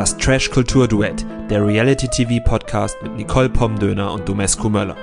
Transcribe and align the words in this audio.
Das 0.00 0.16
Trash 0.16 0.50
Kultur 0.50 0.88
Duett, 0.88 1.26
der 1.50 1.62
Reality 1.62 2.08
TV 2.08 2.42
Podcast 2.42 2.96
mit 3.02 3.16
Nicole 3.16 3.50
Pomdöner 3.50 4.14
und 4.14 4.26
Domescu 4.26 4.70
Möller. 4.70 4.96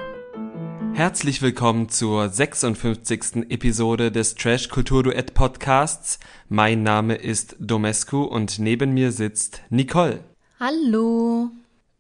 Herzlich 0.96 1.44
willkommen 1.44 1.88
zur 1.88 2.30
56. 2.30 3.46
Episode 3.50 4.12
des 4.12 4.34
Trash 4.34 4.70
Kultur 4.70 5.04
Duett 5.04 5.36
Podcasts. 5.36 6.18
Mein 6.50 6.82
Name 6.82 7.14
ist 7.14 7.58
Domescu 7.60 8.24
und 8.24 8.58
neben 8.58 8.96
mir 8.96 9.12
sitzt 9.12 9.62
Nicole. 9.70 10.24
Hallo. 10.60 11.52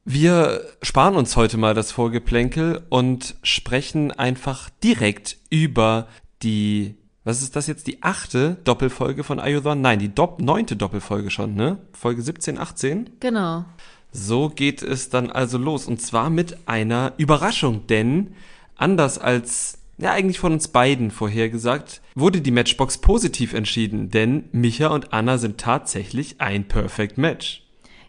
Wir 0.04 0.62
sparen 0.82 1.18
uns 1.18 1.36
heute 1.36 1.58
mal 1.58 1.76
das 1.76 1.92
Vorgeplänkel 1.92 2.82
und 2.90 3.36
sprechen 3.44 4.12
einfach 4.12 4.72
direkt 4.84 5.38
über 5.52 6.08
die 6.42 6.96
was 7.28 7.42
ist 7.42 7.58
das 7.58 7.68
jetzt, 7.68 7.88
die 7.88 8.02
achte 8.04 8.56
Doppelfolge 8.64 9.26
von 9.26 9.42
Ayodhon? 9.42 9.82
Nein, 9.82 10.00
die 10.00 10.16
Dopp 10.16 10.42
neunte 10.42 10.78
Doppelfolge 10.78 11.30
schon, 11.30 11.56
ne? 11.56 11.78
Folge 11.92 12.22
17, 12.22 12.58
18? 12.58 13.10
Genau. 13.20 13.66
So 14.14 14.48
geht 14.48 14.82
es 14.82 15.10
dann 15.10 15.30
also 15.30 15.58
los. 15.58 15.88
Und 15.88 16.02
zwar 16.02 16.30
mit 16.30 16.58
einer 16.70 17.12
Überraschung, 17.18 17.86
denn 17.88 18.34
anders 18.78 19.18
als 19.18 19.80
ja 19.98 20.14
eigentlich 20.14 20.40
von 20.40 20.54
uns 20.54 20.70
beiden 20.70 21.12
vorhergesagt, 21.12 22.02
wurde 22.16 22.40
die 22.40 22.52
Matchbox 22.52 23.00
positiv 23.00 23.54
entschieden, 23.54 24.10
denn 24.10 24.46
Micha 24.54 24.88
und 24.88 25.12
Anna 25.12 25.38
sind 25.38 25.58
tatsächlich 25.58 26.40
ein 26.40 26.70
Perfect 26.70 27.18
Match. 27.18 27.64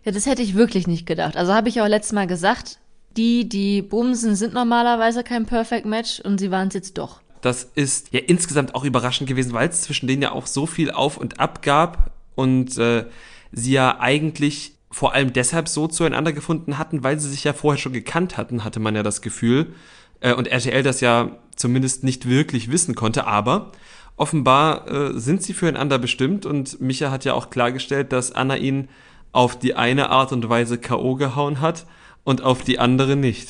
Ja, 0.05 0.13
das 0.13 0.27
hätte 0.27 0.43
ich 0.43 0.55
wirklich 0.55 0.87
nicht 0.87 1.07
gedacht. 1.07 1.37
Also 1.37 1.55
habe 1.55 1.69
ich 1.69 1.81
auch 1.81 1.89
letztes 1.89 2.13
Mal 2.13 2.29
gesagt, 2.29 2.79
die, 3.17 3.49
die 3.49 3.83
bumsen, 3.83 4.37
sind 4.37 4.55
normalerweise 4.55 5.25
kein 5.25 5.45
Perfect 5.45 5.87
Match 5.87 6.21
und 6.21 6.39
sie 6.39 6.53
waren 6.53 6.69
es 6.69 6.75
jetzt 6.75 6.99
doch. 6.99 7.21
Das 7.41 7.65
ist 7.75 8.13
ja 8.13 8.21
insgesamt 8.21 8.75
auch 8.75 8.85
überraschend 8.85 9.29
gewesen, 9.29 9.53
weil 9.53 9.69
es 9.69 9.83
zwischen 9.83 10.07
denen 10.07 10.23
ja 10.23 10.33
auch 10.33 10.47
so 10.47 10.67
viel 10.67 10.91
auf 10.91 11.17
und 11.17 11.41
ab 11.41 11.63
gab 11.63 12.11
und 12.35 12.77
äh, 12.79 13.05
sie 13.53 13.73
ja 13.73 13.99
eigentlich 14.01 14.73
vor 14.91 15.15
allem 15.15 15.33
deshalb 15.33 15.69
so 15.69 15.87
zueinander 15.87 16.33
gefunden 16.33 16.79
hatten, 16.79 17.05
weil 17.05 17.19
sie 17.19 17.29
sich 17.29 17.45
ja 17.45 17.53
vorher 17.53 17.79
schon 17.79 17.93
gekannt 17.93 18.37
hatten, 18.37 18.65
hatte 18.65 18.81
man 18.81 18.97
ja 18.97 19.03
das 19.03 19.23
Gefühl. 19.23 19.75
Äh, 20.21 20.35
und 20.35 20.49
RTL 20.49 20.83
das 20.83 21.01
ja 21.01 21.37
zumindest 21.57 22.05
nicht 22.05 22.29
wirklich 22.29 22.71
wissen 22.71 22.95
konnte, 22.95 23.27
aber 23.27 23.73
offenbar 24.17 24.91
äh, 24.91 25.19
sind 25.19 25.43
sie 25.43 25.53
füreinander 25.53 25.99
bestimmt 25.99 26.47
und 26.47 26.81
Micha 26.81 27.11
hat 27.11 27.25
ja 27.25 27.35
auch 27.35 27.51
klargestellt, 27.51 28.13
dass 28.13 28.33
Anna 28.33 28.57
ihn 28.57 28.89
auf 29.33 29.59
die 29.59 29.75
eine 29.75 30.11
Art 30.11 30.33
und 30.33 30.49
Weise 30.49 30.79
K.O. 30.79 31.15
gehauen 31.15 31.61
hat 31.61 31.87
und 32.25 32.43
auf 32.43 32.63
die 32.63 32.79
andere 32.79 33.15
nicht. 33.17 33.49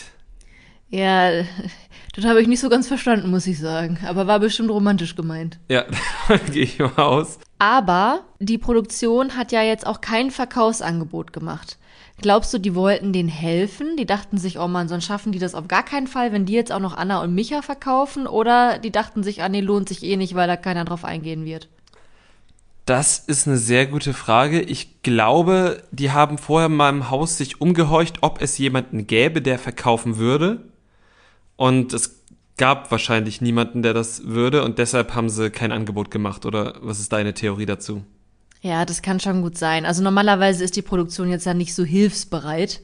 Ja, 0.90 1.44
das 2.18 2.26
habe 2.26 2.42
ich 2.42 2.48
nicht 2.48 2.58
so 2.58 2.68
ganz 2.68 2.88
verstanden, 2.88 3.30
muss 3.30 3.46
ich 3.46 3.60
sagen. 3.60 3.98
Aber 4.04 4.26
war 4.26 4.40
bestimmt 4.40 4.70
romantisch 4.70 5.14
gemeint. 5.14 5.60
Ja, 5.68 5.84
gehe 6.52 6.64
ich 6.64 6.80
mal 6.80 6.90
aus. 6.96 7.38
Aber 7.60 8.22
die 8.40 8.58
Produktion 8.58 9.36
hat 9.36 9.52
ja 9.52 9.62
jetzt 9.62 9.86
auch 9.86 10.00
kein 10.00 10.32
Verkaufsangebot 10.32 11.32
gemacht. 11.32 11.78
Glaubst 12.20 12.52
du, 12.52 12.58
die 12.58 12.74
wollten 12.74 13.12
denen 13.12 13.28
helfen? 13.28 13.96
Die 13.96 14.04
dachten 14.04 14.36
sich, 14.36 14.58
oh 14.58 14.66
man, 14.66 14.88
sonst 14.88 15.04
schaffen 15.04 15.30
die 15.30 15.38
das 15.38 15.54
auf 15.54 15.68
gar 15.68 15.84
keinen 15.84 16.08
Fall, 16.08 16.32
wenn 16.32 16.44
die 16.44 16.54
jetzt 16.54 16.72
auch 16.72 16.80
noch 16.80 16.96
Anna 16.96 17.22
und 17.22 17.36
Micha 17.36 17.62
verkaufen? 17.62 18.26
Oder 18.26 18.78
die 18.78 18.90
dachten 18.90 19.22
sich, 19.22 19.40
ah 19.44 19.48
nee, 19.48 19.60
lohnt 19.60 19.88
sich 19.88 20.02
eh 20.02 20.16
nicht, 20.16 20.34
weil 20.34 20.48
da 20.48 20.56
keiner 20.56 20.84
drauf 20.84 21.04
eingehen 21.04 21.44
wird? 21.44 21.68
Das 22.84 23.20
ist 23.20 23.46
eine 23.46 23.58
sehr 23.58 23.86
gute 23.86 24.12
Frage. 24.12 24.60
Ich 24.60 25.02
glaube, 25.04 25.84
die 25.92 26.10
haben 26.10 26.36
vorher 26.36 26.68
mal 26.68 26.88
im 26.88 27.10
Haus 27.10 27.36
sich 27.36 27.60
umgehorcht, 27.60 28.16
ob 28.22 28.42
es 28.42 28.58
jemanden 28.58 29.06
gäbe, 29.06 29.40
der 29.40 29.60
verkaufen 29.60 30.16
würde. 30.16 30.67
Und 31.58 31.92
es 31.92 32.22
gab 32.56 32.92
wahrscheinlich 32.92 33.40
niemanden, 33.40 33.82
der 33.82 33.92
das 33.92 34.28
würde 34.28 34.62
und 34.62 34.78
deshalb 34.78 35.16
haben 35.16 35.28
sie 35.28 35.50
kein 35.50 35.72
Angebot 35.72 36.10
gemacht. 36.10 36.46
Oder 36.46 36.76
was 36.80 37.00
ist 37.00 37.12
deine 37.12 37.34
Theorie 37.34 37.66
dazu? 37.66 38.04
Ja, 38.62 38.84
das 38.84 39.02
kann 39.02 39.18
schon 39.18 39.42
gut 39.42 39.58
sein. 39.58 39.84
Also 39.84 40.02
normalerweise 40.02 40.62
ist 40.62 40.76
die 40.76 40.82
Produktion 40.82 41.30
jetzt 41.30 41.46
ja 41.46 41.54
nicht 41.54 41.74
so 41.74 41.84
hilfsbereit. 41.84 42.80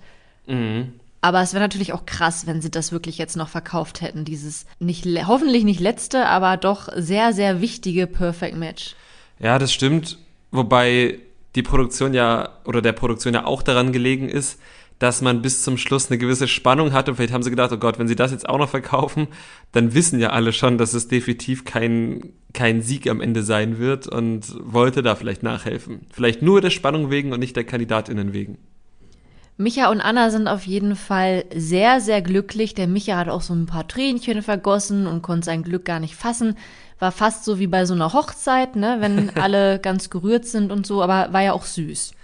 Mhm. 0.48 0.92
Aber 1.20 1.40
es 1.40 1.54
wäre 1.54 1.62
natürlich 1.62 1.92
auch 1.92 2.04
krass, 2.04 2.48
wenn 2.48 2.60
sie 2.60 2.70
das 2.70 2.90
wirklich 2.90 3.16
jetzt 3.16 3.36
noch 3.36 3.48
verkauft 3.48 4.00
hätten. 4.00 4.24
Dieses 4.24 4.66
nicht, 4.80 5.06
hoffentlich 5.26 5.62
nicht 5.62 5.80
letzte, 5.80 6.26
aber 6.26 6.56
doch 6.56 6.88
sehr, 6.96 7.32
sehr 7.32 7.60
wichtige 7.60 8.08
Perfect 8.08 8.56
Match. 8.56 8.96
Ja, 9.38 9.60
das 9.60 9.72
stimmt. 9.72 10.18
Wobei 10.50 11.20
die 11.54 11.62
Produktion 11.62 12.12
ja 12.12 12.48
oder 12.64 12.82
der 12.82 12.92
Produktion 12.92 13.34
ja 13.34 13.46
auch 13.46 13.62
daran 13.62 13.92
gelegen 13.92 14.28
ist, 14.28 14.58
dass 15.04 15.20
man 15.20 15.42
bis 15.42 15.60
zum 15.60 15.76
Schluss 15.76 16.10
eine 16.10 16.16
gewisse 16.16 16.48
Spannung 16.48 16.94
hat 16.94 17.10
und 17.10 17.16
vielleicht 17.16 17.34
haben 17.34 17.42
sie 17.42 17.50
gedacht, 17.50 17.70
oh 17.72 17.76
Gott, 17.76 17.98
wenn 17.98 18.08
sie 18.08 18.16
das 18.16 18.30
jetzt 18.30 18.48
auch 18.48 18.56
noch 18.56 18.70
verkaufen, 18.70 19.28
dann 19.72 19.92
wissen 19.92 20.18
ja 20.18 20.30
alle 20.30 20.54
schon, 20.54 20.78
dass 20.78 20.94
es 20.94 21.08
definitiv 21.08 21.66
kein, 21.66 22.32
kein 22.54 22.80
Sieg 22.80 23.06
am 23.10 23.20
Ende 23.20 23.42
sein 23.42 23.78
wird 23.78 24.06
und 24.06 24.56
wollte 24.60 25.02
da 25.02 25.14
vielleicht 25.14 25.42
nachhelfen. 25.42 26.06
Vielleicht 26.10 26.40
nur 26.40 26.62
der 26.62 26.70
Spannung 26.70 27.10
wegen 27.10 27.34
und 27.34 27.40
nicht 27.40 27.54
der 27.54 27.64
KandidatInnen 27.64 28.32
wegen. 28.32 28.56
Micha 29.58 29.90
und 29.90 30.00
Anna 30.00 30.30
sind 30.30 30.48
auf 30.48 30.66
jeden 30.66 30.96
Fall 30.96 31.44
sehr, 31.54 32.00
sehr 32.00 32.22
glücklich. 32.22 32.72
Der 32.72 32.88
Micha 32.88 33.18
hat 33.18 33.28
auch 33.28 33.42
so 33.42 33.52
ein 33.52 33.66
paar 33.66 33.86
Tränchen 33.86 34.40
vergossen 34.40 35.06
und 35.06 35.20
konnte 35.20 35.44
sein 35.44 35.62
Glück 35.62 35.84
gar 35.84 36.00
nicht 36.00 36.14
fassen. 36.14 36.56
War 36.98 37.12
fast 37.12 37.44
so 37.44 37.58
wie 37.58 37.66
bei 37.66 37.84
so 37.84 37.92
einer 37.92 38.14
Hochzeit, 38.14 38.74
ne, 38.74 38.96
wenn 39.00 39.28
alle 39.36 39.80
ganz 39.80 40.08
gerührt 40.08 40.46
sind 40.46 40.72
und 40.72 40.86
so, 40.86 41.02
aber 41.02 41.30
war 41.34 41.42
ja 41.42 41.52
auch 41.52 41.66
süß. 41.66 42.14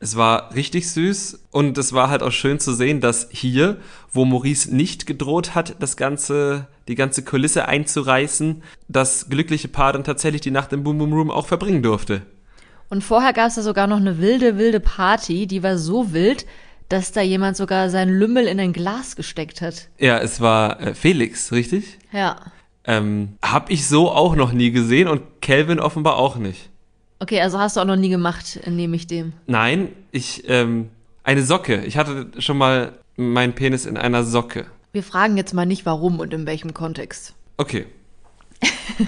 Es 0.00 0.16
war 0.16 0.54
richtig 0.54 0.90
süß 0.90 1.46
und 1.50 1.76
es 1.76 1.92
war 1.92 2.08
halt 2.08 2.22
auch 2.22 2.30
schön 2.30 2.60
zu 2.60 2.72
sehen, 2.72 3.00
dass 3.00 3.28
hier, 3.32 3.78
wo 4.12 4.24
Maurice 4.24 4.74
nicht 4.74 5.06
gedroht 5.06 5.56
hat, 5.56 5.74
das 5.80 5.96
ganze, 5.96 6.68
die 6.86 6.94
ganze 6.94 7.24
Kulisse 7.24 7.66
einzureißen, 7.66 8.62
das 8.86 9.28
glückliche 9.28 9.68
Paar 9.68 9.92
dann 9.92 10.04
tatsächlich 10.04 10.40
die 10.40 10.52
Nacht 10.52 10.72
im 10.72 10.84
Boom 10.84 10.98
Boom 10.98 11.12
Room 11.12 11.30
auch 11.30 11.46
verbringen 11.46 11.82
durfte. 11.82 12.22
Und 12.90 13.02
vorher 13.02 13.32
gab 13.32 13.48
es 13.48 13.56
da 13.56 13.62
sogar 13.62 13.86
noch 13.86 13.98
eine 13.98 14.18
wilde, 14.18 14.56
wilde 14.56 14.80
Party, 14.80 15.46
die 15.46 15.62
war 15.62 15.76
so 15.76 16.12
wild, 16.12 16.46
dass 16.88 17.12
da 17.12 17.20
jemand 17.20 17.56
sogar 17.56 17.90
seinen 17.90 18.16
Lümmel 18.16 18.46
in 18.46 18.60
ein 18.60 18.72
Glas 18.72 19.16
gesteckt 19.16 19.60
hat. 19.60 19.88
Ja, 19.98 20.18
es 20.18 20.40
war 20.40 20.80
äh, 20.80 20.94
Felix, 20.94 21.52
richtig? 21.52 21.98
Ja. 22.12 22.36
Ähm, 22.84 23.36
hab 23.42 23.68
ich 23.70 23.86
so 23.86 24.10
auch 24.10 24.36
noch 24.36 24.52
nie 24.52 24.70
gesehen 24.70 25.08
und 25.08 25.42
Kelvin 25.42 25.80
offenbar 25.80 26.16
auch 26.16 26.36
nicht. 26.36 26.70
Okay, 27.20 27.40
also 27.40 27.58
hast 27.58 27.76
du 27.76 27.80
auch 27.80 27.84
noch 27.84 27.96
nie 27.96 28.10
gemacht, 28.10 28.60
nehme 28.66 28.94
ich 28.96 29.06
dem. 29.06 29.32
Nein, 29.46 29.88
ich, 30.12 30.44
ähm, 30.48 30.90
eine 31.24 31.42
Socke. 31.42 31.84
Ich 31.84 31.96
hatte 31.96 32.28
schon 32.38 32.56
mal 32.56 32.92
meinen 33.16 33.54
Penis 33.54 33.86
in 33.86 33.96
einer 33.96 34.22
Socke. 34.22 34.66
Wir 34.92 35.02
fragen 35.02 35.36
jetzt 35.36 35.52
mal 35.52 35.66
nicht 35.66 35.84
warum 35.84 36.20
und 36.20 36.32
in 36.32 36.46
welchem 36.46 36.72
Kontext. 36.74 37.34
Okay. 37.56 37.86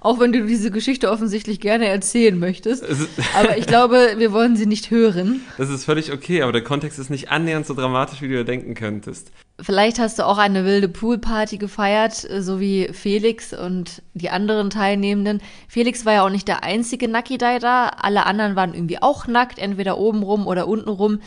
Auch 0.00 0.18
wenn 0.18 0.32
du 0.32 0.46
diese 0.46 0.70
Geschichte 0.70 1.10
offensichtlich 1.10 1.60
gerne 1.60 1.86
erzählen 1.86 2.38
möchtest. 2.38 2.84
aber 3.36 3.58
ich 3.58 3.66
glaube, 3.66 4.14
wir 4.16 4.32
wollen 4.32 4.56
sie 4.56 4.66
nicht 4.66 4.90
hören. 4.90 5.42
Das 5.58 5.68
ist 5.68 5.84
völlig 5.84 6.12
okay, 6.12 6.42
aber 6.42 6.52
der 6.52 6.64
Kontext 6.64 6.98
ist 6.98 7.10
nicht 7.10 7.30
annähernd 7.30 7.66
so 7.66 7.74
dramatisch, 7.74 8.22
wie 8.22 8.28
du 8.28 8.44
denken 8.44 8.74
könntest. 8.74 9.30
Vielleicht 9.60 9.98
hast 9.98 10.18
du 10.18 10.26
auch 10.26 10.38
eine 10.38 10.64
wilde 10.64 10.88
Poolparty 10.88 11.58
gefeiert, 11.58 12.14
so 12.14 12.58
wie 12.58 12.88
Felix 12.92 13.52
und 13.52 14.02
die 14.14 14.30
anderen 14.30 14.70
Teilnehmenden. 14.70 15.40
Felix 15.68 16.04
war 16.04 16.14
ja 16.14 16.24
auch 16.24 16.30
nicht 16.30 16.48
der 16.48 16.64
einzige 16.64 17.06
Nacki-Dai 17.06 17.58
da. 17.58 17.88
Alle 17.88 18.26
anderen 18.26 18.56
waren 18.56 18.74
irgendwie 18.74 19.00
auch 19.00 19.26
nackt, 19.26 19.58
entweder 19.58 19.98
oben 19.98 20.22
rum 20.22 20.46
oder 20.46 20.66
unten 20.66 20.88
rum. 20.88 21.20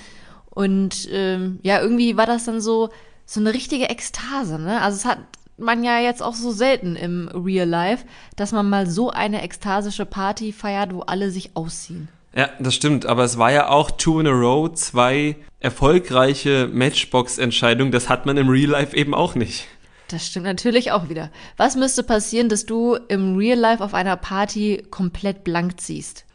Und 0.50 1.08
ähm, 1.12 1.60
ja, 1.64 1.80
irgendwie 1.82 2.18
war 2.18 2.26
das 2.26 2.46
dann 2.46 2.62
so, 2.62 2.90
so 3.26 3.40
eine 3.40 3.54
richtige 3.54 3.90
Ekstase, 3.90 4.60
ne? 4.60 4.82
Also 4.82 4.98
es 4.98 5.06
hat 5.06 5.20
man 5.58 5.84
ja 5.84 6.00
jetzt 6.00 6.22
auch 6.22 6.34
so 6.34 6.52
selten 6.52 6.96
im 6.96 7.30
Real 7.30 7.68
Life, 7.68 8.06
dass 8.36 8.52
man 8.52 8.70
mal 8.70 8.88
so 8.90 9.12
eine 9.12 9.42
ekstasische 9.42 10.06
Party 10.06 10.52
feiert, 10.52 10.94
wo 10.94 11.02
alle 11.02 11.32
sich 11.32 11.56
ausziehen. 11.56 12.10
Ja, 12.36 12.50
das 12.60 12.76
stimmt, 12.76 13.06
aber 13.06 13.24
es 13.24 13.38
war 13.38 13.52
ja 13.52 13.70
auch 13.70 13.92
two 13.92 14.20
in 14.20 14.28
a 14.28 14.32
row, 14.32 14.72
zwei 14.74 15.38
erfolgreiche 15.60 16.70
Matchbox-Entscheidungen, 16.72 17.92
das 17.92 18.10
hat 18.10 18.26
man 18.26 18.36
im 18.36 18.50
Real 18.50 18.72
Life 18.72 18.96
eben 18.96 19.14
auch 19.14 19.36
nicht. 19.36 19.68
Das 20.10 20.28
stimmt 20.28 20.46
natürlich 20.46 20.92
auch 20.92 21.10
wieder. 21.10 21.32
Was 21.58 21.76
müsste 21.76 22.04
passieren, 22.04 22.50
dass 22.50 22.66
du 22.66 22.96
im 23.08 23.38
Real 23.38 23.58
Life 23.58 23.84
auf 23.84 23.94
einer 23.94 24.18
Party 24.18 24.84
komplett 24.92 25.44
blank 25.44 25.80
ziehst? 25.80 26.26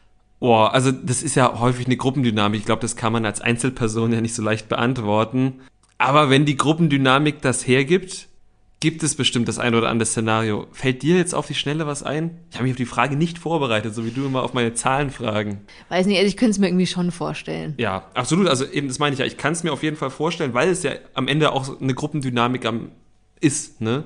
Boah, 0.40 0.72
also 0.72 0.90
das 0.90 1.22
ist 1.22 1.34
ja 1.34 1.60
häufig 1.60 1.84
eine 1.86 1.98
Gruppendynamik. 1.98 2.60
Ich 2.60 2.66
glaube, 2.66 2.80
das 2.80 2.96
kann 2.96 3.12
man 3.12 3.26
als 3.26 3.42
Einzelperson 3.42 4.12
ja 4.12 4.22
nicht 4.22 4.34
so 4.34 4.42
leicht 4.42 4.70
beantworten. 4.70 5.60
Aber 5.98 6.30
wenn 6.30 6.46
die 6.46 6.56
Gruppendynamik 6.56 7.42
das 7.42 7.66
hergibt, 7.66 8.29
gibt 8.80 9.02
es 9.02 9.14
bestimmt 9.14 9.46
das 9.46 9.58
ein 9.58 9.74
oder 9.74 9.90
andere 9.90 10.06
Szenario. 10.06 10.66
Fällt 10.72 11.02
dir 11.02 11.16
jetzt 11.16 11.34
auf 11.34 11.46
die 11.46 11.54
Schnelle 11.54 11.86
was 11.86 12.02
ein? 12.02 12.38
Ich 12.50 12.56
habe 12.56 12.64
mich 12.64 12.72
auf 12.72 12.78
die 12.78 12.86
Frage 12.86 13.14
nicht 13.14 13.38
vorbereitet, 13.38 13.94
so 13.94 14.06
wie 14.06 14.10
du 14.10 14.24
immer 14.24 14.42
auf 14.42 14.54
meine 14.54 14.72
Zahlen 14.72 15.10
fragen. 15.10 15.60
Weiß 15.90 16.06
nicht, 16.06 16.20
ich 16.22 16.36
könnte 16.38 16.52
es 16.52 16.58
mir 16.58 16.68
irgendwie 16.68 16.86
schon 16.86 17.10
vorstellen. 17.10 17.74
Ja, 17.76 18.06
absolut. 18.14 18.48
Also 18.48 18.64
eben, 18.64 18.88
das 18.88 18.98
meine 18.98 19.12
ich 19.12 19.20
ja. 19.20 19.26
Ich 19.26 19.36
kann 19.36 19.52
es 19.52 19.62
mir 19.62 19.72
auf 19.72 19.82
jeden 19.82 19.96
Fall 19.96 20.10
vorstellen, 20.10 20.54
weil 20.54 20.70
es 20.70 20.82
ja 20.82 20.92
am 21.12 21.28
Ende 21.28 21.52
auch 21.52 21.78
eine 21.78 21.94
Gruppendynamik 21.94 22.64
am, 22.64 22.90
ist, 23.40 23.80
ne? 23.80 24.04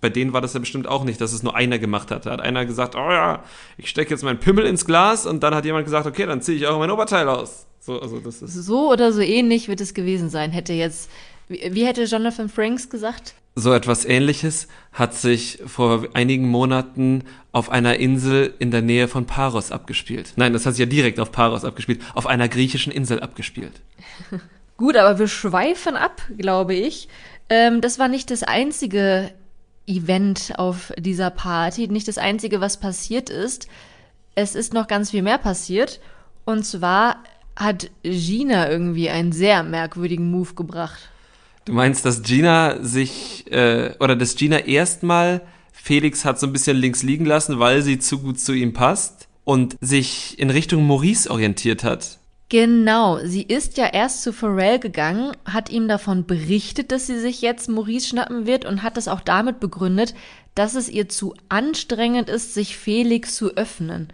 Bei 0.00 0.08
denen 0.08 0.32
war 0.32 0.40
das 0.40 0.54
ja 0.54 0.60
bestimmt 0.60 0.86
auch 0.86 1.04
nicht, 1.04 1.20
dass 1.20 1.34
es 1.34 1.42
nur 1.42 1.54
einer 1.54 1.78
gemacht 1.78 2.10
hat. 2.10 2.24
Da 2.24 2.30
hat 2.30 2.40
einer 2.40 2.64
gesagt, 2.64 2.96
oh 2.96 3.10
ja, 3.10 3.44
ich 3.76 3.90
stecke 3.90 4.10
jetzt 4.10 4.24
meinen 4.24 4.40
Pimmel 4.40 4.64
ins 4.64 4.86
Glas 4.86 5.26
und 5.26 5.42
dann 5.42 5.54
hat 5.54 5.66
jemand 5.66 5.84
gesagt, 5.84 6.06
okay, 6.06 6.24
dann 6.24 6.40
ziehe 6.40 6.56
ich 6.56 6.66
auch 6.66 6.78
mein 6.78 6.90
Oberteil 6.90 7.28
aus. 7.28 7.66
So, 7.78 8.00
also 8.00 8.18
das 8.20 8.40
ist 8.40 8.54
so 8.54 8.90
oder 8.90 9.12
so 9.12 9.20
ähnlich 9.20 9.68
wird 9.68 9.80
es 9.80 9.92
gewesen 9.92 10.30
sein, 10.30 10.50
hätte 10.50 10.72
jetzt 10.72 11.10
Wie, 11.52 11.74
wie 11.74 11.86
hätte 11.86 12.04
Jonathan 12.04 12.48
Franks 12.48 12.88
gesagt? 12.88 13.34
So 13.54 13.74
etwas 13.74 14.06
ähnliches 14.06 14.66
hat 14.92 15.12
sich 15.12 15.58
vor 15.66 16.08
einigen 16.14 16.48
Monaten 16.48 17.24
auf 17.52 17.68
einer 17.68 17.96
Insel 17.98 18.54
in 18.58 18.70
der 18.70 18.80
Nähe 18.80 19.08
von 19.08 19.26
Paros 19.26 19.70
abgespielt. 19.70 20.32
Nein, 20.36 20.54
das 20.54 20.64
hat 20.64 20.74
sich 20.74 20.80
ja 20.80 20.86
direkt 20.86 21.20
auf 21.20 21.30
Paros 21.30 21.66
abgespielt, 21.66 22.00
auf 22.14 22.26
einer 22.26 22.48
griechischen 22.48 22.90
Insel 22.90 23.20
abgespielt. 23.20 23.82
Gut, 24.78 24.96
aber 24.96 25.18
wir 25.18 25.28
schweifen 25.28 25.96
ab, 25.96 26.22
glaube 26.38 26.74
ich. 26.74 27.08
Ähm, 27.50 27.82
das 27.82 27.98
war 27.98 28.08
nicht 28.08 28.30
das 28.30 28.42
einzige 28.42 29.30
Event 29.86 30.54
auf 30.56 30.94
dieser 30.96 31.28
Party, 31.28 31.88
nicht 31.88 32.08
das 32.08 32.16
einzige, 32.16 32.62
was 32.62 32.80
passiert 32.80 33.28
ist. 33.28 33.68
Es 34.34 34.54
ist 34.54 34.72
noch 34.72 34.88
ganz 34.88 35.10
viel 35.10 35.22
mehr 35.22 35.38
passiert. 35.38 36.00
Und 36.46 36.64
zwar 36.64 37.22
hat 37.54 37.90
Gina 38.02 38.70
irgendwie 38.70 39.10
einen 39.10 39.32
sehr 39.32 39.62
merkwürdigen 39.62 40.30
Move 40.30 40.54
gebracht. 40.54 41.10
Du 41.64 41.72
meinst, 41.72 42.04
dass 42.04 42.22
Gina 42.22 42.82
sich, 42.82 43.50
äh, 43.50 43.94
oder 44.00 44.16
dass 44.16 44.34
Gina 44.34 44.58
erstmal 44.58 45.42
Felix 45.72 46.24
hat 46.24 46.38
so 46.38 46.46
ein 46.46 46.52
bisschen 46.52 46.76
links 46.76 47.02
liegen 47.02 47.24
lassen, 47.24 47.58
weil 47.58 47.82
sie 47.82 47.98
zu 47.98 48.18
gut 48.20 48.38
zu 48.38 48.52
ihm 48.52 48.72
passt 48.72 49.28
und 49.44 49.76
sich 49.80 50.38
in 50.38 50.50
Richtung 50.50 50.86
Maurice 50.86 51.30
orientiert 51.30 51.84
hat. 51.84 52.18
Genau, 52.48 53.18
sie 53.24 53.42
ist 53.42 53.78
ja 53.78 53.86
erst 53.86 54.22
zu 54.22 54.32
Pharrell 54.32 54.78
gegangen, 54.78 55.32
hat 55.46 55.70
ihm 55.70 55.88
davon 55.88 56.26
berichtet, 56.26 56.92
dass 56.92 57.06
sie 57.06 57.18
sich 57.18 57.40
jetzt 57.40 57.68
Maurice 57.68 58.08
schnappen 58.08 58.46
wird 58.46 58.66
und 58.66 58.82
hat 58.82 58.98
es 58.98 59.08
auch 59.08 59.22
damit 59.22 59.58
begründet, 59.58 60.14
dass 60.54 60.74
es 60.74 60.90
ihr 60.90 61.08
zu 61.08 61.34
anstrengend 61.48 62.28
ist, 62.28 62.52
sich 62.52 62.76
Felix 62.76 63.36
zu 63.36 63.56
öffnen. 63.56 64.08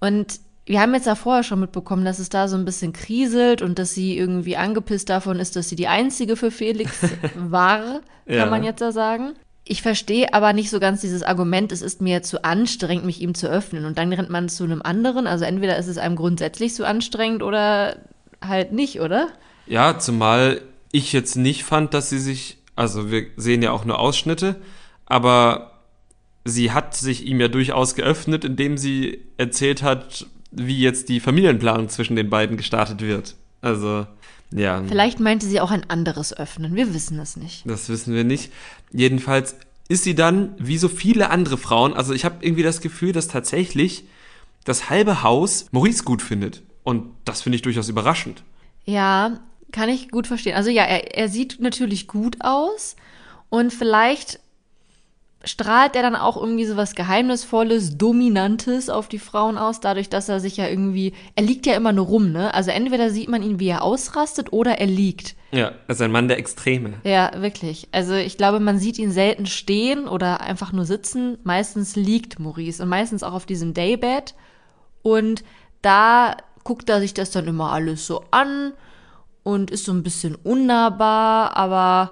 Und 0.00 0.40
wir 0.66 0.80
haben 0.80 0.92
jetzt 0.94 1.06
ja 1.06 1.14
vorher 1.14 1.44
schon 1.44 1.60
mitbekommen, 1.60 2.04
dass 2.04 2.18
es 2.18 2.28
da 2.28 2.48
so 2.48 2.56
ein 2.56 2.64
bisschen 2.64 2.92
kriselt 2.92 3.62
und 3.62 3.78
dass 3.78 3.94
sie 3.94 4.18
irgendwie 4.18 4.56
angepisst 4.56 5.08
davon 5.08 5.38
ist, 5.38 5.54
dass 5.56 5.68
sie 5.68 5.76
die 5.76 5.86
einzige 5.88 6.36
für 6.36 6.50
Felix 6.50 6.98
war, 7.36 8.00
kann 8.26 8.34
Ja. 8.34 8.46
man 8.46 8.64
jetzt 8.64 8.80
da 8.80 8.90
sagen. 8.92 9.34
Ich 9.68 9.82
verstehe 9.82 10.32
aber 10.32 10.52
nicht 10.52 10.70
so 10.70 10.78
ganz 10.78 11.00
dieses 11.00 11.22
Argument, 11.24 11.72
es 11.72 11.82
ist 11.82 12.00
mir 12.00 12.22
zu 12.22 12.44
anstrengend, 12.44 13.04
mich 13.04 13.20
ihm 13.20 13.34
zu 13.34 13.48
öffnen. 13.48 13.84
Und 13.84 13.98
dann 13.98 14.12
rennt 14.12 14.30
man 14.30 14.48
zu 14.48 14.62
einem 14.64 14.80
anderen. 14.82 15.26
Also 15.26 15.44
entweder 15.44 15.76
ist 15.76 15.88
es 15.88 15.98
einem 15.98 16.14
grundsätzlich 16.14 16.74
zu 16.74 16.86
anstrengend 16.86 17.42
oder 17.42 17.96
halt 18.44 18.70
nicht, 18.72 19.00
oder? 19.00 19.28
Ja, 19.66 19.98
zumal 19.98 20.60
ich 20.92 21.12
jetzt 21.12 21.34
nicht 21.36 21.64
fand, 21.64 21.94
dass 21.94 22.10
sie 22.10 22.20
sich, 22.20 22.58
also 22.76 23.10
wir 23.10 23.26
sehen 23.36 23.60
ja 23.62 23.72
auch 23.72 23.84
nur 23.84 23.98
Ausschnitte, 23.98 24.56
aber 25.04 25.72
sie 26.44 26.70
hat 26.72 26.94
sich 26.94 27.26
ihm 27.26 27.40
ja 27.40 27.48
durchaus 27.48 27.96
geöffnet, 27.96 28.44
indem 28.44 28.78
sie 28.78 29.20
erzählt 29.36 29.82
hat, 29.82 30.26
wie 30.56 30.80
jetzt 30.80 31.08
die 31.08 31.20
Familienplanung 31.20 31.88
zwischen 31.88 32.16
den 32.16 32.30
beiden 32.30 32.56
gestartet 32.56 33.00
wird. 33.00 33.36
Also, 33.60 34.06
ja. 34.50 34.82
Vielleicht 34.86 35.20
meinte 35.20 35.46
sie 35.46 35.60
auch 35.60 35.70
ein 35.70 35.88
anderes 35.88 36.36
Öffnen. 36.36 36.74
Wir 36.74 36.94
wissen 36.94 37.18
es 37.18 37.36
nicht. 37.36 37.68
Das 37.68 37.88
wissen 37.88 38.14
wir 38.14 38.24
nicht. 38.24 38.52
Jedenfalls 38.92 39.56
ist 39.88 40.04
sie 40.04 40.14
dann, 40.14 40.54
wie 40.58 40.78
so 40.78 40.88
viele 40.88 41.30
andere 41.30 41.58
Frauen, 41.58 41.94
also 41.94 42.12
ich 42.12 42.24
habe 42.24 42.36
irgendwie 42.40 42.62
das 42.62 42.80
Gefühl, 42.80 43.12
dass 43.12 43.28
tatsächlich 43.28 44.04
das 44.64 44.90
halbe 44.90 45.22
Haus 45.22 45.66
Maurice 45.70 46.04
gut 46.04 46.22
findet. 46.22 46.62
Und 46.82 47.12
das 47.24 47.42
finde 47.42 47.56
ich 47.56 47.62
durchaus 47.62 47.88
überraschend. 47.88 48.42
Ja, 48.84 49.40
kann 49.72 49.88
ich 49.88 50.10
gut 50.10 50.26
verstehen. 50.26 50.56
Also 50.56 50.70
ja, 50.70 50.84
er, 50.84 51.16
er 51.16 51.28
sieht 51.28 51.60
natürlich 51.60 52.08
gut 52.08 52.36
aus 52.40 52.96
und 53.48 53.72
vielleicht 53.72 54.40
strahlt 55.46 55.94
er 55.94 56.02
dann 56.02 56.16
auch 56.16 56.36
irgendwie 56.36 56.66
so 56.66 56.76
was 56.76 56.94
Geheimnisvolles, 56.94 57.96
Dominantes 57.96 58.90
auf 58.90 59.08
die 59.08 59.20
Frauen 59.20 59.56
aus, 59.56 59.80
dadurch, 59.80 60.10
dass 60.10 60.28
er 60.28 60.40
sich 60.40 60.56
ja 60.56 60.66
irgendwie, 60.68 61.14
er 61.36 61.44
liegt 61.44 61.66
ja 61.66 61.74
immer 61.74 61.92
nur 61.92 62.06
rum, 62.06 62.32
ne? 62.32 62.52
Also 62.52 62.72
entweder 62.72 63.10
sieht 63.10 63.28
man 63.28 63.42
ihn, 63.42 63.60
wie 63.60 63.68
er 63.68 63.82
ausrastet, 63.82 64.52
oder 64.52 64.78
er 64.78 64.88
liegt. 64.88 65.36
Ja, 65.52 65.72
ist 65.86 66.02
ein 66.02 66.10
Mann 66.10 66.28
der 66.28 66.38
Extreme. 66.38 66.94
Ja, 67.04 67.30
wirklich. 67.36 67.88
Also 67.92 68.14
ich 68.14 68.36
glaube, 68.36 68.58
man 68.58 68.78
sieht 68.78 68.98
ihn 68.98 69.12
selten 69.12 69.46
stehen 69.46 70.08
oder 70.08 70.40
einfach 70.40 70.72
nur 70.72 70.84
sitzen. 70.84 71.38
Meistens 71.44 71.94
liegt 71.94 72.40
Maurice 72.40 72.82
und 72.82 72.88
meistens 72.88 73.22
auch 73.22 73.32
auf 73.32 73.46
diesem 73.46 73.72
Daybed. 73.72 74.34
Und 75.02 75.44
da 75.80 76.36
guckt 76.64 76.90
er 76.90 77.00
sich 77.00 77.14
das 77.14 77.30
dann 77.30 77.46
immer 77.46 77.70
alles 77.72 78.06
so 78.06 78.24
an 78.32 78.72
und 79.44 79.70
ist 79.70 79.84
so 79.84 79.92
ein 79.92 80.02
bisschen 80.02 80.34
unnahbar, 80.34 81.56
aber 81.56 82.10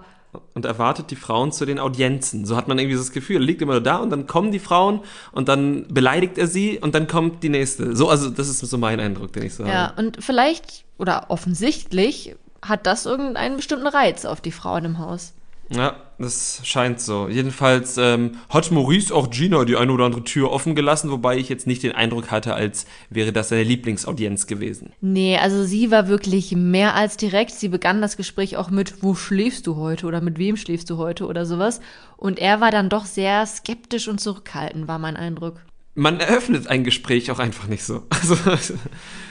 und 0.54 0.64
erwartet 0.64 1.10
die 1.10 1.16
Frauen 1.16 1.52
zu 1.52 1.64
den 1.64 1.78
Audienzen. 1.78 2.44
So 2.46 2.56
hat 2.56 2.68
man 2.68 2.78
irgendwie 2.78 2.96
das 2.96 3.12
Gefühl, 3.12 3.36
er 3.36 3.42
liegt 3.42 3.62
immer 3.62 3.80
da 3.80 3.96
und 3.96 4.10
dann 4.10 4.26
kommen 4.26 4.52
die 4.52 4.58
Frauen 4.58 5.00
und 5.32 5.48
dann 5.48 5.86
beleidigt 5.88 6.38
er 6.38 6.46
sie 6.46 6.78
und 6.78 6.94
dann 6.94 7.06
kommt 7.06 7.42
die 7.42 7.48
nächste. 7.48 7.96
So, 7.96 8.08
also 8.08 8.30
das 8.30 8.48
ist 8.48 8.60
so 8.60 8.78
mein 8.78 9.00
Eindruck, 9.00 9.32
den 9.32 9.44
ich 9.44 9.54
so 9.54 9.64
ja, 9.64 9.88
habe. 9.88 10.02
und 10.02 10.22
vielleicht 10.22 10.84
oder 10.98 11.26
offensichtlich 11.28 12.36
hat 12.62 12.86
das 12.86 13.06
irgendeinen 13.06 13.56
bestimmten 13.56 13.86
Reiz 13.86 14.24
auf 14.24 14.40
die 14.40 14.52
Frauen 14.52 14.84
im 14.84 14.98
Haus. 14.98 15.34
Ja, 15.70 15.96
das 16.18 16.60
scheint 16.64 17.00
so. 17.00 17.28
Jedenfalls 17.28 17.96
ähm, 17.98 18.32
hat 18.48 18.70
Maurice 18.70 19.14
auch 19.14 19.30
Gina 19.30 19.64
die 19.64 19.76
eine 19.76 19.92
oder 19.92 20.04
andere 20.04 20.24
Tür 20.24 20.50
offen 20.50 20.74
gelassen, 20.74 21.10
wobei 21.10 21.36
ich 21.36 21.48
jetzt 21.48 21.66
nicht 21.66 21.82
den 21.82 21.92
Eindruck 21.92 22.30
hatte, 22.30 22.54
als 22.54 22.86
wäre 23.10 23.32
das 23.32 23.48
seine 23.48 23.64
Lieblingsaudienz 23.64 24.46
gewesen. 24.46 24.92
Nee, 25.00 25.38
also 25.38 25.64
sie 25.64 25.90
war 25.90 26.08
wirklich 26.08 26.52
mehr 26.52 26.94
als 26.94 27.16
direkt. 27.16 27.52
Sie 27.52 27.68
begann 27.68 28.00
das 28.00 28.16
Gespräch 28.16 28.56
auch 28.56 28.70
mit, 28.70 29.02
wo 29.02 29.14
schläfst 29.14 29.66
du 29.66 29.76
heute 29.76 30.06
oder 30.06 30.20
mit 30.20 30.38
wem 30.38 30.56
schläfst 30.56 30.88
du 30.90 30.96
heute 30.98 31.26
oder 31.26 31.46
sowas. 31.46 31.80
Und 32.16 32.38
er 32.38 32.60
war 32.60 32.70
dann 32.70 32.88
doch 32.88 33.06
sehr 33.06 33.44
skeptisch 33.46 34.08
und 34.08 34.20
zurückhaltend, 34.20 34.88
war 34.88 34.98
mein 34.98 35.16
Eindruck. 35.16 35.60
Man 35.94 36.18
eröffnet 36.18 36.66
ein 36.66 36.84
Gespräch 36.84 37.30
auch 37.30 37.38
einfach 37.38 37.66
nicht 37.68 37.84
so. 37.84 38.02
Also, 38.10 38.36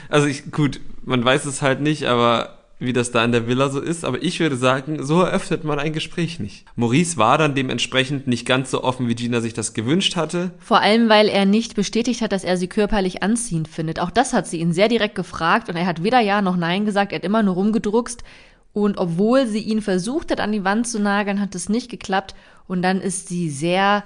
also 0.08 0.26
ich, 0.26 0.50
gut, 0.50 0.80
man 1.04 1.24
weiß 1.24 1.44
es 1.46 1.62
halt 1.62 1.80
nicht, 1.80 2.04
aber 2.04 2.63
wie 2.84 2.92
das 2.92 3.10
da 3.10 3.24
in 3.24 3.32
der 3.32 3.46
Villa 3.46 3.68
so 3.68 3.80
ist, 3.80 4.04
aber 4.04 4.22
ich 4.22 4.40
würde 4.40 4.56
sagen, 4.56 5.04
so 5.04 5.22
eröffnet 5.22 5.64
man 5.64 5.78
ein 5.78 5.92
Gespräch 5.92 6.40
nicht. 6.40 6.64
Maurice 6.76 7.16
war 7.16 7.38
dann 7.38 7.54
dementsprechend 7.54 8.26
nicht 8.26 8.46
ganz 8.46 8.70
so 8.70 8.82
offen, 8.82 9.08
wie 9.08 9.14
Gina 9.14 9.40
sich 9.40 9.54
das 9.54 9.74
gewünscht 9.74 10.16
hatte. 10.16 10.52
Vor 10.58 10.80
allem, 10.80 11.08
weil 11.08 11.28
er 11.28 11.44
nicht 11.44 11.74
bestätigt 11.74 12.20
hat, 12.20 12.32
dass 12.32 12.44
er 12.44 12.56
sie 12.56 12.68
körperlich 12.68 13.22
anziehend 13.22 13.68
findet. 13.68 14.00
Auch 14.00 14.10
das 14.10 14.32
hat 14.32 14.46
sie 14.46 14.60
ihn 14.60 14.72
sehr 14.72 14.88
direkt 14.88 15.14
gefragt 15.14 15.68
und 15.68 15.76
er 15.76 15.86
hat 15.86 16.02
weder 16.02 16.20
Ja 16.20 16.42
noch 16.42 16.56
Nein 16.56 16.84
gesagt, 16.84 17.12
er 17.12 17.16
hat 17.16 17.24
immer 17.24 17.42
nur 17.42 17.54
rumgedruckst. 17.54 18.24
Und 18.72 18.98
obwohl 18.98 19.46
sie 19.46 19.60
ihn 19.60 19.82
versucht 19.82 20.32
hat, 20.32 20.40
an 20.40 20.50
die 20.50 20.64
Wand 20.64 20.88
zu 20.88 20.98
nageln, 20.98 21.40
hat 21.40 21.54
es 21.54 21.68
nicht 21.68 21.90
geklappt. 21.90 22.34
Und 22.66 22.82
dann 22.82 23.00
ist 23.00 23.28
sie 23.28 23.48
sehr 23.48 24.02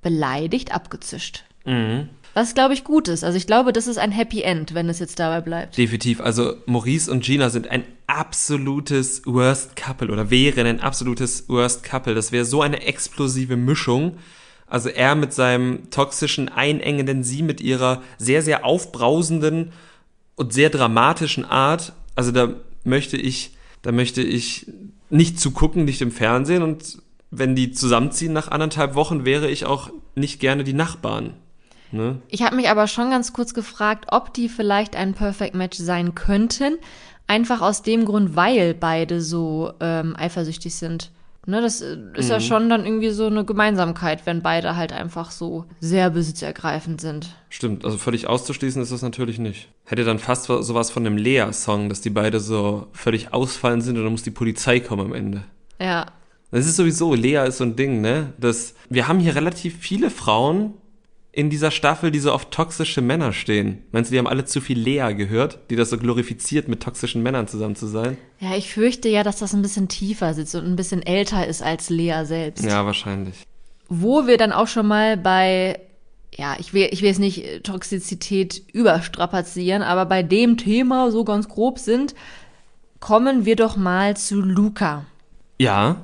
beleidigt 0.00 0.72
abgezischt. 0.72 1.44
Was, 2.36 2.52
glaube 2.52 2.74
ich, 2.74 2.84
gut 2.84 3.08
ist. 3.08 3.24
Also 3.24 3.38
ich 3.38 3.46
glaube, 3.46 3.72
das 3.72 3.86
ist 3.86 3.96
ein 3.96 4.12
Happy 4.12 4.42
End, 4.42 4.74
wenn 4.74 4.90
es 4.90 4.98
jetzt 4.98 5.18
dabei 5.18 5.40
bleibt. 5.40 5.78
Definitiv. 5.78 6.20
Also 6.20 6.56
Maurice 6.66 7.10
und 7.10 7.24
Gina 7.24 7.48
sind 7.48 7.70
ein 7.70 7.84
absolutes 8.06 9.22
Worst 9.24 9.74
Couple 9.74 10.12
oder 10.12 10.28
wären 10.28 10.66
ein 10.66 10.80
absolutes 10.80 11.48
Worst 11.48 11.82
Couple. 11.82 12.14
Das 12.14 12.32
wäre 12.32 12.44
so 12.44 12.60
eine 12.60 12.82
explosive 12.82 13.56
Mischung. 13.56 14.18
Also 14.66 14.90
er 14.90 15.14
mit 15.14 15.32
seinem 15.32 15.88
toxischen, 15.88 16.50
einengenden, 16.50 17.24
sie 17.24 17.42
mit 17.42 17.62
ihrer 17.62 18.02
sehr, 18.18 18.42
sehr 18.42 18.66
aufbrausenden 18.66 19.72
und 20.34 20.52
sehr 20.52 20.68
dramatischen 20.68 21.46
Art. 21.46 21.94
Also 22.16 22.32
da 22.32 22.52
möchte 22.84 23.16
ich, 23.16 23.52
da 23.80 23.92
möchte 23.92 24.20
ich 24.20 24.66
nicht 25.08 25.40
zugucken, 25.40 25.86
nicht 25.86 26.02
im 26.02 26.12
Fernsehen 26.12 26.62
und 26.62 26.98
wenn 27.30 27.56
die 27.56 27.72
zusammenziehen 27.72 28.34
nach 28.34 28.48
anderthalb 28.48 28.94
Wochen, 28.94 29.24
wäre 29.24 29.48
ich 29.48 29.64
auch 29.64 29.88
nicht 30.14 30.38
gerne 30.38 30.64
die 30.64 30.74
Nachbarn. 30.74 31.32
Ne? 31.92 32.20
Ich 32.28 32.42
habe 32.42 32.56
mich 32.56 32.68
aber 32.68 32.86
schon 32.86 33.10
ganz 33.10 33.32
kurz 33.32 33.54
gefragt, 33.54 34.06
ob 34.10 34.34
die 34.34 34.48
vielleicht 34.48 34.96
ein 34.96 35.14
Perfect 35.14 35.54
Match 35.54 35.78
sein 35.78 36.14
könnten. 36.14 36.78
Einfach 37.26 37.60
aus 37.60 37.82
dem 37.82 38.04
Grund, 38.04 38.36
weil 38.36 38.74
beide 38.74 39.20
so 39.20 39.72
ähm, 39.80 40.14
eifersüchtig 40.16 40.74
sind. 40.74 41.10
Ne, 41.48 41.60
das 41.60 41.80
äh, 41.80 41.96
ist 42.14 42.28
ja 42.28 42.40
schon 42.40 42.68
dann 42.68 42.84
irgendwie 42.84 43.10
so 43.10 43.26
eine 43.26 43.44
Gemeinsamkeit, 43.44 44.26
wenn 44.26 44.42
beide 44.42 44.74
halt 44.74 44.92
einfach 44.92 45.30
so 45.30 45.64
sehr 45.78 46.10
besitzergreifend 46.10 47.00
sind. 47.00 47.36
Stimmt, 47.50 47.84
also 47.84 47.98
völlig 47.98 48.26
auszuschließen 48.26 48.82
ist 48.82 48.90
das 48.90 49.02
natürlich 49.02 49.38
nicht. 49.38 49.68
Hätte 49.84 50.02
dann 50.02 50.18
fast 50.18 50.46
sowas 50.46 50.90
von 50.90 51.06
einem 51.06 51.16
Lea-Song, 51.16 51.88
dass 51.88 52.00
die 52.00 52.10
beide 52.10 52.40
so 52.40 52.88
völlig 52.92 53.32
ausfallen 53.32 53.80
sind 53.80 53.96
und 53.96 54.02
dann 54.02 54.10
muss 54.10 54.24
die 54.24 54.32
Polizei 54.32 54.80
kommen 54.80 55.06
am 55.06 55.14
Ende. 55.14 55.44
Ja. 55.80 56.06
Das 56.50 56.66
ist 56.66 56.76
sowieso, 56.76 57.14
Lea 57.14 57.46
ist 57.46 57.58
so 57.58 57.64
ein 57.64 57.76
Ding, 57.76 58.00
ne? 58.00 58.32
Das, 58.38 58.74
wir 58.88 59.06
haben 59.06 59.20
hier 59.20 59.36
relativ 59.36 59.76
viele 59.78 60.10
Frauen 60.10 60.74
in 61.36 61.50
dieser 61.50 61.70
Staffel, 61.70 62.10
die 62.10 62.18
so 62.18 62.32
auf 62.32 62.48
toxische 62.48 63.02
Männer 63.02 63.34
stehen. 63.34 63.82
Meinst 63.92 64.10
du, 64.10 64.12
die 64.14 64.18
haben 64.18 64.26
alle 64.26 64.46
zu 64.46 64.62
viel 64.62 64.78
Lea 64.78 65.12
gehört, 65.12 65.58
die 65.68 65.76
das 65.76 65.90
so 65.90 65.98
glorifiziert, 65.98 66.66
mit 66.66 66.82
toxischen 66.82 67.22
Männern 67.22 67.46
zusammen 67.46 67.76
zu 67.76 67.86
sein? 67.86 68.16
Ja, 68.40 68.56
ich 68.56 68.72
fürchte 68.72 69.10
ja, 69.10 69.22
dass 69.22 69.38
das 69.38 69.52
ein 69.52 69.60
bisschen 69.60 69.88
tiefer 69.88 70.32
sitzt 70.32 70.54
und 70.54 70.64
ein 70.64 70.76
bisschen 70.76 71.02
älter 71.02 71.46
ist 71.46 71.62
als 71.62 71.90
Lea 71.90 72.22
selbst. 72.24 72.64
Ja, 72.64 72.86
wahrscheinlich. 72.86 73.34
Wo 73.90 74.26
wir 74.26 74.38
dann 74.38 74.50
auch 74.50 74.66
schon 74.66 74.86
mal 74.86 75.18
bei, 75.18 75.78
ja, 76.34 76.56
ich 76.58 76.72
will, 76.72 76.88
ich 76.90 77.02
will 77.02 77.08
jetzt 77.08 77.18
nicht 77.18 77.64
Toxizität 77.64 78.62
überstrapazieren, 78.72 79.82
aber 79.82 80.06
bei 80.06 80.22
dem 80.22 80.56
Thema 80.56 81.10
so 81.10 81.22
ganz 81.22 81.50
grob 81.50 81.78
sind, 81.78 82.14
kommen 82.98 83.44
wir 83.44 83.56
doch 83.56 83.76
mal 83.76 84.16
zu 84.16 84.40
Luca. 84.40 85.04
Ja, 85.58 85.98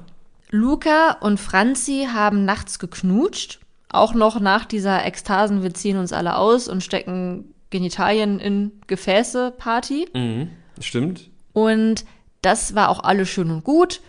Luca 0.50 1.16
und 1.20 1.40
Franzi 1.40 2.08
haben 2.12 2.44
nachts 2.44 2.78
geknutscht, 2.78 3.60
auch 3.92 4.14
noch 4.14 4.40
nach 4.40 4.64
dieser 4.64 5.04
Ekstasen, 5.04 5.62
wir 5.62 5.74
ziehen 5.74 5.98
uns 5.98 6.12
alle 6.12 6.36
aus 6.36 6.66
und 6.68 6.82
stecken 6.82 7.54
Genitalien 7.70 8.40
in 8.40 8.72
Gefäße 8.86 9.52
Party. 9.56 10.08
mhm. 10.14 10.50
stimmt. 10.80 11.30
Und 11.52 12.04
das 12.40 12.74
war 12.74 12.88
auch 12.88 13.04
alles 13.04 13.28
schön 13.28 13.50
und 13.50 13.64
gut. 13.64 14.00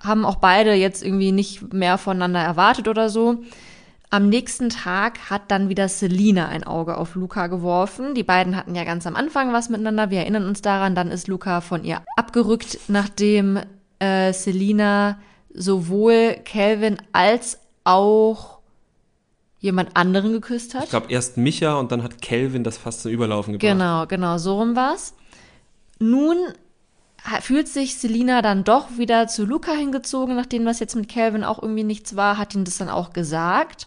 haben 0.00 0.24
auch 0.24 0.36
beide 0.36 0.72
jetzt 0.74 1.02
irgendwie 1.04 1.30
nicht 1.30 1.72
mehr 1.74 1.98
voneinander 1.98 2.40
erwartet 2.40 2.88
oder 2.88 3.10
so. 3.10 3.42
Am 4.12 4.28
nächsten 4.28 4.70
Tag 4.70 5.30
hat 5.30 5.42
dann 5.52 5.68
wieder 5.68 5.88
Selina 5.88 6.48
ein 6.48 6.64
Auge 6.64 6.96
auf 6.96 7.14
Luca 7.14 7.46
geworfen. 7.46 8.14
Die 8.14 8.24
beiden 8.24 8.56
hatten 8.56 8.74
ja 8.74 8.84
ganz 8.84 9.06
am 9.06 9.14
Anfang 9.14 9.52
was 9.52 9.68
miteinander. 9.68 10.10
Wir 10.10 10.20
erinnern 10.20 10.46
uns 10.46 10.62
daran. 10.62 10.96
Dann 10.96 11.10
ist 11.12 11.28
Luca 11.28 11.60
von 11.60 11.84
ihr 11.84 12.02
abgerückt, 12.16 12.78
nachdem 12.88 13.60
äh, 14.00 14.32
Selina 14.32 15.18
sowohl 15.54 16.38
Calvin 16.44 16.96
als 17.12 17.60
auch 17.84 18.59
jemand 19.60 19.96
anderen 19.96 20.32
geküsst 20.32 20.74
hat. 20.74 20.84
Ich 20.84 20.90
glaube 20.90 21.12
erst 21.12 21.36
Micha 21.36 21.74
und 21.74 21.92
dann 21.92 22.02
hat 22.02 22.20
Calvin 22.20 22.64
das 22.64 22.78
fast 22.78 23.02
zum 23.02 23.12
Überlaufen 23.12 23.52
gebracht. 23.52 23.70
Genau, 23.70 24.06
genau, 24.06 24.38
so 24.38 24.56
rum 24.58 24.74
war's. 24.74 25.14
Nun 25.98 26.36
fühlt 27.42 27.68
sich 27.68 27.96
Selina 27.96 28.40
dann 28.40 28.64
doch 28.64 28.96
wieder 28.96 29.28
zu 29.28 29.44
Luca 29.44 29.72
hingezogen, 29.72 30.34
nachdem 30.34 30.64
das 30.64 30.80
jetzt 30.80 30.96
mit 30.96 31.08
Calvin 31.08 31.44
auch 31.44 31.62
irgendwie 31.62 31.84
nichts 31.84 32.16
war, 32.16 32.38
hat 32.38 32.54
ihm 32.54 32.64
das 32.64 32.78
dann 32.78 32.88
auch 32.88 33.12
gesagt. 33.12 33.86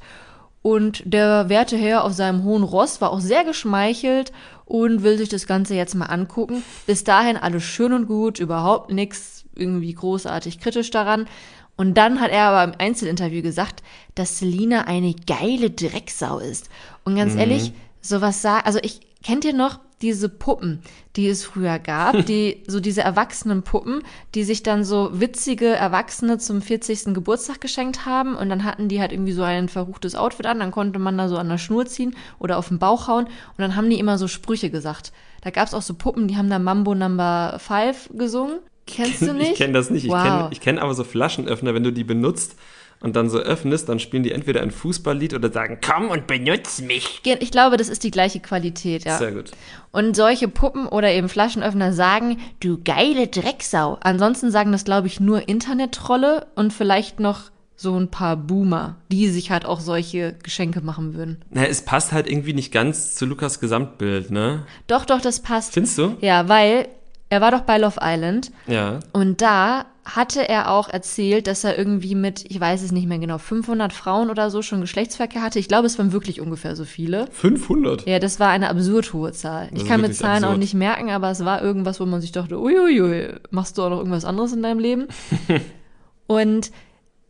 Und 0.61 1.03
der 1.05 1.49
werte 1.49 1.75
Herr 1.75 2.05
auf 2.05 2.13
seinem 2.13 2.43
hohen 2.43 2.63
Ross 2.63 3.01
war 3.01 3.11
auch 3.11 3.19
sehr 3.19 3.43
geschmeichelt 3.43 4.31
und 4.65 5.03
will 5.03 5.17
sich 5.17 5.27
das 5.27 5.45
Ganze 5.45 5.75
jetzt 5.75 5.95
mal 5.95 6.05
angucken. 6.05 6.63
Bis 6.85 7.03
dahin 7.03 7.35
alles 7.35 7.63
schön 7.63 7.91
und 7.91 8.07
gut, 8.07 8.39
überhaupt 8.39 8.91
nichts 8.91 9.43
irgendwie 9.55 9.93
großartig 9.93 10.59
kritisch 10.59 10.89
daran. 10.89 11.27
Und 11.75 11.95
dann 11.95 12.21
hat 12.21 12.31
er 12.31 12.43
aber 12.45 12.63
im 12.71 12.79
Einzelinterview 12.79 13.41
gesagt, 13.41 13.81
dass 14.15 14.39
Selina 14.39 14.81
eine 14.81 15.13
geile 15.13 15.71
Drecksau 15.71 16.39
ist. 16.39 16.69
Und 17.03 17.15
ganz 17.15 17.33
mhm. 17.33 17.39
ehrlich, 17.39 17.73
sowas 18.01 18.41
sagt, 18.41 18.67
also 18.67 18.79
ich, 18.83 19.01
kennt 19.23 19.45
ihr 19.45 19.53
noch 19.53 19.79
diese 20.03 20.27
Puppen, 20.27 20.81
die 21.15 21.27
es 21.27 21.45
früher 21.45 21.79
gab, 21.79 22.25
die, 22.27 22.63
so 22.67 22.79
diese 22.79 23.01
erwachsenen 23.01 23.63
Puppen, 23.63 24.03
die 24.35 24.43
sich 24.43 24.61
dann 24.61 24.83
so 24.83 25.09
witzige 25.19 25.67
Erwachsene 25.67 26.37
zum 26.37 26.61
40. 26.61 27.13
Geburtstag 27.13 27.61
geschenkt 27.61 28.05
haben 28.05 28.35
und 28.35 28.49
dann 28.49 28.65
hatten 28.65 28.89
die 28.89 28.99
halt 28.99 29.11
irgendwie 29.11 29.31
so 29.31 29.43
ein 29.43 29.69
verruchtes 29.69 30.15
Outfit 30.15 30.45
an, 30.45 30.59
dann 30.59 30.71
konnte 30.71 30.99
man 30.99 31.17
da 31.17 31.29
so 31.29 31.37
an 31.37 31.49
der 31.49 31.57
Schnur 31.57 31.85
ziehen 31.85 32.15
oder 32.37 32.57
auf 32.57 32.67
den 32.67 32.79
Bauch 32.79 33.07
hauen 33.07 33.25
und 33.25 33.59
dann 33.59 33.75
haben 33.75 33.89
die 33.89 33.99
immer 33.99 34.17
so 34.17 34.27
Sprüche 34.27 34.69
gesagt. 34.69 35.13
Da 35.41 35.49
gab 35.49 35.67
es 35.67 35.73
auch 35.73 35.81
so 35.81 35.93
Puppen, 35.93 36.27
die 36.27 36.37
haben 36.37 36.49
da 36.49 36.59
Mambo 36.59 36.93
Number 36.93 37.57
5 37.59 38.11
gesungen. 38.13 38.59
Kennst 38.85 39.21
du 39.21 39.33
nicht? 39.33 39.51
Ich 39.51 39.57
kenne 39.57 39.73
das 39.73 39.89
nicht. 39.89 40.07
Wow. 40.07 40.49
Ich 40.51 40.59
kenne 40.59 40.73
kenn 40.73 40.79
aber 40.79 40.93
so 40.93 41.03
Flaschenöffner, 41.03 41.73
wenn 41.73 41.83
du 41.83 41.91
die 41.91 42.03
benutzt 42.03 42.55
und 43.01 43.15
dann 43.15 43.29
so 43.29 43.37
öffnest, 43.37 43.89
dann 43.89 43.99
spielen 43.99 44.23
die 44.23 44.31
entweder 44.31 44.61
ein 44.61 44.71
Fußballlied 44.71 45.33
oder 45.33 45.51
sagen, 45.51 45.79
komm 45.85 46.09
und 46.09 46.25
benutz 46.25 46.81
mich. 46.81 47.21
Ich 47.23 47.51
glaube, 47.51 47.75
das 47.77 47.89
ist 47.89 48.03
die 48.03 48.11
gleiche 48.11 48.39
Qualität, 48.39 49.03
ja. 49.03 49.17
Sehr 49.17 49.33
gut. 49.33 49.51
Und 49.91 50.15
solche 50.15 50.47
Puppen 50.47 50.87
oder 50.87 51.11
eben 51.11 51.27
Flaschenöffner 51.27 51.91
sagen, 51.91 52.37
du 52.61 52.81
geile 52.81 53.27
Drecksau. 53.27 53.97
Ansonsten 54.01 54.51
sagen 54.51 54.71
das, 54.71 54.85
glaube 54.85 55.07
ich, 55.07 55.19
nur 55.19 55.47
Internet-Trolle 55.49 56.47
und 56.55 56.71
vielleicht 56.71 57.19
noch 57.19 57.51
so 57.75 57.99
ein 57.99 58.09
paar 58.09 58.37
Boomer, 58.37 58.95
die 59.11 59.27
sich 59.27 59.51
halt 59.51 59.65
auch 59.65 59.81
solche 59.81 60.35
Geschenke 60.41 60.79
machen 60.79 61.13
würden. 61.13 61.41
Na, 61.49 61.65
es 61.65 61.81
passt 61.81 62.13
halt 62.13 62.29
irgendwie 62.29 62.53
nicht 62.53 62.71
ganz 62.71 63.15
zu 63.15 63.25
Lukas 63.25 63.59
Gesamtbild, 63.59 64.31
ne? 64.31 64.65
Doch, 64.87 65.03
doch, 65.03 65.19
das 65.19 65.41
passt. 65.41 65.73
Findest 65.73 65.97
du? 65.97 66.15
Ja, 66.21 66.47
weil 66.47 66.87
er 67.33 67.41
war 67.41 67.51
doch 67.51 67.61
bei 67.61 67.79
Love 67.79 67.99
Island. 68.01 68.51
Ja. 68.67 68.99
Und 69.11 69.41
da 69.41 69.85
hatte 70.05 70.47
er 70.47 70.69
auch 70.69 70.89
erzählt, 70.89 71.47
dass 71.47 71.63
er 71.63 71.77
irgendwie 71.77 72.13
mit, 72.13 72.45
ich 72.49 72.59
weiß 72.59 72.83
es 72.83 72.91
nicht 72.91 73.07
mehr 73.07 73.17
genau, 73.17 73.37
500 73.39 73.91
Frauen 73.91 74.29
oder 74.29 74.51
so 74.51 74.61
schon 74.61 74.81
Geschlechtsverkehr 74.81 75.41
hatte. 75.41 75.57
Ich 75.57 75.67
glaube, 75.67 75.87
es 75.87 75.97
waren 75.97 76.11
wirklich 76.11 76.41
ungefähr 76.41 76.75
so 76.75 76.85
viele. 76.85 77.27
500? 77.31 78.05
Ja, 78.05 78.19
das 78.19 78.39
war 78.39 78.49
eine 78.49 78.69
absurd 78.69 79.13
hohe 79.13 79.31
Zahl. 79.31 79.69
ich 79.73 79.85
kann 79.85 80.01
mit 80.01 80.15
Zahlen 80.15 80.43
absurd. 80.43 80.53
auch 80.53 80.57
nicht 80.57 80.73
merken, 80.73 81.09
aber 81.09 81.31
es 81.31 81.43
war 81.43 81.63
irgendwas, 81.63 81.99
wo 81.99 82.05
man 82.05 82.21
sich 82.21 82.31
dachte, 82.31 82.59
uiuiui, 82.59 83.33
machst 83.49 83.77
du 83.77 83.83
auch 83.83 83.89
noch 83.89 83.97
irgendwas 83.97 84.25
anderes 84.25 84.53
in 84.53 84.61
deinem 84.61 84.79
Leben? 84.79 85.07
Und 86.27 86.71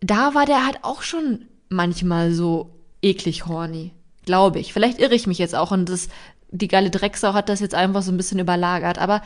da 0.02 0.34
war 0.34 0.46
der 0.46 0.66
halt 0.66 0.80
auch 0.82 1.02
schon 1.02 1.46
manchmal 1.70 2.34
so 2.34 2.72
eklig 3.02 3.46
horny. 3.46 3.94
Glaube 4.26 4.60
ich. 4.60 4.74
Vielleicht 4.74 5.00
irre 5.00 5.16
ich 5.16 5.28
mich 5.28 5.38
jetzt 5.38 5.56
auch 5.56 5.72
und 5.72 5.90
das, 5.90 6.08
die 6.50 6.70
geile 6.70 6.90
Drecksau 6.90 7.34
hat 7.34 7.50
das 7.50 7.60
jetzt 7.60 7.76
einfach 7.76 8.02
so 8.02 8.12
ein 8.12 8.18
bisschen 8.18 8.40
überlagert. 8.40 8.98
Aber 8.98 9.22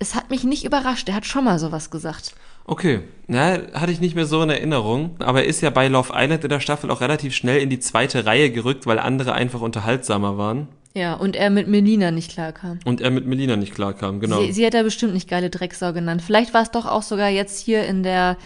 es 0.00 0.14
hat 0.14 0.30
mich 0.30 0.42
nicht 0.42 0.64
überrascht. 0.64 1.08
Er 1.08 1.14
hat 1.14 1.26
schon 1.26 1.44
mal 1.44 1.58
sowas 1.58 1.90
gesagt. 1.90 2.34
Okay, 2.64 3.00
ja, 3.28 3.58
hatte 3.74 3.92
ich 3.92 4.00
nicht 4.00 4.14
mehr 4.14 4.26
so 4.26 4.42
in 4.42 4.50
Erinnerung. 4.50 5.14
Aber 5.18 5.42
er 5.42 5.46
ist 5.46 5.60
ja 5.60 5.70
bei 5.70 5.88
Love 5.88 6.12
Island 6.14 6.42
in 6.42 6.50
der 6.50 6.60
Staffel 6.60 6.90
auch 6.90 7.00
relativ 7.00 7.34
schnell 7.34 7.60
in 7.60 7.70
die 7.70 7.80
zweite 7.80 8.24
Reihe 8.24 8.50
gerückt, 8.50 8.86
weil 8.86 8.98
andere 8.98 9.34
einfach 9.34 9.60
unterhaltsamer 9.60 10.38
waren. 10.38 10.68
Ja, 10.94 11.14
und 11.14 11.36
er 11.36 11.50
mit 11.50 11.68
Melina 11.68 12.10
nicht 12.10 12.32
klarkam. 12.32 12.80
Und 12.84 13.00
er 13.00 13.10
mit 13.10 13.26
Melina 13.26 13.56
nicht 13.56 13.74
klarkam, 13.74 14.20
genau. 14.20 14.40
Sie, 14.40 14.52
sie 14.52 14.66
hat 14.66 14.74
er 14.74 14.82
bestimmt 14.82 15.12
nicht 15.12 15.28
geile 15.28 15.50
Drecksau 15.50 15.92
genannt. 15.92 16.22
Vielleicht 16.22 16.54
war 16.54 16.62
es 16.62 16.70
doch 16.70 16.86
auch 16.86 17.02
sogar 17.02 17.28
jetzt 17.28 17.60
hier 17.60 17.84
in 17.84 18.02
der 18.02 18.38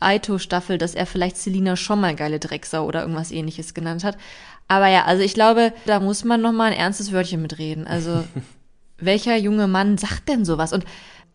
Aito-Staffel, 0.00 0.78
dass 0.78 0.94
er 0.94 1.06
vielleicht 1.06 1.36
Selina 1.36 1.76
schon 1.76 2.00
mal 2.00 2.14
geile 2.14 2.40
Drecksau 2.40 2.84
oder 2.84 3.02
irgendwas 3.02 3.30
ähnliches 3.30 3.72
genannt 3.72 4.04
hat. 4.04 4.18
Aber 4.66 4.88
ja, 4.88 5.04
also 5.04 5.22
ich 5.22 5.32
glaube, 5.32 5.72
da 5.86 6.00
muss 6.00 6.24
man 6.24 6.42
noch 6.42 6.52
mal 6.52 6.72
ein 6.72 6.78
ernstes 6.78 7.12
Wörtchen 7.12 7.40
mitreden. 7.40 7.86
Also 7.86 8.24
welcher 8.98 9.36
junge 9.36 9.68
Mann 9.68 9.98
sagt 9.98 10.28
denn 10.28 10.44
sowas? 10.44 10.72
Und 10.72 10.84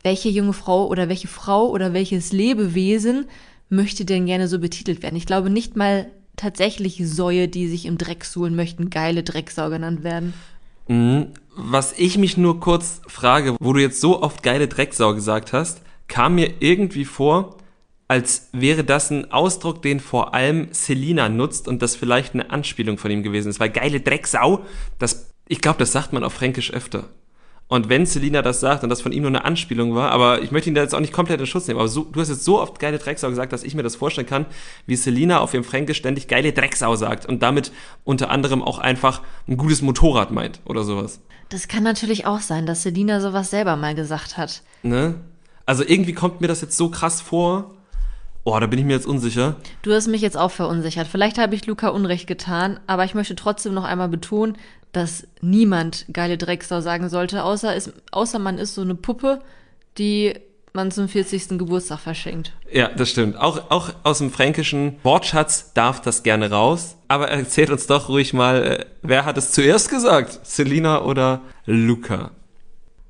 welche 0.03 0.29
junge 0.29 0.53
Frau 0.53 0.87
oder 0.87 1.09
welche 1.09 1.27
Frau 1.27 1.69
oder 1.69 1.93
welches 1.93 2.31
Lebewesen 2.31 3.25
möchte 3.69 4.05
denn 4.05 4.25
gerne 4.25 4.47
so 4.47 4.59
betitelt 4.59 5.01
werden? 5.01 5.15
Ich 5.15 5.25
glaube 5.25 5.49
nicht 5.49 5.75
mal 5.75 6.07
tatsächlich 6.35 7.01
Säue, 7.07 7.47
die 7.47 7.67
sich 7.67 7.85
im 7.85 7.97
Dreck 7.97 8.25
suhlen 8.25 8.55
möchten, 8.55 8.89
geile 8.89 9.23
Drecksau 9.23 9.69
genannt 9.69 10.03
werden. 10.03 10.33
Mhm. 10.87 11.27
Was 11.55 11.93
ich 11.97 12.17
mich 12.17 12.35
nur 12.35 12.59
kurz 12.59 13.01
frage, 13.07 13.55
wo 13.59 13.73
du 13.73 13.79
jetzt 13.79 14.01
so 14.01 14.21
oft 14.21 14.41
geile 14.41 14.67
Drecksau 14.67 15.13
gesagt 15.13 15.53
hast, 15.53 15.81
kam 16.07 16.35
mir 16.35 16.55
irgendwie 16.59 17.05
vor, 17.05 17.57
als 18.07 18.49
wäre 18.51 18.83
das 18.83 19.11
ein 19.11 19.31
Ausdruck, 19.31 19.81
den 19.81 19.99
vor 19.99 20.33
allem 20.33 20.67
Selina 20.71 21.29
nutzt 21.29 21.67
und 21.67 21.81
das 21.81 21.95
vielleicht 21.95 22.33
eine 22.33 22.49
Anspielung 22.49 22.97
von 22.97 23.11
ihm 23.11 23.23
gewesen 23.23 23.49
ist. 23.49 23.59
Weil 23.59 23.69
geile 23.69 24.01
Drecksau, 24.01 24.65
das, 24.99 25.31
ich 25.47 25.61
glaube, 25.61 25.79
das 25.79 25.91
sagt 25.91 26.11
man 26.11 26.23
auf 26.23 26.33
Fränkisch 26.33 26.73
öfter. 26.73 27.05
Und 27.67 27.89
wenn 27.89 28.05
Selina 28.05 28.41
das 28.41 28.59
sagt 28.59 28.83
und 28.83 28.89
das 28.89 29.01
von 29.01 29.11
ihm 29.11 29.23
nur 29.23 29.31
eine 29.31 29.45
Anspielung 29.45 29.95
war, 29.95 30.11
aber 30.11 30.41
ich 30.41 30.51
möchte 30.51 30.69
ihn 30.69 30.75
da 30.75 30.81
jetzt 30.81 30.93
auch 30.93 30.99
nicht 30.99 31.13
komplett 31.13 31.39
in 31.39 31.47
Schutz 31.47 31.67
nehmen, 31.67 31.79
aber 31.79 31.87
so, 31.87 32.03
du 32.03 32.19
hast 32.19 32.29
jetzt 32.29 32.43
so 32.43 32.59
oft 32.61 32.79
geile 32.79 32.99
Drecksau 32.99 33.29
gesagt, 33.29 33.51
dass 33.51 33.63
ich 33.63 33.73
mir 33.73 33.83
das 33.83 33.95
vorstellen 33.95 34.27
kann, 34.27 34.45
wie 34.85 34.95
Selina 34.95 35.39
auf 35.39 35.53
ihrem 35.53 35.63
Fränkisch 35.63 35.97
ständig 35.97 36.27
geile 36.27 36.53
Drecksau 36.53 36.95
sagt 36.95 37.25
und 37.25 37.41
damit 37.41 37.71
unter 38.03 38.29
anderem 38.29 38.61
auch 38.61 38.79
einfach 38.79 39.21
ein 39.47 39.57
gutes 39.57 39.81
Motorrad 39.81 40.31
meint 40.31 40.59
oder 40.65 40.83
sowas. 40.83 41.21
Das 41.49 41.67
kann 41.67 41.83
natürlich 41.83 42.25
auch 42.25 42.41
sein, 42.41 42.65
dass 42.65 42.83
Selina 42.83 43.19
sowas 43.21 43.49
selber 43.49 43.75
mal 43.75 43.95
gesagt 43.95 44.37
hat. 44.37 44.61
Ne? 44.83 45.15
Also 45.65 45.83
irgendwie 45.85 46.13
kommt 46.13 46.41
mir 46.41 46.47
das 46.47 46.61
jetzt 46.61 46.77
so 46.77 46.89
krass 46.89 47.21
vor. 47.21 47.71
Oh, 48.43 48.59
da 48.59 48.67
bin 48.67 48.77
ich 48.77 48.85
mir 48.85 48.93
jetzt 48.93 49.07
unsicher. 49.07 49.55
Du 49.83 49.93
hast 49.93 50.07
mich 50.07 50.21
jetzt 50.21 50.35
auch 50.37 50.51
verunsichert. 50.51 51.07
Vielleicht 51.07 51.37
habe 51.37 51.55
ich 51.55 51.65
Luca 51.65 51.87
Unrecht 51.87 52.27
getan, 52.27 52.79
aber 52.87 53.05
ich 53.05 53.15
möchte 53.15 53.35
trotzdem 53.35 53.73
noch 53.73 53.85
einmal 53.85 54.09
betonen, 54.09 54.57
dass 54.93 55.27
niemand 55.41 56.05
geile 56.13 56.37
Drecksau 56.37 56.79
sagen 56.79 57.09
sollte, 57.09 57.43
außer, 57.43 57.75
es, 57.75 57.91
außer 58.11 58.39
man 58.39 58.57
ist 58.57 58.75
so 58.75 58.81
eine 58.81 58.95
Puppe, 58.95 59.41
die 59.97 60.33
man 60.73 60.91
zum 60.91 61.07
40. 61.07 61.59
Geburtstag 61.59 61.99
verschenkt. 61.99 62.53
Ja, 62.71 62.89
das 62.89 63.09
stimmt. 63.09 63.37
Auch, 63.37 63.69
auch 63.69 63.91
aus 64.03 64.17
dem 64.19 64.31
fränkischen 64.31 64.97
Wortschatz 65.03 65.73
darf 65.73 66.01
das 66.01 66.23
gerne 66.23 66.49
raus. 66.49 66.95
Aber 67.07 67.29
erzählt 67.29 67.69
uns 67.69 67.85
doch 67.85 68.09
ruhig 68.09 68.33
mal, 68.33 68.63
äh, 68.63 68.85
wer 69.01 69.25
hat 69.25 69.37
es 69.37 69.51
zuerst 69.51 69.89
gesagt? 69.89 70.39
Selina 70.43 71.03
oder 71.03 71.41
Luca? 71.65 72.31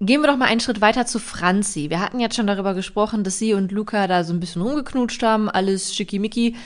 Gehen 0.02 0.22
wir 0.22 0.28
doch 0.28 0.36
mal 0.38 0.48
einen 0.48 0.60
Schritt 0.60 0.82
weiter 0.82 1.06
zu 1.06 1.20
Franzi. 1.20 1.90
Wir 1.90 2.02
hatten 2.02 2.20
jetzt 2.20 2.36
schon 2.36 2.48
darüber 2.48 2.74
gesprochen, 2.74 3.24
dass 3.24 3.40
sie 3.40 3.54
und 3.54 3.72
Luca 3.72 4.08
da 4.08 4.26
so 4.26 4.34
ein 4.34 4.42
bisschen 4.42 4.62
rumgeknutscht 4.62 5.24
haben, 5.24 5.50
alles 5.50 5.96
schickimicki. 5.96 6.58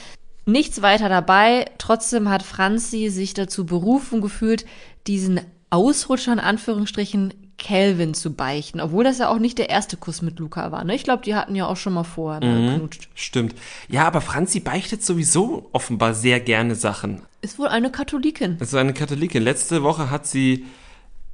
Nichts 0.46 0.82
weiter 0.82 1.08
dabei. 1.08 1.66
Trotzdem 1.78 2.28
hat 2.30 2.42
Franzi 2.42 3.10
sich 3.10 3.34
dazu 3.34 3.66
berufen 3.66 4.20
gefühlt, 4.20 4.64
diesen 5.08 5.40
Ausrutscher 5.70 6.32
in 6.32 6.40
Anführungsstrichen 6.40 7.34
Calvin 7.58 8.14
zu 8.14 8.32
beichten, 8.32 8.80
obwohl 8.80 9.02
das 9.02 9.18
ja 9.18 9.28
auch 9.28 9.38
nicht 9.38 9.58
der 9.58 9.68
erste 9.68 9.96
Kuss 9.96 10.22
mit 10.22 10.38
Luca 10.38 10.70
war. 10.70 10.84
Ne? 10.84 10.94
Ich 10.94 11.02
glaube, 11.02 11.24
die 11.24 11.34
hatten 11.34 11.56
ja 11.56 11.66
auch 11.66 11.76
schon 11.76 11.92
mal 11.92 12.04
vorher 12.04 12.42
mhm, 12.42 12.66
geknutscht. 12.66 13.08
Stimmt. 13.14 13.56
Ja, 13.88 14.06
aber 14.06 14.20
Franzi 14.20 14.60
beichtet 14.60 15.04
sowieso 15.04 15.68
offenbar 15.72 16.14
sehr 16.14 16.38
gerne 16.38 16.76
Sachen. 16.76 17.22
Ist 17.40 17.58
wohl 17.58 17.66
eine 17.66 17.90
Katholikin. 17.90 18.58
Ist 18.60 18.74
eine 18.74 18.94
Katholikin. 18.94 19.42
Letzte 19.42 19.82
Woche 19.82 20.08
hat 20.10 20.26
sie 20.26 20.66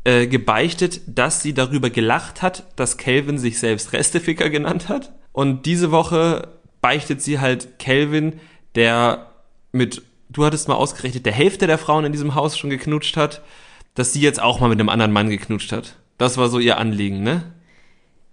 äh, 0.04 0.26
gebeichtet, 0.26 1.02
dass 1.06 1.42
sie 1.42 1.52
darüber 1.52 1.90
gelacht 1.90 2.40
hat, 2.40 2.64
dass 2.76 2.96
Calvin 2.96 3.38
sich 3.38 3.58
selbst 3.58 3.92
Resteficker 3.92 4.48
genannt 4.48 4.88
hat. 4.88 5.12
Und 5.32 5.66
diese 5.66 5.90
Woche 5.90 6.48
beichtet 6.80 7.22
sie 7.22 7.38
halt 7.38 7.78
Calvin, 7.78 8.40
der 8.74 9.30
mit, 9.72 10.02
du 10.30 10.44
hattest 10.44 10.68
mal 10.68 10.74
ausgerechnet, 10.74 11.26
der 11.26 11.32
Hälfte 11.32 11.66
der 11.66 11.78
Frauen 11.78 12.04
in 12.04 12.12
diesem 12.12 12.34
Haus 12.34 12.56
schon 12.56 12.70
geknutscht 12.70 13.16
hat, 13.16 13.42
dass 13.94 14.12
sie 14.12 14.20
jetzt 14.20 14.42
auch 14.42 14.60
mal 14.60 14.68
mit 14.68 14.80
einem 14.80 14.88
anderen 14.88 15.12
Mann 15.12 15.30
geknutscht 15.30 15.72
hat. 15.72 15.96
Das 16.18 16.36
war 16.36 16.48
so 16.48 16.58
ihr 16.58 16.78
Anliegen, 16.78 17.22
ne? 17.22 17.42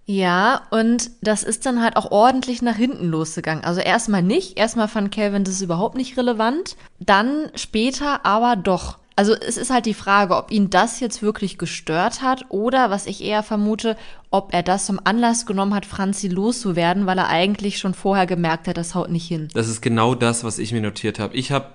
Ja, 0.04 0.62
und 0.70 1.10
das 1.20 1.44
ist 1.44 1.64
dann 1.64 1.80
halt 1.80 1.96
auch 1.96 2.10
ordentlich 2.10 2.60
nach 2.60 2.76
hinten 2.76 3.06
losgegangen. 3.06 3.64
Also 3.64 3.80
erstmal 3.80 4.22
nicht, 4.22 4.58
erstmal 4.58 4.88
fand 4.88 5.12
Calvin 5.12 5.44
das 5.44 5.62
überhaupt 5.62 5.96
nicht 5.96 6.16
relevant, 6.16 6.76
dann 6.98 7.50
später 7.54 8.26
aber 8.26 8.56
doch. 8.56 8.98
Also 9.14 9.34
es 9.34 9.56
ist 9.56 9.70
halt 9.70 9.86
die 9.86 9.94
Frage, 9.94 10.36
ob 10.36 10.50
ihn 10.50 10.70
das 10.70 10.98
jetzt 10.98 11.22
wirklich 11.22 11.58
gestört 11.58 12.22
hat 12.22 12.46
oder, 12.48 12.90
was 12.90 13.06
ich 13.06 13.22
eher 13.22 13.42
vermute, 13.42 13.96
ob 14.30 14.54
er 14.54 14.62
das 14.62 14.86
zum 14.86 14.98
Anlass 15.04 15.46
genommen 15.46 15.74
hat, 15.74 15.86
Franzi 15.86 16.28
loszuwerden, 16.28 17.06
weil 17.06 17.18
er 17.18 17.28
eigentlich 17.28 17.78
schon 17.78 17.94
vorher 17.94 18.26
gemerkt 18.26 18.66
hat, 18.68 18.78
das 18.78 18.94
haut 18.94 19.10
nicht 19.10 19.28
hin. 19.28 19.48
Das 19.54 19.68
ist 19.68 19.82
genau 19.82 20.14
das, 20.14 20.44
was 20.44 20.58
ich 20.58 20.72
mir 20.72 20.80
notiert 20.80 21.18
habe. 21.18 21.36
Ich 21.36 21.52
habe 21.52 21.66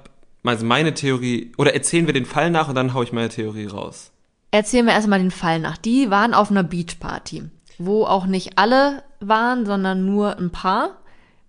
also 0.47 0.65
meine 0.65 0.93
Theorie, 0.93 1.51
oder 1.57 1.73
erzählen 1.73 2.05
wir 2.05 2.13
den 2.13 2.25
Fall 2.25 2.49
nach 2.49 2.69
und 2.69 2.75
dann 2.75 2.93
haue 2.93 3.03
ich 3.03 3.11
meine 3.11 3.29
Theorie 3.29 3.67
raus. 3.67 4.11
Erzählen 4.51 4.85
wir 4.85 4.93
erstmal 4.93 5.19
den 5.19 5.31
Fall 5.31 5.59
nach. 5.59 5.77
Die 5.77 6.09
waren 6.09 6.33
auf 6.33 6.51
einer 6.51 6.63
Beachparty, 6.63 7.43
wo 7.77 8.05
auch 8.05 8.25
nicht 8.25 8.57
alle 8.57 9.03
waren, 9.19 9.65
sondern 9.65 10.05
nur 10.05 10.37
ein 10.37 10.51
paar. 10.51 10.97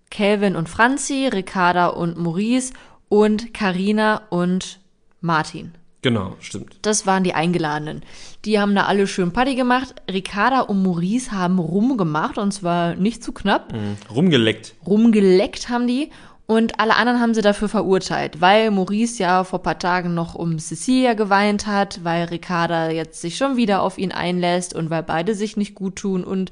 Kelvin 0.09 0.55
und 0.55 0.69
Franzi, 0.69 1.29
Ricarda 1.31 1.87
und 1.87 2.17
Maurice 2.17 2.73
und 3.09 3.53
Karina 3.53 4.23
und 4.29 4.79
Martin. 5.21 5.73
Genau, 6.01 6.37
stimmt. 6.39 6.77
Das 6.81 7.05
waren 7.05 7.25
die 7.25 7.33
Eingeladenen. 7.33 8.03
Die 8.45 8.57
haben 8.59 8.73
da 8.73 8.85
alle 8.85 9.05
schön 9.05 9.33
Party 9.33 9.55
gemacht. 9.55 9.95
Ricarda 10.09 10.61
und 10.61 10.81
Maurice 10.81 11.31
haben 11.31 11.59
rumgemacht 11.59 12.37
und 12.37 12.53
zwar 12.53 12.95
nicht 12.95 13.21
zu 13.21 13.33
knapp. 13.33 13.73
Mhm. 13.73 13.97
Rumgeleckt. 14.09 14.75
Rumgeleckt 14.85 15.67
haben 15.67 15.87
die. 15.87 16.09
Und 16.49 16.79
alle 16.79 16.95
anderen 16.95 17.19
haben 17.19 17.35
sie 17.35 17.43
dafür 17.43 17.69
verurteilt, 17.69 18.41
weil 18.41 18.71
Maurice 18.71 19.21
ja 19.21 19.43
vor 19.43 19.61
paar 19.61 19.77
Tagen 19.77 20.15
noch 20.15 20.33
um 20.33 20.57
Cecilia 20.57 21.13
geweint 21.13 21.67
hat, 21.67 22.03
weil 22.03 22.23
Ricarda 22.23 22.89
jetzt 22.89 23.21
sich 23.21 23.37
schon 23.37 23.55
wieder 23.55 23.83
auf 23.83 23.99
ihn 23.99 24.11
einlässt 24.11 24.73
und 24.73 24.89
weil 24.89 25.03
beide 25.03 25.35
sich 25.35 25.57
nicht 25.57 25.75
gut 25.75 25.97
tun 25.97 26.23
und 26.23 26.51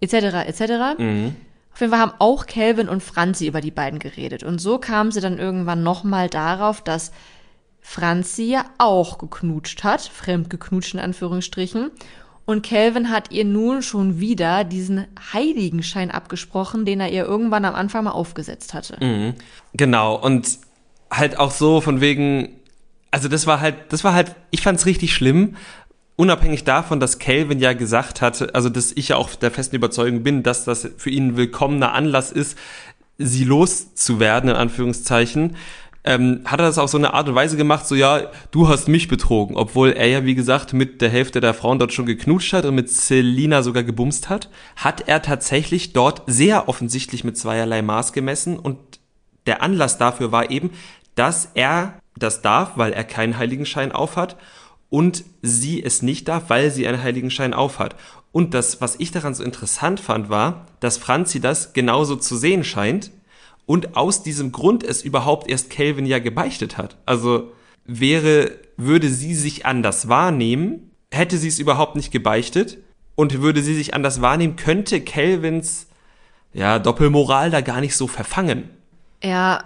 etc. 0.00 0.14
etc. 0.46 0.60
Mhm. 0.96 1.36
Auf 1.74 1.80
jeden 1.82 1.92
Fall 1.92 2.00
haben 2.00 2.14
auch 2.20 2.46
Calvin 2.46 2.88
und 2.88 3.02
Franzi 3.02 3.46
über 3.46 3.60
die 3.60 3.70
beiden 3.70 3.98
geredet. 3.98 4.44
Und 4.44 4.62
so 4.62 4.78
kamen 4.78 5.12
sie 5.12 5.20
dann 5.20 5.38
irgendwann 5.38 5.82
nochmal 5.82 6.30
darauf, 6.30 6.80
dass 6.80 7.12
Franzi 7.82 8.44
ja 8.44 8.64
auch 8.78 9.18
geknutscht 9.18 9.84
hat, 9.84 10.00
fremd 10.00 10.48
geknutscht 10.48 10.94
in 10.94 11.00
Anführungsstrichen. 11.00 11.90
Und 12.48 12.62
Calvin 12.62 13.10
hat 13.10 13.30
ihr 13.30 13.44
nun 13.44 13.82
schon 13.82 14.20
wieder 14.20 14.64
diesen 14.64 15.04
Heiligenschein 15.34 16.10
abgesprochen, 16.10 16.86
den 16.86 16.98
er 16.98 17.10
ihr 17.10 17.26
irgendwann 17.26 17.66
am 17.66 17.74
Anfang 17.74 18.04
mal 18.04 18.12
aufgesetzt 18.12 18.72
hatte. 18.72 18.96
Mhm. 19.04 19.34
Genau. 19.74 20.14
Und 20.14 20.58
halt 21.10 21.38
auch 21.38 21.50
so 21.50 21.82
von 21.82 22.00
wegen, 22.00 22.48
also 23.10 23.28
das 23.28 23.46
war 23.46 23.60
halt, 23.60 23.74
das 23.90 24.02
war 24.02 24.14
halt, 24.14 24.34
ich 24.50 24.62
fand's 24.62 24.86
richtig 24.86 25.12
schlimm, 25.12 25.56
unabhängig 26.16 26.64
davon, 26.64 27.00
dass 27.00 27.18
Calvin 27.18 27.58
ja 27.58 27.74
gesagt 27.74 28.22
hatte, 28.22 28.54
also 28.54 28.70
dass 28.70 28.92
ich 28.92 29.08
ja 29.08 29.16
auch 29.16 29.34
der 29.34 29.50
festen 29.50 29.76
Überzeugung 29.76 30.22
bin, 30.22 30.42
dass 30.42 30.64
das 30.64 30.88
für 30.96 31.10
ihn 31.10 31.26
ein 31.26 31.36
willkommener 31.36 31.92
Anlass 31.92 32.32
ist, 32.32 32.56
sie 33.18 33.44
loszuwerden, 33.44 34.48
in 34.48 34.56
Anführungszeichen, 34.56 35.54
ähm, 36.08 36.40
hat 36.46 36.58
er 36.58 36.66
das 36.66 36.78
auf 36.78 36.88
so 36.88 36.96
eine 36.96 37.12
Art 37.12 37.28
und 37.28 37.34
Weise 37.34 37.58
gemacht, 37.58 37.86
so 37.86 37.94
ja, 37.94 38.30
du 38.50 38.66
hast 38.66 38.88
mich 38.88 39.08
betrogen, 39.08 39.56
obwohl 39.56 39.90
er 39.90 40.06
ja, 40.06 40.24
wie 40.24 40.34
gesagt, 40.34 40.72
mit 40.72 41.02
der 41.02 41.10
Hälfte 41.10 41.40
der 41.40 41.52
Frauen 41.52 41.78
dort 41.78 41.92
schon 41.92 42.06
geknutscht 42.06 42.54
hat 42.54 42.64
und 42.64 42.74
mit 42.74 42.88
Selina 42.88 43.62
sogar 43.62 43.82
gebumst 43.82 44.30
hat, 44.30 44.48
hat 44.76 45.06
er 45.06 45.20
tatsächlich 45.20 45.92
dort 45.92 46.22
sehr 46.26 46.66
offensichtlich 46.66 47.24
mit 47.24 47.36
zweierlei 47.36 47.82
Maß 47.82 48.14
gemessen 48.14 48.58
und 48.58 48.78
der 49.46 49.62
Anlass 49.62 49.98
dafür 49.98 50.32
war 50.32 50.50
eben, 50.50 50.70
dass 51.14 51.50
er 51.52 52.00
das 52.16 52.40
darf, 52.40 52.72
weil 52.76 52.94
er 52.94 53.04
keinen 53.04 53.36
Heiligenschein 53.36 53.92
aufhat 53.92 54.36
und 54.88 55.24
sie 55.42 55.82
es 55.82 56.00
nicht 56.00 56.26
darf, 56.26 56.44
weil 56.48 56.70
sie 56.70 56.88
einen 56.88 57.02
Heiligenschein 57.02 57.52
aufhat. 57.52 57.96
Und 58.32 58.54
das, 58.54 58.80
was 58.80 58.96
ich 58.98 59.10
daran 59.10 59.34
so 59.34 59.44
interessant 59.44 60.00
fand, 60.00 60.30
war, 60.30 60.66
dass 60.80 60.96
Franzi 60.96 61.38
das 61.38 61.74
genauso 61.74 62.16
zu 62.16 62.34
sehen 62.38 62.64
scheint 62.64 63.10
und 63.68 63.98
aus 63.98 64.22
diesem 64.22 64.50
Grund 64.50 64.82
es 64.82 65.02
überhaupt 65.02 65.46
erst 65.46 65.68
Calvin 65.68 66.06
ja 66.06 66.20
gebeichtet 66.20 66.78
hat. 66.78 66.96
Also 67.04 67.52
wäre, 67.84 68.52
würde 68.78 69.10
sie 69.10 69.34
sich 69.34 69.66
anders 69.66 70.08
wahrnehmen, 70.08 70.90
hätte 71.12 71.36
sie 71.36 71.48
es 71.48 71.58
überhaupt 71.58 71.94
nicht 71.94 72.10
gebeichtet 72.10 72.78
und 73.14 73.42
würde 73.42 73.60
sie 73.60 73.74
sich 73.74 73.92
anders 73.92 74.22
wahrnehmen, 74.22 74.56
könnte 74.56 75.02
Calvins 75.02 75.86
ja, 76.54 76.78
Doppelmoral 76.78 77.50
da 77.50 77.60
gar 77.60 77.82
nicht 77.82 77.94
so 77.94 78.06
verfangen. 78.06 78.70
Ja, 79.22 79.64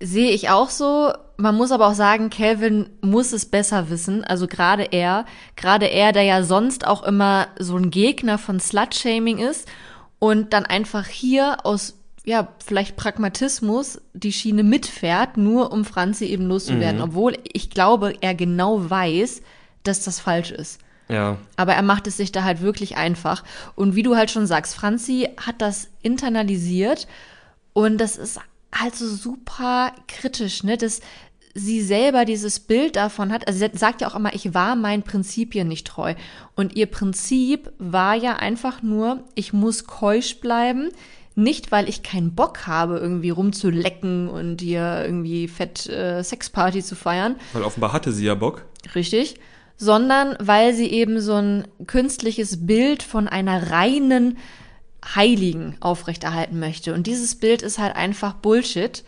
sehe 0.00 0.30
ich 0.30 0.48
auch 0.48 0.70
so. 0.70 1.12
Man 1.36 1.54
muss 1.54 1.70
aber 1.70 1.88
auch 1.88 1.94
sagen, 1.94 2.30
Calvin 2.30 2.88
muss 3.02 3.34
es 3.34 3.44
besser 3.44 3.90
wissen. 3.90 4.24
Also 4.24 4.46
gerade 4.46 4.84
er, 4.84 5.26
gerade 5.54 5.84
er, 5.90 6.12
der 6.12 6.22
ja 6.22 6.44
sonst 6.44 6.86
auch 6.86 7.02
immer 7.02 7.48
so 7.58 7.76
ein 7.76 7.90
Gegner 7.90 8.38
von 8.38 8.58
Slut-Shaming 8.58 9.36
ist 9.36 9.68
und 10.18 10.54
dann 10.54 10.64
einfach 10.64 11.06
hier 11.08 11.66
aus 11.66 11.98
ja, 12.24 12.48
vielleicht 12.64 12.96
Pragmatismus 12.96 14.00
die 14.14 14.32
Schiene 14.32 14.62
mitfährt, 14.62 15.36
nur 15.36 15.72
um 15.72 15.84
Franzi 15.84 16.24
eben 16.26 16.46
loszuwerden. 16.46 16.98
Mhm. 16.98 17.04
Obwohl 17.04 17.36
ich 17.52 17.70
glaube, 17.70 18.14
er 18.20 18.34
genau 18.34 18.88
weiß, 18.88 19.42
dass 19.82 20.04
das 20.04 20.20
falsch 20.20 20.50
ist. 20.50 20.80
Ja. 21.08 21.36
Aber 21.56 21.74
er 21.74 21.82
macht 21.82 22.06
es 22.06 22.16
sich 22.16 22.32
da 22.32 22.42
halt 22.44 22.62
wirklich 22.62 22.96
einfach. 22.96 23.44
Und 23.74 23.94
wie 23.94 24.02
du 24.02 24.16
halt 24.16 24.30
schon 24.30 24.46
sagst, 24.46 24.74
Franzi 24.74 25.28
hat 25.36 25.60
das 25.60 25.88
internalisiert 26.02 27.06
und 27.74 27.98
das 27.98 28.16
ist 28.16 28.40
halt 28.74 28.96
so 28.96 29.06
super 29.06 29.92
kritisch, 30.08 30.64
ne? 30.64 30.78
Dass 30.78 31.00
sie 31.54 31.82
selber 31.82 32.24
dieses 32.24 32.58
Bild 32.58 32.96
davon 32.96 33.32
hat, 33.32 33.46
also 33.46 33.60
sie 33.60 33.78
sagt 33.78 34.00
ja 34.00 34.08
auch 34.08 34.16
immer, 34.16 34.34
ich 34.34 34.54
war 34.54 34.74
meinen 34.74 35.02
Prinzipien 35.02 35.68
nicht 35.68 35.86
treu. 35.86 36.14
Und 36.56 36.74
ihr 36.74 36.86
Prinzip 36.86 37.70
war 37.78 38.14
ja 38.14 38.36
einfach 38.36 38.82
nur, 38.82 39.22
ich 39.34 39.52
muss 39.52 39.84
keusch 39.84 40.40
bleiben, 40.40 40.90
nicht, 41.34 41.72
weil 41.72 41.88
ich 41.88 42.02
keinen 42.02 42.34
Bock 42.34 42.66
habe, 42.66 42.98
irgendwie 42.98 43.30
rumzulecken 43.30 44.28
und 44.28 44.60
hier 44.60 45.02
irgendwie 45.04 45.48
fett 45.48 45.88
äh, 45.88 46.22
Sexparty 46.22 46.82
zu 46.82 46.94
feiern. 46.94 47.36
Weil 47.52 47.64
offenbar 47.64 47.92
hatte 47.92 48.12
sie 48.12 48.26
ja 48.26 48.34
Bock. 48.34 48.64
Richtig. 48.94 49.36
Sondern 49.76 50.36
weil 50.38 50.74
sie 50.74 50.86
eben 50.86 51.20
so 51.20 51.34
ein 51.34 51.66
künstliches 51.86 52.66
Bild 52.66 53.02
von 53.02 53.26
einer 53.26 53.70
reinen 53.70 54.38
Heiligen 55.04 55.76
aufrechterhalten 55.80 56.58
möchte. 56.60 56.94
Und 56.94 57.06
dieses 57.06 57.34
Bild 57.34 57.62
ist 57.62 57.78
halt 57.78 57.96
einfach 57.96 58.34
Bullshit. 58.34 59.04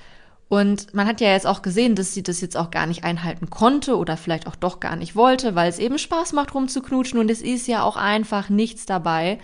Und 0.48 0.94
man 0.94 1.06
hat 1.06 1.20
ja 1.20 1.32
jetzt 1.32 1.46
auch 1.46 1.62
gesehen, 1.62 1.94
dass 1.94 2.14
sie 2.14 2.22
das 2.22 2.40
jetzt 2.40 2.56
auch 2.56 2.70
gar 2.70 2.86
nicht 2.86 3.04
einhalten 3.04 3.50
konnte 3.50 3.96
oder 3.96 4.16
vielleicht 4.16 4.46
auch 4.46 4.54
doch 4.54 4.78
gar 4.78 4.94
nicht 4.94 5.16
wollte, 5.16 5.54
weil 5.54 5.68
es 5.68 5.80
eben 5.80 5.98
Spaß 5.98 6.34
macht, 6.34 6.54
rumzuknutschen 6.54 7.18
und 7.18 7.30
es 7.30 7.42
ist 7.42 7.66
ja 7.66 7.82
auch 7.82 7.96
einfach 7.96 8.48
nichts 8.48 8.86
dabei. 8.86 9.38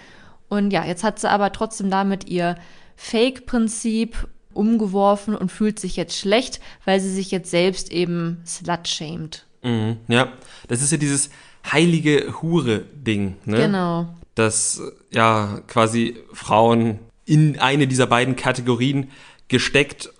Und 0.52 0.70
ja, 0.70 0.84
jetzt 0.84 1.02
hat 1.02 1.18
sie 1.18 1.30
aber 1.30 1.50
trotzdem 1.52 1.88
damit 1.88 2.28
ihr 2.28 2.56
Fake-Prinzip 2.96 4.28
umgeworfen 4.52 5.34
und 5.34 5.50
fühlt 5.50 5.80
sich 5.80 5.96
jetzt 5.96 6.18
schlecht, 6.18 6.60
weil 6.84 7.00
sie 7.00 7.10
sich 7.10 7.30
jetzt 7.30 7.50
selbst 7.50 7.90
eben 7.90 8.42
slut-shamed. 8.46 9.46
Mhm, 9.62 9.96
ja, 10.08 10.30
das 10.68 10.82
ist 10.82 10.92
ja 10.92 10.98
dieses 10.98 11.30
heilige 11.72 12.42
Hure-Ding, 12.42 13.36
ne? 13.46 13.56
Genau. 13.56 14.08
Dass 14.34 14.82
ja 15.10 15.62
quasi 15.68 16.18
Frauen 16.34 16.98
in 17.24 17.58
eine 17.58 17.86
dieser 17.86 18.06
beiden 18.06 18.36
Kategorien 18.36 19.10
gesteckt 19.48 20.12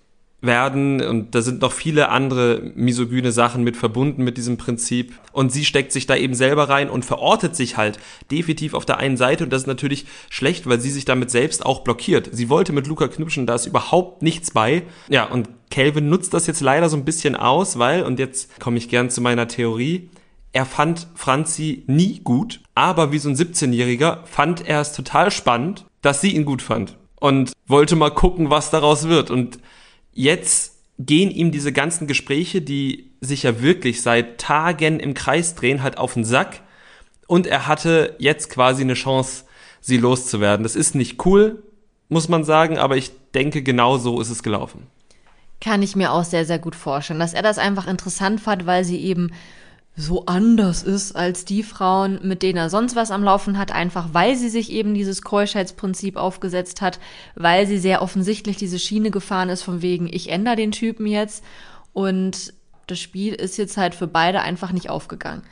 werden 0.42 1.00
und 1.00 1.34
da 1.34 1.40
sind 1.40 1.62
noch 1.62 1.72
viele 1.72 2.08
andere 2.08 2.72
misogyne 2.74 3.30
Sachen 3.30 3.62
mit 3.62 3.76
verbunden 3.76 4.24
mit 4.24 4.36
diesem 4.36 4.56
Prinzip 4.56 5.14
und 5.32 5.52
sie 5.52 5.64
steckt 5.64 5.92
sich 5.92 6.06
da 6.06 6.16
eben 6.16 6.34
selber 6.34 6.68
rein 6.68 6.90
und 6.90 7.04
verortet 7.04 7.54
sich 7.54 7.76
halt 7.76 7.98
definitiv 8.30 8.74
auf 8.74 8.84
der 8.84 8.98
einen 8.98 9.16
Seite 9.16 9.44
und 9.44 9.50
das 9.50 9.62
ist 9.62 9.68
natürlich 9.68 10.04
schlecht, 10.30 10.68
weil 10.68 10.80
sie 10.80 10.90
sich 10.90 11.04
damit 11.04 11.30
selbst 11.30 11.64
auch 11.64 11.80
blockiert. 11.80 12.28
Sie 12.32 12.48
wollte 12.48 12.72
mit 12.72 12.88
Luca 12.88 13.06
knutschen, 13.06 13.46
da 13.46 13.54
ist 13.54 13.66
überhaupt 13.66 14.22
nichts 14.22 14.50
bei. 14.50 14.82
Ja, 15.08 15.24
und 15.24 15.48
Calvin 15.70 16.08
nutzt 16.08 16.34
das 16.34 16.48
jetzt 16.48 16.60
leider 16.60 16.88
so 16.88 16.96
ein 16.96 17.04
bisschen 17.04 17.36
aus, 17.36 17.78
weil 17.78 18.02
und 18.02 18.18
jetzt 18.18 18.58
komme 18.60 18.78
ich 18.78 18.88
gern 18.88 19.10
zu 19.10 19.20
meiner 19.20 19.46
Theorie. 19.46 20.10
Er 20.52 20.66
fand 20.66 21.06
Franzi 21.14 21.84
nie 21.86 22.20
gut, 22.22 22.60
aber 22.74 23.12
wie 23.12 23.18
so 23.18 23.28
ein 23.28 23.36
17-Jähriger 23.36 24.26
fand 24.26 24.66
er 24.68 24.80
es 24.80 24.92
total 24.92 25.30
spannend, 25.30 25.86
dass 26.02 26.20
sie 26.20 26.34
ihn 26.34 26.44
gut 26.44 26.62
fand 26.62 26.98
und 27.20 27.52
wollte 27.68 27.94
mal 27.94 28.10
gucken, 28.10 28.50
was 28.50 28.70
daraus 28.70 29.08
wird 29.08 29.30
und 29.30 29.60
jetzt 30.12 30.72
gehen 30.98 31.30
ihm 31.30 31.52
diese 31.52 31.72
ganzen 31.72 32.06
Gespräche, 32.06 32.62
die 32.62 33.10
sich 33.20 33.44
ja 33.44 33.60
wirklich 33.60 34.02
seit 34.02 34.38
Tagen 34.38 35.00
im 35.00 35.14
Kreis 35.14 35.54
drehen, 35.54 35.82
halt 35.82 35.98
auf 35.98 36.14
den 36.14 36.24
Sack. 36.24 36.60
Und 37.26 37.46
er 37.46 37.66
hatte 37.66 38.16
jetzt 38.18 38.50
quasi 38.50 38.82
eine 38.82 38.94
Chance, 38.94 39.44
sie 39.80 39.96
loszuwerden. 39.96 40.62
Das 40.64 40.76
ist 40.76 40.94
nicht 40.94 41.24
cool, 41.24 41.62
muss 42.08 42.28
man 42.28 42.44
sagen, 42.44 42.78
aber 42.78 42.96
ich 42.96 43.12
denke, 43.34 43.62
genau 43.62 43.98
so 43.98 44.20
ist 44.20 44.30
es 44.30 44.42
gelaufen. 44.42 44.86
Kann 45.60 45.82
ich 45.82 45.96
mir 45.96 46.12
auch 46.12 46.24
sehr, 46.24 46.44
sehr 46.44 46.58
gut 46.58 46.74
vorstellen, 46.74 47.20
dass 47.20 47.34
er 47.34 47.42
das 47.42 47.58
einfach 47.58 47.86
interessant 47.86 48.40
fand, 48.40 48.66
weil 48.66 48.84
sie 48.84 49.00
eben 49.00 49.30
so 49.94 50.24
anders 50.24 50.82
ist 50.82 51.14
als 51.14 51.44
die 51.44 51.62
Frauen, 51.62 52.18
mit 52.22 52.42
denen 52.42 52.56
er 52.56 52.70
sonst 52.70 52.96
was 52.96 53.10
am 53.10 53.22
Laufen 53.22 53.58
hat, 53.58 53.72
einfach 53.72 54.08
weil 54.12 54.36
sie 54.36 54.48
sich 54.48 54.72
eben 54.72 54.94
dieses 54.94 55.20
Keuschheitsprinzip 55.20 56.16
aufgesetzt 56.16 56.80
hat, 56.80 56.98
weil 57.34 57.66
sie 57.66 57.78
sehr 57.78 58.00
offensichtlich 58.00 58.56
diese 58.56 58.78
Schiene 58.78 59.10
gefahren 59.10 59.50
ist, 59.50 59.62
von 59.62 59.82
wegen, 59.82 60.08
ich 60.10 60.30
ändere 60.30 60.56
den 60.56 60.72
Typen 60.72 61.06
jetzt. 61.06 61.44
Und 61.92 62.54
das 62.86 63.00
Spiel 63.00 63.34
ist 63.34 63.58
jetzt 63.58 63.76
halt 63.76 63.94
für 63.94 64.06
beide 64.06 64.40
einfach 64.40 64.72
nicht 64.72 64.88
aufgegangen. 64.88 65.42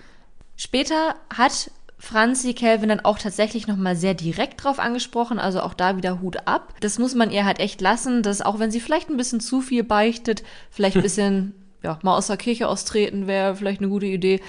Später 0.57 1.17
hat 1.35 1.71
Franzi 1.99 2.55
Kelvin 2.55 2.89
dann 2.89 3.01
auch 3.01 3.19
tatsächlich 3.19 3.67
nochmal 3.67 3.95
sehr 3.95 4.15
direkt 4.15 4.65
drauf 4.65 4.79
angesprochen, 4.79 5.39
also 5.39 5.61
auch 5.61 5.75
da 5.75 5.99
wieder 5.99 6.23
Hut 6.23 6.47
ab. 6.47 6.75
Das 6.81 6.99
muss 6.99 7.15
man 7.15 7.31
ihr 7.31 7.45
halt 7.45 7.61
echt 7.61 7.83
lassen, 7.83 8.23
dass 8.23 8.41
auch 8.41 8.59
wenn 8.59 8.71
sie 8.71 8.81
vielleicht 8.81 9.11
ein 9.11 9.19
bisschen 9.19 9.41
zu 9.41 9.61
viel 9.61 9.85
beichtet, 9.85 10.43
vielleicht 10.71 10.97
ein 10.97 11.03
bisschen 11.03 11.55
ja, 11.83 11.99
mal 12.03 12.17
aus 12.17 12.27
der 12.27 12.37
Kirche 12.37 12.69
austreten 12.69 13.27
wäre 13.27 13.57
vielleicht 13.57 13.81
eine 13.81 13.89
gute 13.89 14.07
Idee. 14.07 14.41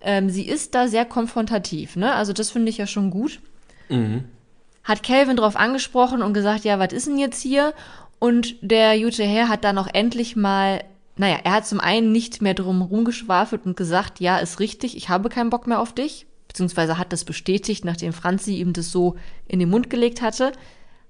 Ähm, 0.00 0.30
sie 0.30 0.46
ist 0.46 0.74
da 0.74 0.88
sehr 0.88 1.04
konfrontativ, 1.04 1.96
ne? 1.96 2.14
Also 2.14 2.32
das 2.32 2.50
finde 2.50 2.70
ich 2.70 2.78
ja 2.78 2.86
schon 2.86 3.10
gut. 3.10 3.40
Mhm. 3.88 4.24
Hat 4.84 5.02
Calvin 5.02 5.36
drauf 5.36 5.56
angesprochen 5.56 6.22
und 6.22 6.32
gesagt, 6.32 6.64
ja, 6.64 6.78
was 6.78 6.92
ist 6.92 7.06
denn 7.06 7.18
jetzt 7.18 7.40
hier? 7.40 7.74
Und 8.18 8.56
der 8.60 8.98
gute 8.98 9.24
Herr 9.24 9.48
hat 9.48 9.64
dann 9.64 9.78
auch 9.78 9.88
endlich 9.92 10.36
mal, 10.36 10.84
naja, 11.16 11.38
er 11.44 11.52
hat 11.52 11.66
zum 11.66 11.80
einen 11.80 12.12
nicht 12.12 12.42
mehr 12.42 12.54
drum 12.54 12.82
rumgeschwafelt 12.82 13.66
und 13.66 13.76
gesagt, 13.76 14.20
ja, 14.20 14.38
ist 14.38 14.60
richtig, 14.60 14.96
ich 14.96 15.08
habe 15.08 15.28
keinen 15.28 15.50
Bock 15.50 15.66
mehr 15.66 15.80
auf 15.80 15.94
dich, 15.94 16.26
beziehungsweise 16.48 16.98
hat 16.98 17.12
das 17.12 17.24
bestätigt, 17.24 17.84
nachdem 17.84 18.12
Franzi 18.12 18.56
ihm 18.56 18.72
das 18.72 18.90
so 18.90 19.16
in 19.48 19.58
den 19.58 19.70
Mund 19.70 19.90
gelegt 19.90 20.22
hatte, 20.22 20.52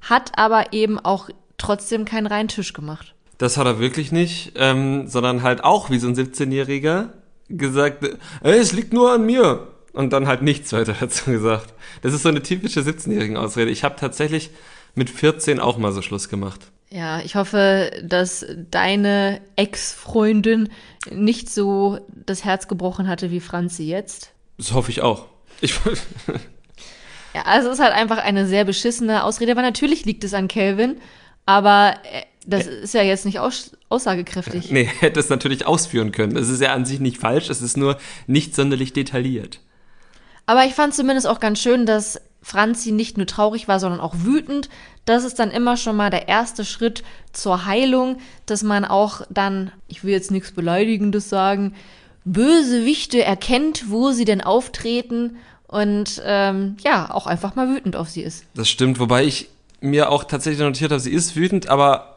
hat 0.01 0.39
aber 0.39 0.73
eben 0.73 0.99
auch 0.99 1.29
trotzdem 1.59 2.05
keinen 2.05 2.27
reinen 2.27 2.49
Tisch 2.49 2.73
gemacht. 2.73 3.16
Das 3.39 3.57
hat 3.57 3.67
er 3.67 3.79
wirklich 3.79 4.13
nicht, 4.13 4.53
ähm, 4.57 5.09
sondern 5.09 5.43
halt 5.43 5.63
auch 5.63 5.91
wie 5.91 5.99
so 5.99 6.09
ein 6.09 6.15
17-Jähriger 6.15 7.11
gesagt, 7.49 8.05
ey, 8.43 8.59
es 8.59 8.73
liegt 8.73 8.93
nur 8.93 9.13
an 9.13 9.27
mir. 9.27 9.69
Und 9.93 10.13
dann 10.13 10.27
halt 10.27 10.43
nichts 10.43 10.73
weiter 10.73 10.95
dazu 11.01 11.31
gesagt. 11.31 11.73
Das 12.03 12.13
ist 12.13 12.23
so 12.23 12.29
eine 12.29 12.43
typische 12.43 12.81
17-jährigen 12.81 13.37
Ausrede. 13.37 13.71
Ich 13.71 13.85
habe 13.85 13.97
tatsächlich 13.97 14.51
mit 14.95 15.11
14 15.11 15.61
auch 15.61 15.79
mal 15.79 15.93
so 15.93 16.03
Schluss 16.03 16.29
gemacht. 16.29 16.61
Ja, 16.91 17.21
ich 17.21 17.35
hoffe, 17.35 17.91
dass 18.05 18.47
deine 18.71 19.41
Ex-Freundin 19.57 20.69
nicht 21.11 21.51
so 21.51 21.99
das 22.09 22.45
Herz 22.45 22.69
gebrochen 22.69 23.09
hatte 23.09 23.31
wie 23.31 23.41
Franzi 23.41 23.85
jetzt. 23.85 24.33
Das 24.57 24.73
hoffe 24.73 24.91
ich 24.91 25.03
auch. 25.03 25.27
Ich 25.61 25.75
ja, 27.35 27.43
also 27.45 27.69
es 27.69 27.79
ist 27.79 27.85
halt 27.85 27.95
einfach 27.95 28.19
eine 28.19 28.47
sehr 28.47 28.65
beschissene 28.65 29.25
Ausrede, 29.25 29.53
aber 29.53 29.63
natürlich 29.63 30.05
liegt 30.05 30.23
es 30.25 30.35
an 30.35 30.49
Kelvin, 30.49 31.01
aber 31.45 31.95
äh, 32.05 32.23
das 32.47 32.67
ist 32.67 32.95
ja 32.95 33.03
jetzt 33.03 33.25
nicht 33.25 33.41
aus 33.41 33.73
aussagekräftig. 33.89 34.71
Nee, 34.71 34.89
hätte 35.01 35.21
es 35.21 35.29
natürlich 35.29 35.67
ausführen 35.67 36.13
können. 36.13 36.37
Es 36.37 36.49
ist 36.49 36.61
ja 36.61 36.73
an 36.73 36.85
sich 36.85 37.01
nicht 37.01 37.19
falsch, 37.19 37.51
es 37.51 37.63
ist 37.63 37.77
nur 37.77 37.99
nicht 38.27 38.55
sonderlich 38.55 38.93
detailliert. 38.93 39.61
Aber 40.47 40.65
ich 40.65 40.75
fand 40.75 40.95
zumindest 40.95 41.27
auch 41.27 41.41
ganz 41.41 41.61
schön, 41.61 41.87
dass 41.87 42.21
Franzi 42.41 42.93
nicht 42.93 43.17
nur 43.17 43.27
traurig 43.27 43.67
war, 43.67 43.81
sondern 43.81 44.01
auch 44.01 44.15
wütend. 44.19 44.69
Das 45.05 45.25
ist 45.25 45.41
dann 45.41 45.51
immer 45.51 45.77
schon 45.77 45.97
mal 45.97 46.11
der 46.11 46.29
erste 46.29 46.65
Schritt 46.65 47.03
zur 47.33 47.67
Heilung, 47.67 48.19
dass 48.47 48.63
man 48.63 48.85
auch 48.85 49.23
dann, 49.29 49.73
ich 49.89 50.05
will 50.05 50.13
jetzt 50.13 50.31
nichts 50.31 50.53
Beleidigendes 50.53 51.29
sagen, 51.29 51.75
Bösewichte 52.25 53.23
erkennt, 53.23 53.91
wo 53.91 54.13
sie 54.13 54.25
denn 54.25 54.41
auftreten 54.41 55.37
und 55.67 56.23
ähm, 56.25 56.77
ja, 56.85 57.11
auch 57.11 57.27
einfach 57.27 57.57
mal 57.57 57.69
wütend 57.69 57.97
auf 57.97 58.09
sie 58.09 58.23
ist. 58.23 58.45
Das 58.55 58.69
stimmt, 58.69 59.01
wobei 59.01 59.25
ich 59.25 59.49
mir 59.81 60.11
auch 60.11 60.25
tatsächlich 60.25 60.61
notiert 60.61 60.93
habe, 60.93 61.01
sie 61.01 61.13
ist 61.13 61.37
wütend, 61.37 61.69
aber 61.69 62.16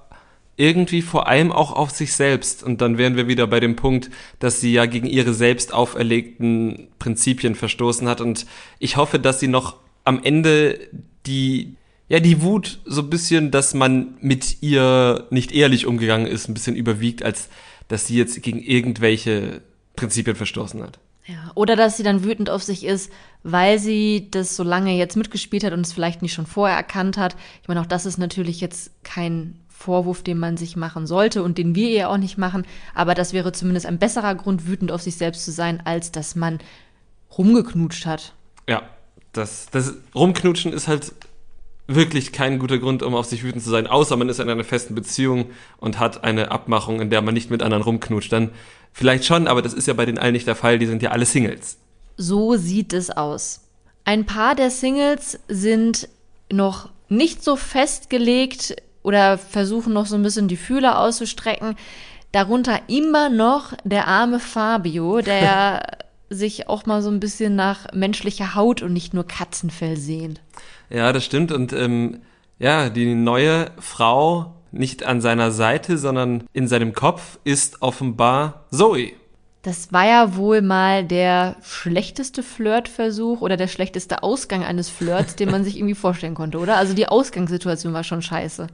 irgendwie 0.59 1.01
vor 1.01 1.27
allem 1.27 1.51
auch 1.51 1.71
auf 1.71 1.91
sich 1.91 2.13
selbst. 2.13 2.63
Und 2.63 2.81
dann 2.81 2.97
wären 2.97 3.15
wir 3.15 3.27
wieder 3.27 3.47
bei 3.47 3.61
dem 3.61 3.77
Punkt, 3.77 4.09
dass 4.39 4.59
sie 4.59 4.73
ja 4.73 4.85
gegen 4.85 5.07
ihre 5.07 5.33
selbst 5.33 5.73
auferlegten 5.73 6.89
Prinzipien 6.99 7.55
verstoßen 7.55 8.07
hat. 8.09 8.19
Und 8.19 8.45
ich 8.77 8.97
hoffe, 8.97 9.19
dass 9.19 9.39
sie 9.39 9.47
noch 9.47 9.77
am 10.03 10.21
Ende 10.21 10.79
die, 11.25 11.75
ja, 12.09 12.19
die 12.19 12.41
Wut 12.41 12.79
so 12.85 13.01
ein 13.01 13.09
bisschen, 13.09 13.51
dass 13.51 13.73
man 13.73 14.17
mit 14.19 14.61
ihr 14.61 15.27
nicht 15.29 15.53
ehrlich 15.53 15.85
umgegangen 15.85 16.27
ist, 16.27 16.49
ein 16.49 16.53
bisschen 16.53 16.75
überwiegt, 16.75 17.23
als 17.23 17.47
dass 17.87 18.07
sie 18.07 18.17
jetzt 18.17 18.41
gegen 18.41 18.61
irgendwelche 18.61 19.61
Prinzipien 19.95 20.35
verstoßen 20.35 20.83
hat. 20.83 20.99
Ja, 21.25 21.51
oder 21.55 21.75
dass 21.75 21.95
sie 21.95 22.03
dann 22.03 22.23
wütend 22.23 22.49
auf 22.49 22.63
sich 22.63 22.83
ist, 22.83 23.11
weil 23.43 23.79
sie 23.79 24.27
das 24.31 24.55
so 24.55 24.63
lange 24.63 24.97
jetzt 24.97 25.15
mitgespielt 25.15 25.63
hat 25.63 25.73
und 25.73 25.81
es 25.81 25.93
vielleicht 25.93 26.21
nicht 26.21 26.33
schon 26.33 26.47
vorher 26.47 26.75
erkannt 26.75 27.17
hat. 27.17 27.37
Ich 27.61 27.67
meine, 27.67 27.79
auch 27.79 27.85
das 27.85 28.05
ist 28.05 28.17
natürlich 28.17 28.59
jetzt 28.59 28.91
kein 29.03 29.55
Vorwurf, 29.79 30.23
den 30.23 30.37
man 30.37 30.57
sich 30.57 30.75
machen 30.75 31.07
sollte 31.07 31.41
und 31.41 31.57
den 31.57 31.73
wir 31.73 31.89
ihr 31.89 32.09
auch 32.09 32.17
nicht 32.17 32.37
machen. 32.37 32.65
Aber 32.93 33.15
das 33.15 33.31
wäre 33.31 33.53
zumindest 33.53 33.85
ein 33.85 33.97
besserer 33.97 34.35
Grund, 34.35 34.67
wütend 34.67 34.91
auf 34.91 35.01
sich 35.01 35.15
selbst 35.15 35.45
zu 35.45 35.51
sein, 35.51 35.81
als 35.85 36.11
dass 36.11 36.35
man 36.35 36.59
rumgeknutscht 37.37 38.05
hat. 38.05 38.33
Ja, 38.67 38.83
das, 39.31 39.67
das 39.71 39.93
Rumknutschen 40.13 40.73
ist 40.73 40.89
halt 40.89 41.13
wirklich 41.87 42.33
kein 42.33 42.59
guter 42.59 42.77
Grund, 42.77 43.03
um 43.03 43.15
auf 43.15 43.25
sich 43.25 43.41
wütend 43.41 43.63
zu 43.63 43.69
sein, 43.69 43.87
außer 43.87 44.17
man 44.17 44.27
ist 44.27 44.41
in 44.41 44.49
einer 44.49 44.65
festen 44.65 44.95
Beziehung 44.95 45.45
und 45.77 45.97
hat 45.97 46.25
eine 46.25 46.51
Abmachung, 46.51 46.99
in 46.99 47.09
der 47.09 47.21
man 47.21 47.33
nicht 47.33 47.49
mit 47.49 47.63
anderen 47.63 47.83
rumknutscht. 47.83 48.33
Dann 48.33 48.49
vielleicht 48.91 49.23
schon, 49.23 49.47
aber 49.47 49.61
das 49.61 49.73
ist 49.73 49.87
ja 49.87 49.93
bei 49.93 50.05
den 50.05 50.19
allen 50.19 50.33
nicht 50.33 50.45
der 50.45 50.55
Fall, 50.55 50.77
die 50.77 50.87
sind 50.87 51.01
ja 51.01 51.11
alle 51.11 51.25
Singles. 51.25 51.77
So 52.17 52.57
sieht 52.57 52.91
es 52.91 53.11
aus. 53.11 53.61
Ein 54.03 54.25
paar 54.25 54.55
der 54.55 54.71
Singles 54.71 55.39
sind 55.47 56.09
noch 56.51 56.89
nicht 57.07 57.45
so 57.45 57.55
festgelegt, 57.55 58.75
oder 59.03 59.37
versuchen 59.37 59.93
noch 59.93 60.05
so 60.05 60.15
ein 60.15 60.23
bisschen 60.23 60.47
die 60.47 60.57
Fühler 60.57 60.99
auszustrecken. 60.99 61.75
Darunter 62.31 62.79
immer 62.87 63.29
noch 63.29 63.73
der 63.83 64.07
arme 64.07 64.39
Fabio, 64.39 65.21
der 65.21 65.97
sich 66.29 66.69
auch 66.69 66.85
mal 66.85 67.01
so 67.01 67.09
ein 67.09 67.19
bisschen 67.19 67.55
nach 67.55 67.91
menschlicher 67.93 68.55
Haut 68.55 68.81
und 68.81 68.93
nicht 68.93 69.13
nur 69.13 69.25
Katzenfell 69.25 69.97
sehnt. 69.97 70.41
Ja, 70.89 71.11
das 71.11 71.25
stimmt. 71.25 71.51
Und 71.51 71.73
ähm, 71.73 72.21
ja, 72.59 72.89
die 72.89 73.15
neue 73.15 73.71
Frau 73.79 74.53
nicht 74.71 75.03
an 75.03 75.21
seiner 75.21 75.51
Seite, 75.51 75.97
sondern 75.97 76.43
in 76.53 76.67
seinem 76.67 76.93
Kopf 76.93 77.39
ist 77.43 77.81
offenbar 77.81 78.65
Zoe. 78.71 79.13
Das 79.61 79.91
war 79.91 80.07
ja 80.07 80.35
wohl 80.35 80.61
mal 80.61 81.03
der 81.03 81.57
schlechteste 81.61 82.43
Flirtversuch 82.43 83.41
oder 83.41 83.57
der 83.57 83.67
schlechteste 83.67 84.23
Ausgang 84.23 84.63
eines 84.63 84.89
Flirts, 84.89 85.35
den 85.35 85.51
man 85.51 85.63
sich 85.63 85.77
irgendwie 85.77 85.95
vorstellen 85.95 86.35
konnte, 86.35 86.59
oder? 86.59 86.77
Also 86.77 86.93
die 86.93 87.07
Ausgangssituation 87.07 87.93
war 87.93 88.03
schon 88.03 88.21
scheiße. 88.21 88.67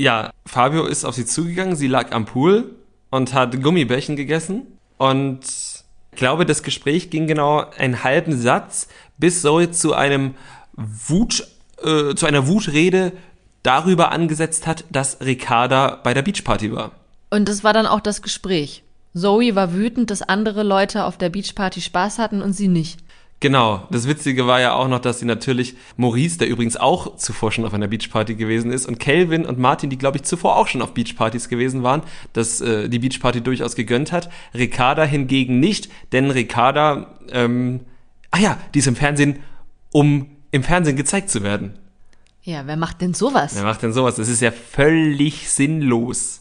Ja, 0.00 0.30
Fabio 0.46 0.86
ist 0.86 1.04
auf 1.04 1.14
sie 1.14 1.26
zugegangen, 1.26 1.76
sie 1.76 1.86
lag 1.86 2.12
am 2.12 2.24
Pool 2.24 2.74
und 3.10 3.34
hat 3.34 3.62
Gummibärchen 3.62 4.16
gegessen 4.16 4.66
und 4.96 5.40
ich 5.42 6.16
glaube, 6.16 6.46
das 6.46 6.62
Gespräch 6.62 7.10
ging 7.10 7.26
genau 7.26 7.66
einen 7.76 8.02
halben 8.02 8.40
Satz, 8.40 8.88
bis 9.18 9.42
Zoe 9.42 9.72
zu 9.72 9.92
einem 9.92 10.36
Wut, 10.72 11.46
äh, 11.82 12.14
zu 12.14 12.24
einer 12.24 12.46
Wutrede 12.46 13.12
darüber 13.62 14.10
angesetzt 14.10 14.66
hat, 14.66 14.84
dass 14.88 15.20
Ricarda 15.20 16.00
bei 16.02 16.14
der 16.14 16.22
Beachparty 16.22 16.72
war. 16.72 16.92
Und 17.28 17.46
das 17.46 17.62
war 17.62 17.74
dann 17.74 17.86
auch 17.86 18.00
das 18.00 18.22
Gespräch. 18.22 18.82
Zoe 19.12 19.54
war 19.54 19.74
wütend, 19.74 20.10
dass 20.10 20.22
andere 20.22 20.62
Leute 20.62 21.04
auf 21.04 21.18
der 21.18 21.28
Beachparty 21.28 21.82
Spaß 21.82 22.18
hatten 22.18 22.40
und 22.40 22.54
sie 22.54 22.68
nicht. 22.68 23.00
Genau. 23.40 23.86
Das 23.90 24.06
Witzige 24.06 24.46
war 24.46 24.60
ja 24.60 24.74
auch 24.74 24.86
noch, 24.86 24.98
dass 24.98 25.18
sie 25.18 25.24
natürlich 25.24 25.74
Maurice, 25.96 26.38
der 26.38 26.48
übrigens 26.48 26.76
auch 26.76 27.16
zuvor 27.16 27.50
schon 27.50 27.64
auf 27.64 27.72
einer 27.72 27.88
Beachparty 27.88 28.34
gewesen 28.34 28.70
ist, 28.70 28.86
und 28.86 29.00
Calvin 29.00 29.46
und 29.46 29.58
Martin, 29.58 29.88
die 29.88 29.96
glaube 29.96 30.18
ich 30.18 30.24
zuvor 30.24 30.56
auch 30.56 30.68
schon 30.68 30.82
auf 30.82 30.92
Beachpartys 30.92 31.48
gewesen 31.48 31.82
waren, 31.82 32.02
dass 32.34 32.60
äh, 32.60 32.90
die 32.90 32.98
Beachparty 32.98 33.40
durchaus 33.40 33.76
gegönnt 33.76 34.12
hat. 34.12 34.30
Ricarda 34.54 35.04
hingegen 35.04 35.58
nicht, 35.58 35.90
denn 36.12 36.30
Ricarda, 36.30 37.18
ähm, 37.32 37.80
ah 38.30 38.38
ja, 38.38 38.58
die 38.74 38.80
ist 38.80 38.86
im 38.86 38.96
Fernsehen, 38.96 39.40
um 39.90 40.26
im 40.50 40.62
Fernsehen 40.62 40.96
gezeigt 40.96 41.30
zu 41.30 41.42
werden. 41.42 41.78
Ja, 42.42 42.66
wer 42.66 42.76
macht 42.76 43.00
denn 43.00 43.14
sowas? 43.14 43.54
Wer 43.54 43.64
macht 43.64 43.82
denn 43.82 43.92
sowas? 43.92 44.16
Das 44.16 44.28
ist 44.28 44.42
ja 44.42 44.52
völlig 44.52 45.48
sinnlos. 45.48 46.40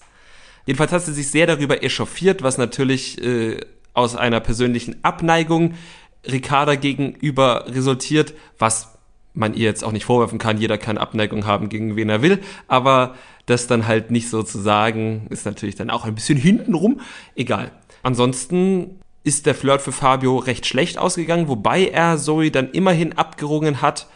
Jedenfalls 0.66 0.92
hat 0.92 1.04
sie 1.04 1.14
sich 1.14 1.30
sehr 1.30 1.48
darüber 1.48 1.82
echauffiert, 1.82 2.44
was 2.44 2.58
natürlich 2.58 3.22
äh, 3.24 3.62
aus 3.94 4.16
einer 4.16 4.40
persönlichen 4.40 5.04
Abneigung 5.04 5.76
Ricarda 6.26 6.76
gegenüber 6.76 7.66
resultiert, 7.68 8.34
was 8.58 8.98
man 9.34 9.54
ihr 9.54 9.66
jetzt 9.66 9.84
auch 9.84 9.92
nicht 9.92 10.06
vorwerfen 10.06 10.40
kann, 10.40 10.58
jeder 10.58 10.78
kann 10.78 10.98
Abneigung 10.98 11.46
haben 11.46 11.70
gegen 11.70 11.96
wen 11.96 12.10
er 12.10 12.22
will, 12.22 12.40
aber 12.68 13.16
das 13.46 13.68
dann 13.68 13.88
halt 13.88 14.12
nicht 14.12 14.30
so 14.30 14.44
zu 14.44 14.60
sagen, 14.60 15.28
ist 15.30 15.46
natürlich 15.46 15.76
dann 15.76 15.90
auch 15.90 16.06
ein 16.06 16.16
bisschen 16.16 16.38
hintenrum. 16.38 17.02
Egal. 17.36 17.72
Ansonsten 18.04 19.00
ist 19.24 19.46
der 19.46 19.56
Flirt 19.56 19.82
für 19.82 19.92
Fabio 19.92 20.38
recht 20.38 20.66
schlecht 20.66 20.98
ausgegangen, 20.98 21.48
wobei 21.48 21.88
er 21.88 22.18
Zoe 22.18 22.52
dann 22.52 22.72
immerhin 22.72 23.14
abgerungen 23.14 23.82
hat, 23.82 24.08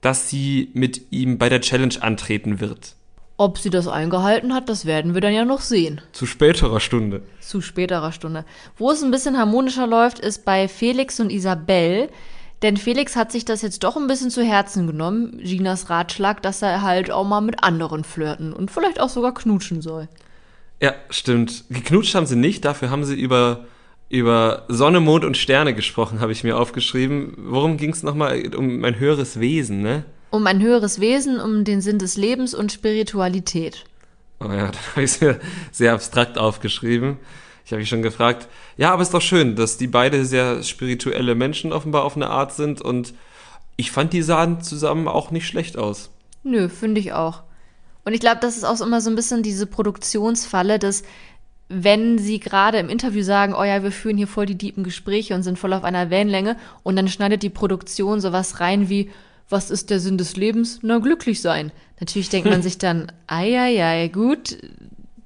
dass 0.00 0.28
sie 0.28 0.70
mit 0.74 1.10
ihm 1.10 1.38
bei 1.38 1.48
der 1.48 1.60
Challenge 1.60 1.94
antreten 2.00 2.60
wird. 2.60 2.95
Ob 3.38 3.58
sie 3.58 3.68
das 3.68 3.86
eingehalten 3.86 4.54
hat, 4.54 4.70
das 4.70 4.86
werden 4.86 5.12
wir 5.12 5.20
dann 5.20 5.34
ja 5.34 5.44
noch 5.44 5.60
sehen. 5.60 6.00
Zu 6.12 6.24
späterer 6.24 6.80
Stunde. 6.80 7.22
Zu 7.40 7.60
späterer 7.60 8.12
Stunde. 8.12 8.46
Wo 8.78 8.90
es 8.90 9.02
ein 9.02 9.10
bisschen 9.10 9.36
harmonischer 9.36 9.86
läuft, 9.86 10.18
ist 10.18 10.46
bei 10.46 10.68
Felix 10.68 11.20
und 11.20 11.30
Isabel. 11.30 12.08
Denn 12.62 12.78
Felix 12.78 13.14
hat 13.14 13.30
sich 13.30 13.44
das 13.44 13.60
jetzt 13.60 13.84
doch 13.84 13.96
ein 13.96 14.06
bisschen 14.06 14.30
zu 14.30 14.42
Herzen 14.42 14.86
genommen, 14.86 15.38
Ginas 15.42 15.90
Ratschlag, 15.90 16.40
dass 16.40 16.62
er 16.62 16.80
halt 16.80 17.10
auch 17.10 17.26
mal 17.26 17.42
mit 17.42 17.62
anderen 17.62 18.04
flirten 18.04 18.54
und 18.54 18.70
vielleicht 18.70 19.00
auch 19.00 19.10
sogar 19.10 19.34
knutschen 19.34 19.82
soll. 19.82 20.08
Ja, 20.80 20.94
stimmt. 21.10 21.64
Geknutscht 21.68 22.14
haben 22.14 22.26
sie 22.26 22.36
nicht, 22.36 22.64
dafür 22.64 22.88
haben 22.88 23.04
sie 23.04 23.14
über, 23.14 23.66
über 24.08 24.64
Sonne, 24.68 25.00
Mond 25.00 25.26
und 25.26 25.36
Sterne 25.36 25.74
gesprochen, 25.74 26.20
habe 26.20 26.32
ich 26.32 26.44
mir 26.44 26.58
aufgeschrieben. 26.58 27.34
Worum 27.36 27.76
ging 27.76 27.90
es 27.90 28.02
nochmal? 28.02 28.54
Um 28.54 28.82
ein 28.82 28.98
höheres 28.98 29.38
Wesen, 29.38 29.82
ne? 29.82 30.04
Um 30.30 30.46
ein 30.46 30.60
höheres 30.60 31.00
Wesen, 31.00 31.40
um 31.40 31.64
den 31.64 31.80
Sinn 31.80 31.98
des 31.98 32.16
Lebens 32.16 32.54
und 32.54 32.72
Spiritualität. 32.72 33.84
Oh 34.40 34.44
ja, 34.44 34.66
da 34.72 34.78
habe 34.92 35.02
ich 35.02 35.12
es 35.12 35.20
mir 35.20 35.40
sehr 35.72 35.92
abstrakt 35.92 36.38
aufgeschrieben. 36.38 37.18
Ich 37.64 37.72
habe 37.72 37.80
mich 37.80 37.88
schon 37.88 38.02
gefragt, 38.02 38.48
ja, 38.76 38.92
aber 38.92 39.02
es 39.02 39.08
ist 39.08 39.14
doch 39.14 39.20
schön, 39.20 39.56
dass 39.56 39.76
die 39.76 39.88
beide 39.88 40.24
sehr 40.24 40.62
spirituelle 40.62 41.34
Menschen 41.34 41.72
offenbar 41.72 42.04
auf 42.04 42.14
eine 42.14 42.30
Art 42.30 42.52
sind 42.52 42.80
und 42.80 43.12
ich 43.76 43.90
fand, 43.90 44.12
die 44.12 44.22
sahen 44.22 44.62
zusammen 44.62 45.08
auch 45.08 45.30
nicht 45.30 45.46
schlecht 45.46 45.76
aus. 45.76 46.10
Nö, 46.44 46.68
finde 46.68 47.00
ich 47.00 47.12
auch. 47.12 47.42
Und 48.04 48.14
ich 48.14 48.20
glaube, 48.20 48.38
das 48.40 48.56
ist 48.56 48.64
auch 48.64 48.80
immer 48.80 49.00
so 49.00 49.10
ein 49.10 49.16
bisschen 49.16 49.42
diese 49.42 49.66
Produktionsfalle, 49.66 50.78
dass 50.78 51.02
wenn 51.68 52.18
sie 52.18 52.38
gerade 52.38 52.78
im 52.78 52.88
Interview 52.88 53.22
sagen, 53.22 53.52
oh 53.52 53.64
ja, 53.64 53.82
wir 53.82 53.90
führen 53.90 54.16
hier 54.16 54.28
voll 54.28 54.46
die 54.46 54.56
diepen 54.56 54.84
Gespräche 54.84 55.34
und 55.34 55.42
sind 55.42 55.58
voll 55.58 55.72
auf 55.72 55.82
einer 55.82 56.10
Wellenlänge 56.10 56.56
und 56.84 56.94
dann 56.94 57.08
schneidet 57.08 57.42
die 57.42 57.50
Produktion 57.50 58.20
sowas 58.20 58.60
rein 58.60 58.88
wie, 58.88 59.10
was 59.48 59.70
ist 59.70 59.90
der 59.90 60.00
Sinn 60.00 60.18
des 60.18 60.36
Lebens? 60.36 60.80
Na, 60.82 60.98
glücklich 60.98 61.40
sein. 61.40 61.72
Natürlich 62.00 62.28
denkt 62.28 62.48
man 62.48 62.62
sich 62.62 62.78
dann, 62.78 63.12
ei, 63.26 63.58
ei, 63.58 63.84
ei, 63.84 64.08
gut, 64.08 64.58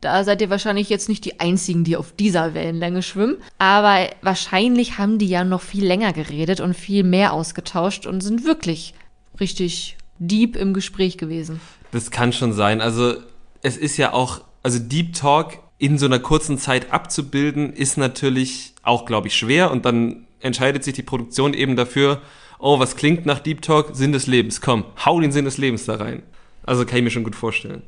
da 0.00 0.24
seid 0.24 0.40
ihr 0.40 0.50
wahrscheinlich 0.50 0.88
jetzt 0.88 1.09
nicht 1.09 1.24
die 1.24 1.40
Einzigen, 1.40 1.85
die 1.85 1.96
auf 1.96 2.12
dieser 2.12 2.54
Wellenlänge 2.54 3.02
schwimmen. 3.02 3.37
Aber 3.59 4.09
wahrscheinlich 4.22 4.98
haben 4.98 5.18
die 5.18 5.28
ja 5.28 5.44
noch 5.44 5.61
viel 5.61 5.85
länger 5.85 6.12
geredet 6.12 6.61
und 6.61 6.74
viel 6.74 7.04
mehr 7.04 7.33
ausgetauscht 7.33 8.06
und 8.06 8.22
sind 8.22 8.44
wirklich 8.44 8.94
richtig 9.38 9.96
deep 10.18 10.56
im 10.56 10.74
Gespräch 10.74 11.18
gewesen. 11.18 11.61
Das 11.92 12.11
kann 12.11 12.33
schon 12.33 12.52
sein. 12.52 12.80
Also 12.80 13.14
es 13.62 13.76
ist 13.76 13.96
ja 13.96 14.12
auch, 14.12 14.40
also 14.62 14.78
Deep 14.78 15.14
Talk 15.14 15.59
in 15.78 15.98
so 15.98 16.06
einer 16.06 16.18
kurzen 16.18 16.59
Zeit 16.59 16.92
abzubilden, 16.92 17.72
ist 17.72 17.96
natürlich 17.96 18.74
auch, 18.83 19.06
glaube 19.06 19.28
ich, 19.28 19.35
schwer. 19.35 19.70
Und 19.70 19.85
dann 19.85 20.26
entscheidet 20.40 20.85
sich 20.85 20.94
die 20.94 21.02
Produktion 21.02 21.54
eben 21.54 21.76
dafür, 21.76 22.22
oh, 22.61 22.79
was 22.79 22.96
klingt 22.96 23.27
nach 23.27 23.40
Deep 23.40 23.62
Talk? 23.62 23.90
Sinn 23.94 24.12
des 24.12 24.27
Lebens. 24.27 24.61
Komm, 24.61 24.85
hau 25.05 25.20
den 25.20 25.33
Sinn 25.33 25.44
des 25.44 25.59
Lebens 25.59 25.87
da 25.87 25.96
rein. 25.96 26.23
Also 26.64 26.85
kann 26.85 26.99
ich 26.99 27.05
mir 27.05 27.11
schon 27.11 27.25
gut 27.25 27.37
vorstellen. 27.37 27.83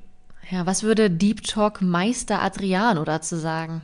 Ja, 0.50 0.66
was 0.66 0.82
würde 0.82 1.10
Deep 1.10 1.42
Talk 1.44 1.80
Meister 1.80 2.42
Adriano 2.42 3.04
dazu 3.04 3.36
sagen? 3.36 3.82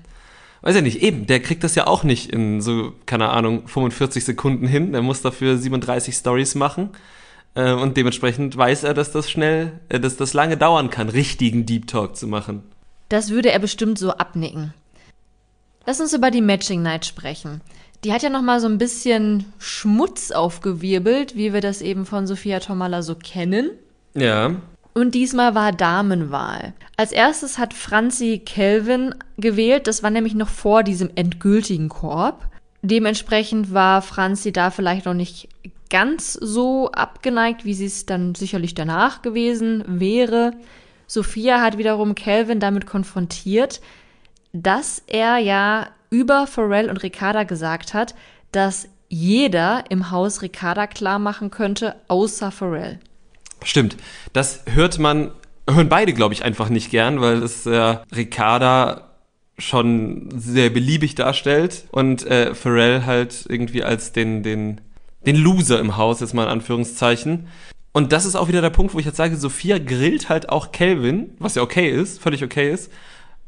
Weiß 0.61 0.75
ja 0.75 0.83
nicht, 0.83 1.03
eben, 1.03 1.27
der 1.27 1.41
kriegt 1.41 1.63
das 1.63 1.77
ja 1.77 1.87
auch 1.87 2.03
nicht 2.03 2.31
in 2.33 2.61
so, 2.61 2.93
keine 3.07 3.29
Ahnung, 3.31 3.69
45 3.69 4.25
Sekunden 4.25 4.67
hin. 4.67 4.93
Der 4.93 5.03
muss 5.03 5.23
dafür 5.23 5.57
37 5.57 6.15
Stories 6.15 6.55
machen. 6.57 6.91
Äh, 7.55 7.73
und 7.73 7.97
dementsprechend 7.97 8.57
weiß 8.57 8.85
er, 8.85 8.95
dass 8.95 9.13
das 9.13 9.31
schnell, 9.31 9.81
äh, 9.89 10.01
dass 10.01 10.17
das 10.17 10.35
lange 10.35 10.57
dauern 10.57 10.91
kann, 10.91 11.09
richtigen 11.09 11.65
Deep 11.65 11.87
Talk 11.87 12.17
zu 12.17 12.27
machen. 12.27 12.63
Das 13.09 13.31
würde 13.31 13.51
er 13.51 13.59
bestimmt 13.59 13.99
so 13.99 14.11
abnicken. 14.13 14.75
Lass 15.87 16.01
uns 16.01 16.13
über 16.13 16.31
die 16.31 16.43
Matching 16.43 16.83
Night 16.83 17.07
sprechen. 17.07 17.63
Die 18.05 18.13
hat 18.13 18.23
ja 18.23 18.31
noch 18.31 18.43
mal 18.43 18.61
so 18.61 18.69
ein 18.69 18.79
bisschen 18.79 19.53
Schmutz 19.59 20.31
aufgewirbelt, 20.31 21.37
wie 21.37 21.53
wir 21.53 21.61
das 21.61 21.83
eben 21.83 22.07
von 22.07 22.27
Sophia 22.27 22.61
Tomala 22.61 23.03
so 23.03 23.17
kennen. 23.17 23.71
Ja. 24.15 24.55
Und 24.95 25.15
diesmal 25.15 25.55
war 25.55 25.73
Damenwahl. 25.73 26.75
Als 26.97 27.13
erstes 27.13 27.59
hat 27.59 27.75
Franzi 27.75 28.41
Kelvin 28.45 29.15
gewählt. 29.37 29.87
Das 29.87 30.03
war 30.03 30.11
nämlich 30.11 30.35
noch 30.35 30.49
vor 30.49 30.83
diesem 30.83 31.11
endgültigen 31.15 31.89
Korb. 31.89 32.49
Dementsprechend 32.83 33.73
war 33.73 34.03
Franzi 34.03 34.53
da 34.53 34.71
vielleicht 34.71 35.07
noch 35.07 35.15
nicht 35.15 35.49
ganz 35.91 36.35
so 36.35 36.91
abgeneigt, 36.93 37.65
wie 37.65 37.75
sie 37.75 37.87
es 37.87 38.07
dann 38.07 38.35
sicherlich 38.35 38.75
danach 38.75 39.23
gewesen 39.23 39.85
wäre. 39.87 40.53
Sophia 41.07 41.61
hat 41.61 41.79
wiederum 41.79 42.15
Kelvin 42.15 42.61
damit 42.61 42.87
konfrontiert, 42.87 43.81
dass 44.53 45.03
er 45.07 45.39
ja 45.39 45.89
über 46.11 46.47
Pharrell 46.47 46.91
und 46.91 47.03
Ricarda 47.03 47.45
gesagt 47.45 47.95
hat, 47.95 48.15
dass 48.53 48.89
jeder 49.09 49.85
im 49.89 50.11
Haus 50.11 50.43
Ricarda 50.43 50.87
klar 50.87 51.19
machen 51.19 51.51
könnte, 51.51 51.97
außer 52.09 52.51
Pharrell. 52.51 52.99
Stimmt. 53.63 53.97
Das 54.33 54.63
hört 54.67 54.99
man, 54.99 55.31
hören 55.69 55.89
beide, 55.89 56.13
glaube 56.13 56.35
ich, 56.35 56.45
einfach 56.45 56.69
nicht 56.69 56.91
gern, 56.91 57.21
weil 57.21 57.43
es 57.43 57.67
äh, 57.67 57.97
Ricarda 58.15 59.09
schon 59.59 60.29
sehr 60.37 60.71
beliebig 60.71 61.17
darstellt 61.17 61.85
und 61.91 62.25
äh, 62.27 62.55
Pharrell 62.55 63.07
halt 63.07 63.45
irgendwie 63.49 63.83
als 63.83 64.13
den, 64.13 64.43
den, 64.43 64.81
den 65.27 65.37
Loser 65.37 65.81
im 65.81 65.97
Haus, 65.97 66.21
jetzt 66.21 66.35
mal 66.35 66.45
in 66.45 66.51
Anführungszeichen. 66.51 67.49
Und 67.93 68.13
das 68.13 68.25
ist 68.25 68.37
auch 68.37 68.47
wieder 68.47 68.61
der 68.61 68.71
Punkt, 68.71 68.95
wo 68.95 69.01
ich 69.01 69.07
jetzt 69.07 69.17
sage, 69.17 69.37
Sophia 69.37 69.79
grillt 69.79 70.29
halt 70.29 70.51
auch 70.51 70.71
Kelvin, 70.71 71.35
was 71.39 71.57
ja 71.57 71.63
okay 71.63 71.91
ist, 71.91 72.21
völlig 72.21 72.45
okay 72.45 72.71
ist. 72.71 72.93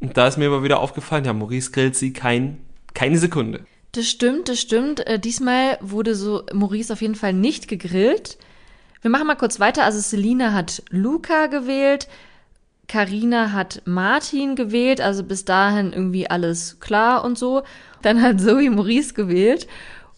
Und 0.00 0.16
da 0.16 0.26
ist 0.26 0.38
mir 0.38 0.46
aber 0.46 0.64
wieder 0.64 0.80
aufgefallen, 0.80 1.24
ja, 1.24 1.32
Maurice 1.32 1.70
grillt 1.70 1.94
sie 1.94 2.12
kein, 2.12 2.58
keine 2.94 3.18
Sekunde. 3.18 3.64
Das 3.92 4.08
stimmt, 4.08 4.48
das 4.48 4.60
stimmt. 4.60 5.06
Äh, 5.06 5.18
diesmal 5.18 5.78
wurde 5.80 6.14
so 6.14 6.44
Maurice 6.52 6.92
auf 6.92 7.02
jeden 7.02 7.14
Fall 7.14 7.32
nicht 7.32 7.68
gegrillt. 7.68 8.38
Wir 9.02 9.10
machen 9.10 9.26
mal 9.26 9.36
kurz 9.36 9.60
weiter. 9.60 9.84
Also 9.84 10.00
Selina 10.00 10.52
hat 10.52 10.82
Luca 10.90 11.46
gewählt, 11.46 12.08
Karina 12.86 13.52
hat 13.52 13.82
Martin 13.84 14.56
gewählt, 14.56 15.00
also 15.00 15.22
bis 15.22 15.44
dahin 15.44 15.92
irgendwie 15.92 16.28
alles 16.28 16.80
klar 16.80 17.24
und 17.24 17.38
so. 17.38 17.62
Dann 18.02 18.20
hat 18.22 18.40
Zoe 18.40 18.70
Maurice 18.70 19.14
gewählt 19.14 19.66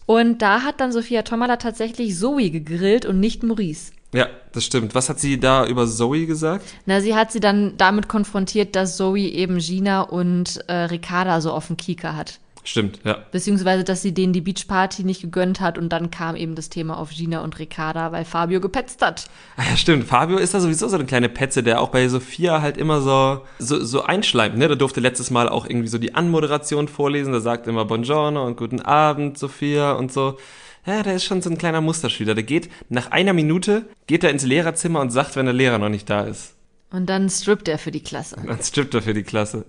und 0.05 0.41
da 0.41 0.63
hat 0.63 0.79
dann 0.79 0.91
Sophia 0.91 1.21
Tomala 1.21 1.57
tatsächlich 1.57 2.17
Zoe 2.17 2.49
gegrillt 2.49 3.05
und 3.05 3.19
nicht 3.19 3.43
Maurice. 3.43 3.91
Ja, 4.13 4.27
das 4.51 4.63
stimmt. 4.63 4.95
Was 4.95 5.09
hat 5.09 5.19
sie 5.19 5.39
da 5.39 5.65
über 5.65 5.87
Zoe 5.87 6.25
gesagt? 6.25 6.65
Na, 6.85 7.01
sie 7.01 7.15
hat 7.15 7.31
sie 7.31 7.39
dann 7.39 7.73
damit 7.77 8.07
konfrontiert, 8.07 8.75
dass 8.75 8.95
Zoe 8.95 9.19
eben 9.19 9.57
Gina 9.57 10.01
und 10.01 10.63
äh, 10.67 10.73
Ricarda 10.73 11.41
so 11.41 11.51
auf 11.51 11.67
dem 11.67 11.77
Kieker 11.77 12.15
hat. 12.15 12.39
Stimmt, 12.65 12.99
ja. 13.03 13.17
Beziehungsweise, 13.31 13.83
dass 13.83 14.01
sie 14.01 14.13
denen 14.13 14.31
die 14.31 14.39
Beachparty 14.39 15.03
nicht 15.03 15.21
gegönnt 15.21 15.59
hat 15.59 15.77
und 15.77 15.89
dann 15.89 16.11
kam 16.11 16.37
eben 16.37 16.55
das 16.55 16.69
Thema 16.69 16.97
auf 16.97 17.09
Gina 17.09 17.43
und 17.43 17.59
Ricarda, 17.59 18.13
weil 18.13 18.23
Fabio 18.23 18.61
gepetzt 18.61 19.01
hat. 19.01 19.25
Ah 19.57 19.63
ja, 19.69 19.75
stimmt. 19.75 20.05
Fabio 20.05 20.37
ist 20.37 20.53
da 20.53 20.61
sowieso 20.61 20.87
so 20.87 20.95
eine 20.95 21.05
kleine 21.05 21.27
Petze, 21.27 21.61
der 21.61 21.81
auch 21.81 21.89
bei 21.89 22.07
Sophia 22.07 22.61
halt 22.61 22.77
immer 22.77 23.01
so, 23.01 23.41
so, 23.59 23.83
so 23.83 24.03
einschleimt, 24.03 24.57
ne? 24.57 24.69
Der 24.69 24.77
durfte 24.77 25.01
letztes 25.01 25.29
Mal 25.29 25.49
auch 25.49 25.65
irgendwie 25.65 25.89
so 25.89 25.97
die 25.97 26.15
Anmoderation 26.15 26.87
vorlesen, 26.87 27.33
der 27.33 27.41
sagt 27.41 27.67
immer 27.67 27.83
Buongiorno 27.83 28.45
und 28.45 28.55
Guten 28.55 28.79
Abend, 28.79 29.37
Sophia 29.37 29.91
und 29.93 30.13
so. 30.13 30.37
Ja, 30.85 31.01
der 31.01 31.15
ist 31.15 31.23
schon 31.23 31.41
so 31.41 31.49
ein 31.49 31.57
kleiner 31.57 31.81
Musterschüler. 31.81 32.35
Der 32.35 32.43
geht, 32.43 32.69
nach 32.89 33.11
einer 33.11 33.33
Minute, 33.33 33.85
geht 34.07 34.23
er 34.23 34.31
ins 34.31 34.43
Lehrerzimmer 34.43 34.99
und 34.99 35.11
sagt, 35.11 35.35
wenn 35.35 35.45
der 35.45 35.53
Lehrer 35.53 35.77
noch 35.77 35.89
nicht 35.89 36.09
da 36.09 36.21
ist. 36.21 36.55
Und 36.91 37.07
dann 37.07 37.29
strippt 37.29 37.67
er 37.67 37.77
für 37.77 37.91
die 37.91 38.03
Klasse. 38.03 38.37
Dann 38.45 38.61
strippt 38.61 38.93
er 38.93 39.01
für 39.01 39.13
die 39.13 39.23
Klasse. 39.23 39.65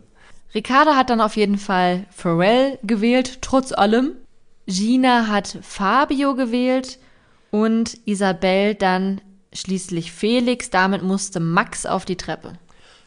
Ricarda 0.55 0.96
hat 0.96 1.11
dann 1.11 1.20
auf 1.20 1.37
jeden 1.37 1.59
Fall 1.59 2.07
Pharrell 2.11 2.79
gewählt, 2.83 3.38
trotz 3.40 3.72
allem. 3.72 4.12
Gina 4.66 5.29
hat 5.29 5.59
Fabio 5.62 6.35
gewählt 6.35 6.98
und 7.50 7.98
Isabel 8.07 8.74
dann 8.74 9.20
schließlich 9.53 10.12
Felix. 10.12 10.70
Damit 10.70 11.03
musste 11.03 11.40
Max 11.40 11.87
auf 11.87 12.05
die 12.05 12.16
Treppe. 12.16 12.55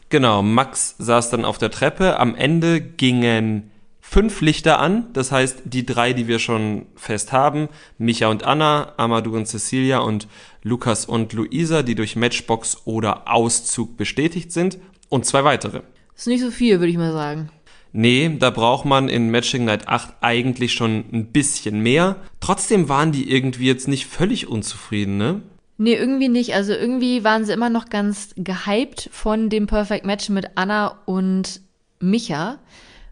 Genau, 0.08 0.42
Max 0.42 0.94
saß 0.98 1.30
dann 1.30 1.44
auf 1.44 1.58
der 1.58 1.70
Treppe. 1.70 2.18
Am 2.18 2.34
Ende 2.34 2.80
gingen 2.80 3.70
fünf 4.08 4.40
Lichter 4.40 4.78
an. 4.78 5.06
Das 5.12 5.30
heißt, 5.30 5.62
die 5.66 5.84
drei, 5.84 6.14
die 6.14 6.26
wir 6.26 6.38
schon 6.38 6.86
fest 6.96 7.32
haben, 7.32 7.68
Micha 7.98 8.28
und 8.28 8.42
Anna, 8.42 8.94
Amadou 8.96 9.36
und 9.36 9.46
Cecilia 9.46 9.98
und 9.98 10.28
Lukas 10.62 11.04
und 11.04 11.34
Luisa, 11.34 11.82
die 11.82 11.94
durch 11.94 12.16
Matchbox 12.16 12.82
oder 12.86 13.30
Auszug 13.30 13.98
bestätigt 13.98 14.50
sind. 14.50 14.78
Und 15.10 15.26
zwei 15.26 15.44
weitere. 15.44 15.82
Ist 16.16 16.26
nicht 16.26 16.40
so 16.40 16.50
viel, 16.50 16.80
würde 16.80 16.90
ich 16.90 16.96
mal 16.96 17.12
sagen. 17.12 17.50
Nee, 17.92 18.36
da 18.38 18.50
braucht 18.50 18.86
man 18.86 19.08
in 19.08 19.30
Matching 19.30 19.66
Night 19.66 19.88
8 19.88 20.14
eigentlich 20.20 20.72
schon 20.72 21.04
ein 21.12 21.26
bisschen 21.26 21.80
mehr. 21.80 22.16
Trotzdem 22.40 22.88
waren 22.88 23.12
die 23.12 23.30
irgendwie 23.30 23.66
jetzt 23.66 23.88
nicht 23.88 24.06
völlig 24.06 24.48
unzufrieden, 24.48 25.18
ne? 25.18 25.42
Nee, 25.76 25.94
irgendwie 25.94 26.28
nicht. 26.28 26.54
Also 26.54 26.72
irgendwie 26.72 27.24
waren 27.24 27.44
sie 27.44 27.52
immer 27.52 27.70
noch 27.70 27.88
ganz 27.88 28.30
gehypt 28.36 29.10
von 29.12 29.48
dem 29.50 29.66
Perfect 29.66 30.06
Match 30.06 30.28
mit 30.28 30.46
Anna 30.54 30.98
und 31.04 31.60
Micha. 32.00 32.58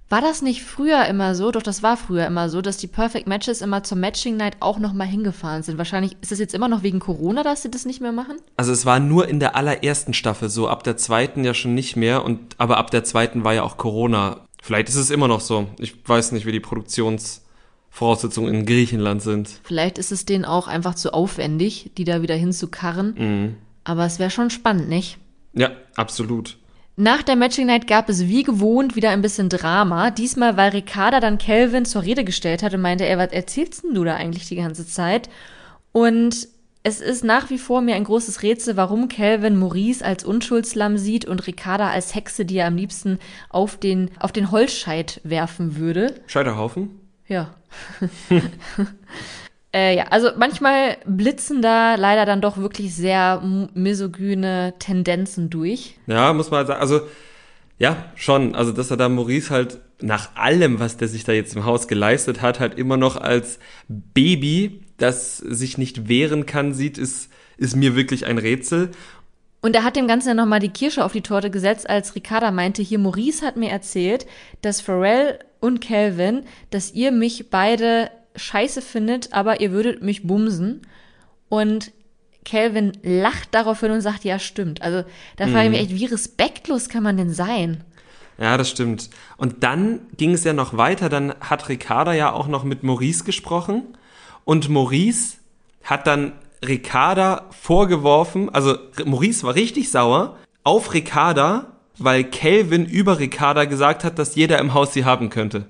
War 0.09 0.21
das 0.21 0.41
nicht 0.41 0.63
früher 0.63 1.07
immer 1.07 1.35
so? 1.35 1.51
Doch, 1.51 1.63
das 1.63 1.83
war 1.83 1.97
früher 1.97 2.27
immer 2.27 2.49
so, 2.49 2.63
dass 2.63 2.77
die 2.77 2.87
Perfect 2.87 3.27
Matches 3.27 3.61
immer 3.61 3.83
zur 3.83 3.99
Matching 3.99 4.37
Night 4.37 4.57
auch 4.61 4.79
nochmal 4.79 5.09
hingefahren 5.09 5.65
sind. 5.65 5.79
Wahrscheinlich 5.79 6.17
ist 6.21 6.31
es 6.31 6.39
jetzt 6.39 6.55
immer 6.55 6.69
noch 6.69 6.85
wegen 6.85 7.01
Corona, 7.01 7.43
dass 7.43 7.63
sie 7.63 7.71
das 7.73 7.85
nicht 7.87 8.01
mehr 8.01 8.13
machen? 8.13 8.37
Also 8.57 8.71
es 8.71 8.87
war 8.87 9.01
nur 9.01 9.27
in 9.27 9.41
der 9.41 9.57
allerersten 9.57 10.15
Staffel 10.15 10.49
so, 10.49 10.69
ab 10.69 10.85
der 10.85 10.97
zweiten 10.97 11.43
ja 11.43 11.55
schon 11.55 11.75
nicht 11.75 11.97
mehr 11.97 12.25
und 12.25 12.55
aber 12.59 12.77
ab 12.77 12.93
der 12.93 13.03
zweiten 13.03 13.43
war 13.43 13.55
ja 13.55 13.65
auch 13.65 13.79
Corona. 13.79 14.43
Vielleicht 14.63 14.89
ist 14.89 14.97
es 14.97 15.11
immer 15.11 15.27
noch 15.27 15.41
so. 15.41 15.67
Ich 15.79 15.97
weiß 16.09 16.31
nicht, 16.33 16.47
wie 16.47 16.53
die 16.53 16.61
Produktionsvoraussetzungen 16.61 18.55
in 18.55 18.65
Griechenland 18.65 19.23
sind. 19.23 19.61
Vielleicht 19.65 19.99
ist 19.99 20.13
es 20.13 20.25
denen 20.25 20.45
auch 20.45 20.69
einfach 20.69 20.95
zu 20.95 21.15
aufwendig, 21.15 21.91
die 21.99 22.05
da 22.05 22.23
wieder 22.23 22.37
hinzukarren. 22.37 23.15
Mhm. 23.19 23.57
Aber 23.83 24.07
es 24.07 24.21
wäre 24.21 24.31
schon 24.31 24.51
spannend, 24.51 24.89
nicht? 24.89 25.19
Ja, 25.53 25.73
absolut. 25.97 26.59
Nach 26.99 27.23
der 27.23 27.37
Matching 27.37 27.67
Night 27.67 27.87
gab 27.87 28.09
es 28.09 28.27
wie 28.27 28.43
gewohnt 28.43 28.97
wieder 28.97 29.11
ein 29.11 29.21
bisschen 29.21 29.51
Drama. 29.51 30.11
Diesmal, 30.11 30.57
weil 30.57 30.71
Ricarda 30.71 31.21
dann 31.21 31.37
Kelvin 31.37 31.85
zur 31.85 32.03
Rede 32.03 32.25
gestellt 32.25 32.63
hat 32.63 32.73
und 32.73 32.81
meinte, 32.81 33.07
ey, 33.07 33.19
was 33.19 33.33
erzählst 33.33 33.85
denn 33.85 33.95
du 33.95 34.03
da 34.03 34.15
eigentlich 34.15 34.49
die 34.49 34.57
ganze 34.57 34.87
Zeit? 34.87 35.29
Und 35.93 36.49
es 36.83 37.03
ist 37.03 37.23
nach 37.23 37.51
wie 37.51 37.59
vor 37.59 37.83
mir 37.83 37.97
ein 37.97 38.05
großes 38.05 38.43
Rätsel, 38.43 38.79
warum 38.79 39.09
Kelvin 39.09 39.59
Maurice 39.59 40.03
als 40.03 40.25
Unschuldslamm 40.25 40.97
sieht 40.97 41.27
und 41.27 41.47
Ricarda 41.47 41.91
als 41.91 42.15
Hexe, 42.15 42.47
die 42.47 42.57
er 42.57 42.69
am 42.69 42.77
liebsten 42.77 43.19
auf 43.51 43.77
den, 43.77 44.11
auf 44.19 44.33
den 44.33 44.51
Holzscheit 44.51 45.21
werfen 45.23 45.77
würde. 45.77 46.15
Scheiterhaufen? 46.27 47.01
Ja. 47.29 47.55
Äh, 49.75 49.97
ja, 49.97 50.05
also 50.11 50.31
manchmal 50.37 50.97
blitzen 51.07 51.61
da 51.61 51.97
leider 51.97 52.25
dann 52.25 52.41
doch 52.41 52.57
wirklich 52.57 52.95
sehr 52.95 53.43
misogyne 53.75 54.75
Tendenzen 54.79 55.51
durch. 55.51 55.99
Ja, 56.07 56.33
muss 56.33 56.51
man 56.51 56.67
sagen. 56.67 56.81
Also, 56.81 57.01
ja, 57.79 57.97
schon. 58.15 58.55
Also, 58.55 58.73
dass 58.73 58.91
er 58.91 58.97
da 58.97 59.09
Maurice 59.09 59.51
halt 59.51 59.81
nach 60.01 60.35
allem, 60.35 60.79
was 60.79 60.97
der 60.97 61.09
sich 61.09 61.25
da 61.25 61.33
jetzt 61.33 61.57
im 61.57 61.65
Haus 61.65 61.89
geleistet 61.89 62.43
hat, 62.43 62.61
halt 62.61 62.79
immer 62.79 62.97
noch 62.97 63.17
als 63.17 63.59
Baby, 63.89 64.83
das 64.99 65.39
sich 65.39 65.79
nicht 65.79 66.09
wehren 66.09 66.47
kann, 66.47 66.75
sieht, 66.75 66.99
ist, 66.99 67.31
ist 67.57 67.77
mir 67.77 67.97
wirklich 67.97 68.27
ein 68.27 68.39
Rätsel. 68.39 68.91
Und 69.63 69.75
er 69.75 69.85
hat 69.85 69.97
dem 69.97 70.07
Ganzen 70.07 70.29
ja 70.29 70.35
nochmal 70.35 70.61
die 70.61 70.69
Kirsche 70.69 71.05
auf 71.05 71.13
die 71.13 71.23
Torte 71.23 71.51
gesetzt, 71.51 71.89
als 71.89 72.15
Ricarda 72.15 72.51
meinte, 72.51 72.83
hier 72.83 72.99
Maurice 72.99 73.45
hat 73.45 73.57
mir 73.57 73.71
erzählt, 73.71 74.27
dass 74.63 74.81
Pharrell 74.81 75.39
und 75.61 75.81
Calvin, 75.81 76.45
dass 76.71 76.93
ihr 76.93 77.11
mich 77.11 77.51
beide 77.51 78.11
scheiße 78.37 78.83
findet, 78.83 79.33
aber 79.33 79.61
ihr 79.61 79.73
würdet 79.73 80.03
mich 80.03 80.27
bumsen. 80.27 80.83
Und 81.49 81.93
Calvin 82.45 82.93
lacht 83.03 83.55
daraufhin 83.55 83.91
und 83.91 84.01
sagt, 84.01 84.25
ja, 84.25 84.39
stimmt. 84.39 84.83
Also 84.83 85.05
da 85.37 85.47
frage 85.47 85.65
ich 85.65 85.71
mich 85.71 85.81
echt, 85.81 85.95
wie 85.95 86.07
respektlos 86.07 86.89
kann 86.89 87.03
man 87.03 87.17
denn 87.17 87.33
sein? 87.33 87.85
Ja, 88.39 88.57
das 88.57 88.71
stimmt. 88.71 89.11
Und 89.37 89.63
dann 89.63 90.01
ging 90.17 90.33
es 90.33 90.45
ja 90.45 90.53
noch 90.53 90.77
weiter. 90.77 91.09
Dann 91.09 91.35
hat 91.41 91.69
Ricarda 91.69 92.13
ja 92.13 92.33
auch 92.33 92.49
noch 92.49 92.65
mit 92.65 92.83
Maurice 92.83 93.25
gesprochen. 93.25 93.83
Und 94.45 94.69
Maurice 94.69 95.39
hat 95.83 96.07
dann 96.07 96.33
Ricarda 96.65 97.47
vorgeworfen, 97.51 98.49
also 98.49 98.77
Maurice 99.05 99.43
war 99.45 99.55
richtig 99.55 99.91
sauer 99.91 100.37
auf 100.65 100.95
Ricarda, 100.95 101.73
weil 101.99 102.25
Calvin 102.25 102.87
über 102.87 103.19
Ricarda 103.19 103.65
gesagt 103.65 104.05
hat, 104.05 104.19
dass 104.19 104.35
jeder 104.35 104.59
im 104.59 104.75
Haus 104.75 104.93
sie 104.93 105.05
haben 105.05 105.31
könnte. 105.31 105.67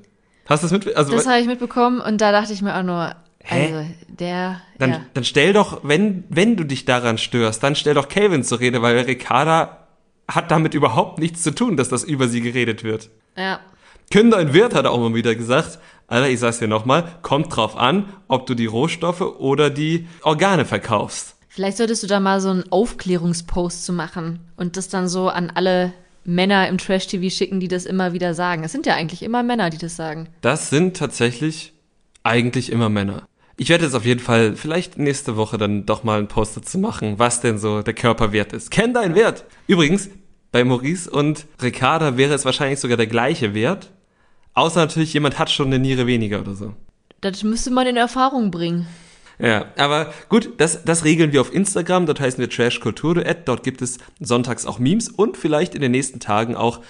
Hast 0.46 0.62
du 0.62 0.68
das 0.68 0.72
mit? 0.72 0.96
Also, 0.96 1.12
das 1.12 1.26
habe 1.26 1.40
ich 1.40 1.46
mitbekommen 1.46 2.00
und 2.00 2.20
da 2.20 2.32
dachte 2.32 2.52
ich 2.52 2.62
mir 2.62 2.76
auch 2.76 2.82
nur, 2.82 3.14
Hä? 3.42 3.74
also 3.74 3.90
der. 4.08 4.60
dann, 4.78 4.90
ja. 4.90 5.00
dann 5.14 5.24
stell 5.24 5.52
doch, 5.52 5.80
wenn, 5.82 6.24
wenn 6.28 6.56
du 6.56 6.64
dich 6.64 6.84
daran 6.84 7.18
störst, 7.18 7.62
dann 7.62 7.76
stell 7.76 7.94
doch 7.94 8.08
Calvin 8.08 8.42
zur 8.42 8.60
Rede, 8.60 8.82
weil 8.82 8.98
Ricarda 9.00 9.86
hat 10.28 10.50
damit 10.50 10.74
überhaupt 10.74 11.18
nichts 11.18 11.42
zu 11.42 11.54
tun, 11.54 11.76
dass 11.76 11.88
das 11.88 12.02
über 12.04 12.28
sie 12.28 12.40
geredet 12.40 12.84
wird. 12.84 13.10
ja. 13.36 13.60
Künder 14.12 14.38
in 14.38 14.52
Wirt 14.52 14.72
hat 14.72 14.86
auch 14.86 15.00
mal 15.00 15.14
wieder 15.14 15.34
gesagt, 15.34 15.80
Alter, 16.06 16.28
ich 16.28 16.38
sag's 16.38 16.60
dir 16.60 16.68
nochmal, 16.68 17.18
kommt 17.22 17.54
drauf 17.56 17.76
an, 17.76 18.08
ob 18.28 18.46
du 18.46 18.54
die 18.54 18.66
Rohstoffe 18.66 19.20
oder 19.20 19.68
die 19.68 20.06
Organe 20.22 20.64
verkaufst. 20.64 21.34
Vielleicht 21.48 21.78
solltest 21.78 22.02
du 22.04 22.06
da 22.06 22.20
mal 22.20 22.40
so 22.40 22.50
einen 22.50 22.70
Aufklärungspost 22.70 23.84
zu 23.84 23.92
machen 23.92 24.40
und 24.56 24.76
das 24.76 24.88
dann 24.88 25.08
so 25.08 25.28
an 25.28 25.50
alle 25.52 25.92
Männer 26.26 26.68
im 26.68 26.78
Trash-TV 26.78 27.34
schicken, 27.34 27.60
die 27.60 27.68
das 27.68 27.86
immer 27.86 28.12
wieder 28.12 28.34
sagen. 28.34 28.64
Es 28.64 28.72
sind 28.72 28.86
ja 28.86 28.94
eigentlich 28.94 29.22
immer 29.22 29.42
Männer, 29.42 29.70
die 29.70 29.78
das 29.78 29.96
sagen. 29.96 30.28
Das 30.40 30.70
sind 30.70 30.96
tatsächlich 30.96 31.72
eigentlich 32.22 32.72
immer 32.72 32.88
Männer. 32.88 33.28
Ich 33.56 33.70
werde 33.70 33.84
jetzt 33.84 33.94
auf 33.94 34.04
jeden 34.04 34.20
Fall 34.20 34.54
vielleicht 34.54 34.98
nächste 34.98 35.36
Woche 35.36 35.56
dann 35.56 35.86
doch 35.86 36.04
mal 36.04 36.18
einen 36.18 36.28
Post 36.28 36.56
dazu 36.56 36.78
machen, 36.78 37.18
was 37.18 37.40
denn 37.40 37.58
so 37.58 37.80
der 37.80 37.94
Körperwert 37.94 38.52
ist. 38.52 38.70
Kenn 38.70 38.92
deinen 38.92 39.14
Wert. 39.14 39.44
Übrigens, 39.66 40.10
bei 40.52 40.62
Maurice 40.62 41.10
und 41.10 41.46
Ricarda 41.62 42.16
wäre 42.16 42.34
es 42.34 42.44
wahrscheinlich 42.44 42.80
sogar 42.80 42.96
der 42.96 43.06
gleiche 43.06 43.54
Wert. 43.54 43.92
Außer 44.52 44.80
natürlich, 44.80 45.14
jemand 45.14 45.38
hat 45.38 45.50
schon 45.50 45.68
eine 45.68 45.78
Niere 45.78 46.06
weniger 46.06 46.40
oder 46.40 46.54
so. 46.54 46.74
Das 47.20 47.42
müsste 47.42 47.70
man 47.70 47.86
in 47.86 47.96
Erfahrung 47.96 48.50
bringen. 48.50 48.86
Ja, 49.38 49.66
aber 49.76 50.12
gut, 50.28 50.54
das, 50.58 50.84
das 50.84 51.04
regeln 51.04 51.32
wir 51.32 51.40
auf 51.40 51.52
Instagram, 51.52 52.06
dort 52.06 52.20
heißen 52.20 52.38
wir 52.38 52.48
Trash 52.48 52.80
dort 52.80 53.62
gibt 53.62 53.82
es 53.82 53.98
sonntags 54.18 54.64
auch 54.64 54.78
Memes 54.78 55.08
und 55.08 55.36
vielleicht 55.36 55.74
in 55.74 55.82
den 55.82 55.92
nächsten 55.92 56.20
Tagen 56.20 56.56
auch 56.56 56.80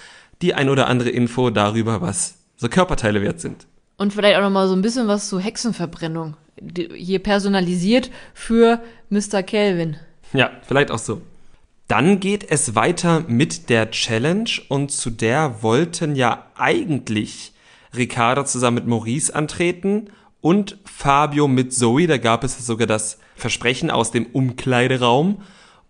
die 0.41 0.53
ein 0.53 0.69
oder 0.69 0.87
andere 0.87 1.09
Info 1.09 1.49
darüber, 1.49 2.01
was 2.01 2.35
so 2.55 2.69
Körperteile 2.69 3.21
wert 3.21 3.39
sind. 3.39 3.67
Und 3.97 4.13
vielleicht 4.13 4.37
auch 4.37 4.41
noch 4.41 4.51
mal 4.51 4.67
so 4.67 4.75
ein 4.75 4.81
bisschen 4.81 5.07
was 5.07 5.27
zu 5.27 5.39
Hexenverbrennung. 5.39 6.37
Hier 6.95 7.19
personalisiert 7.19 8.11
für 8.33 8.81
Mr. 9.09 9.43
Kelvin. 9.43 9.97
Ja, 10.33 10.51
vielleicht 10.67 10.91
auch 10.91 10.99
so. 10.99 11.21
Dann 11.87 12.19
geht 12.19 12.49
es 12.49 12.75
weiter 12.75 13.23
mit 13.27 13.69
der 13.69 13.91
Challenge 13.91 14.49
und 14.67 14.91
zu 14.91 15.09
der 15.09 15.63
wollten 15.63 16.15
ja 16.15 16.45
eigentlich 16.55 17.53
Ricardo 17.95 18.43
zusammen 18.43 18.75
mit 18.75 18.87
Maurice 18.87 19.33
antreten 19.33 20.09
und 20.47 20.77
Fabio 20.85 21.49
mit 21.49 21.73
Zoe. 21.73 22.07
Da 22.07 22.17
gab 22.17 22.45
es 22.45 22.65
sogar 22.65 22.87
das 22.87 23.19
Versprechen 23.35 23.91
aus 23.91 24.11
dem 24.11 24.27
Umkleideraum. 24.27 25.41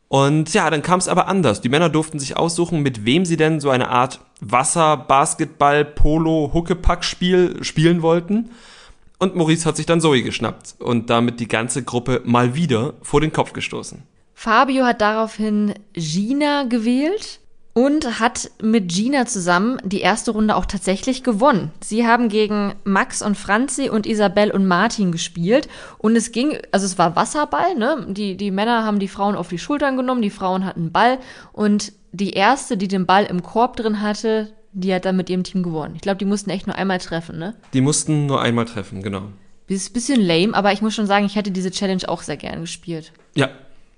Und 0.08 0.52
ja, 0.56 0.68
dann 0.72 0.82
kam 0.82 0.98
es 0.98 1.08
aber 1.08 1.28
anders. 1.28 1.62
Die 1.62 1.70
Männer 1.70 1.90
durften 1.90 2.18
sich 2.18 2.38
aussuchen, 2.38 2.82
mit 2.82 3.06
wem 3.06 3.24
sie 3.24 3.38
denn 3.38 3.60
so 3.60 3.70
eine 3.70 3.90
Art 3.90 4.20
Wasser, 4.42 4.98
Basketball, 4.98 5.86
Polo, 5.86 6.50
Huckepack-Spiel 6.56 7.64
spielen 7.64 8.02
wollten. 8.02 8.50
Und 9.20 9.36
Maurice 9.36 9.68
hat 9.68 9.78
sich 9.78 9.86
dann 9.86 10.02
Zoe 10.02 10.24
geschnappt 10.24 10.74
und 10.80 11.12
damit 11.12 11.40
die 11.40 11.48
ganze 11.48 11.84
Gruppe 11.84 12.24
mal 12.26 12.56
wieder 12.56 12.96
vor 13.04 13.22
den 13.22 13.32
Kopf 13.32 13.54
gestoßen. 13.54 14.02
Fabio 14.34 14.86
hat 14.86 15.02
daraufhin 15.02 15.76
Gina 15.94 16.64
gewählt 16.64 17.42
und 17.78 18.20
hat 18.20 18.50
mit 18.60 18.92
Gina 18.92 19.28
zusammen 19.28 19.78
die 19.84 20.02
erste 20.02 20.32
Runde 20.32 20.56
auch 20.56 20.66
tatsächlich 20.66 21.22
gewonnen. 21.22 21.70
Sie 21.80 22.08
haben 22.08 22.28
gegen 22.28 22.74
Max 22.86 23.22
und 23.22 23.38
Franzi 23.38 23.88
und 23.88 24.08
Isabel 24.08 24.50
und 24.50 24.66
Martin 24.66 25.12
gespielt 25.12 25.70
und 26.00 26.16
es 26.16 26.32
ging, 26.32 26.58
also 26.72 26.88
es 26.88 26.98
war 26.98 27.16
Wasserball, 27.16 27.76
ne? 27.76 28.08
Die, 28.10 28.36
die 28.36 28.50
Männer 28.50 28.84
haben 28.84 28.98
die 28.98 29.08
Frauen 29.08 29.36
auf 29.36 29.50
die 29.50 29.60
Schultern 29.60 29.96
genommen, 29.96 30.24
die 30.24 30.32
Frauen 30.32 30.66
hatten 30.66 30.80
einen 30.80 30.92
Ball 30.92 31.20
und 31.54 31.94
die 32.14 32.32
erste, 32.32 32.78
die 32.78 32.88
den 32.88 33.06
Ball 33.06 33.26
im 33.26 33.44
Korb 33.44 33.76
drin 33.76 34.02
hatte, 34.02 34.52
die 34.72 34.92
hat 34.92 35.06
dann 35.06 35.16
mit 35.16 35.30
ihrem 35.30 35.44
Team 35.44 35.62
gewonnen. 35.62 35.94
Ich 35.94 36.02
glaube, 36.02 36.18
die 36.18 36.26
mussten 36.26 36.50
echt 36.50 36.66
nur 36.66 36.76
einmal 36.76 36.98
treffen, 36.98 37.38
ne? 37.38 37.54
Die 37.74 37.82
mussten 37.82 38.26
nur 38.26 38.42
einmal 38.42 38.66
treffen, 38.66 39.04
genau. 39.04 39.22
Das 39.70 39.78
ist 39.78 39.92
ein 39.92 39.94
bisschen 39.94 40.22
lame, 40.22 40.56
aber 40.56 40.74
ich 40.74 40.82
muss 40.82 40.96
schon 40.96 41.06
sagen, 41.06 41.28
ich 41.28 41.36
hätte 41.36 41.52
diese 41.52 41.70
Challenge 41.70 42.10
auch 42.10 42.24
sehr 42.24 42.38
gern 42.38 42.62
gespielt. 42.62 43.14
Ja, 43.36 43.50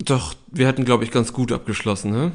doch, 0.03 0.33
wir 0.47 0.67
hatten, 0.67 0.83
glaube 0.83 1.05
ich, 1.05 1.11
ganz 1.11 1.31
gut 1.31 1.53
abgeschlossen, 1.53 2.11
ne? 2.11 2.33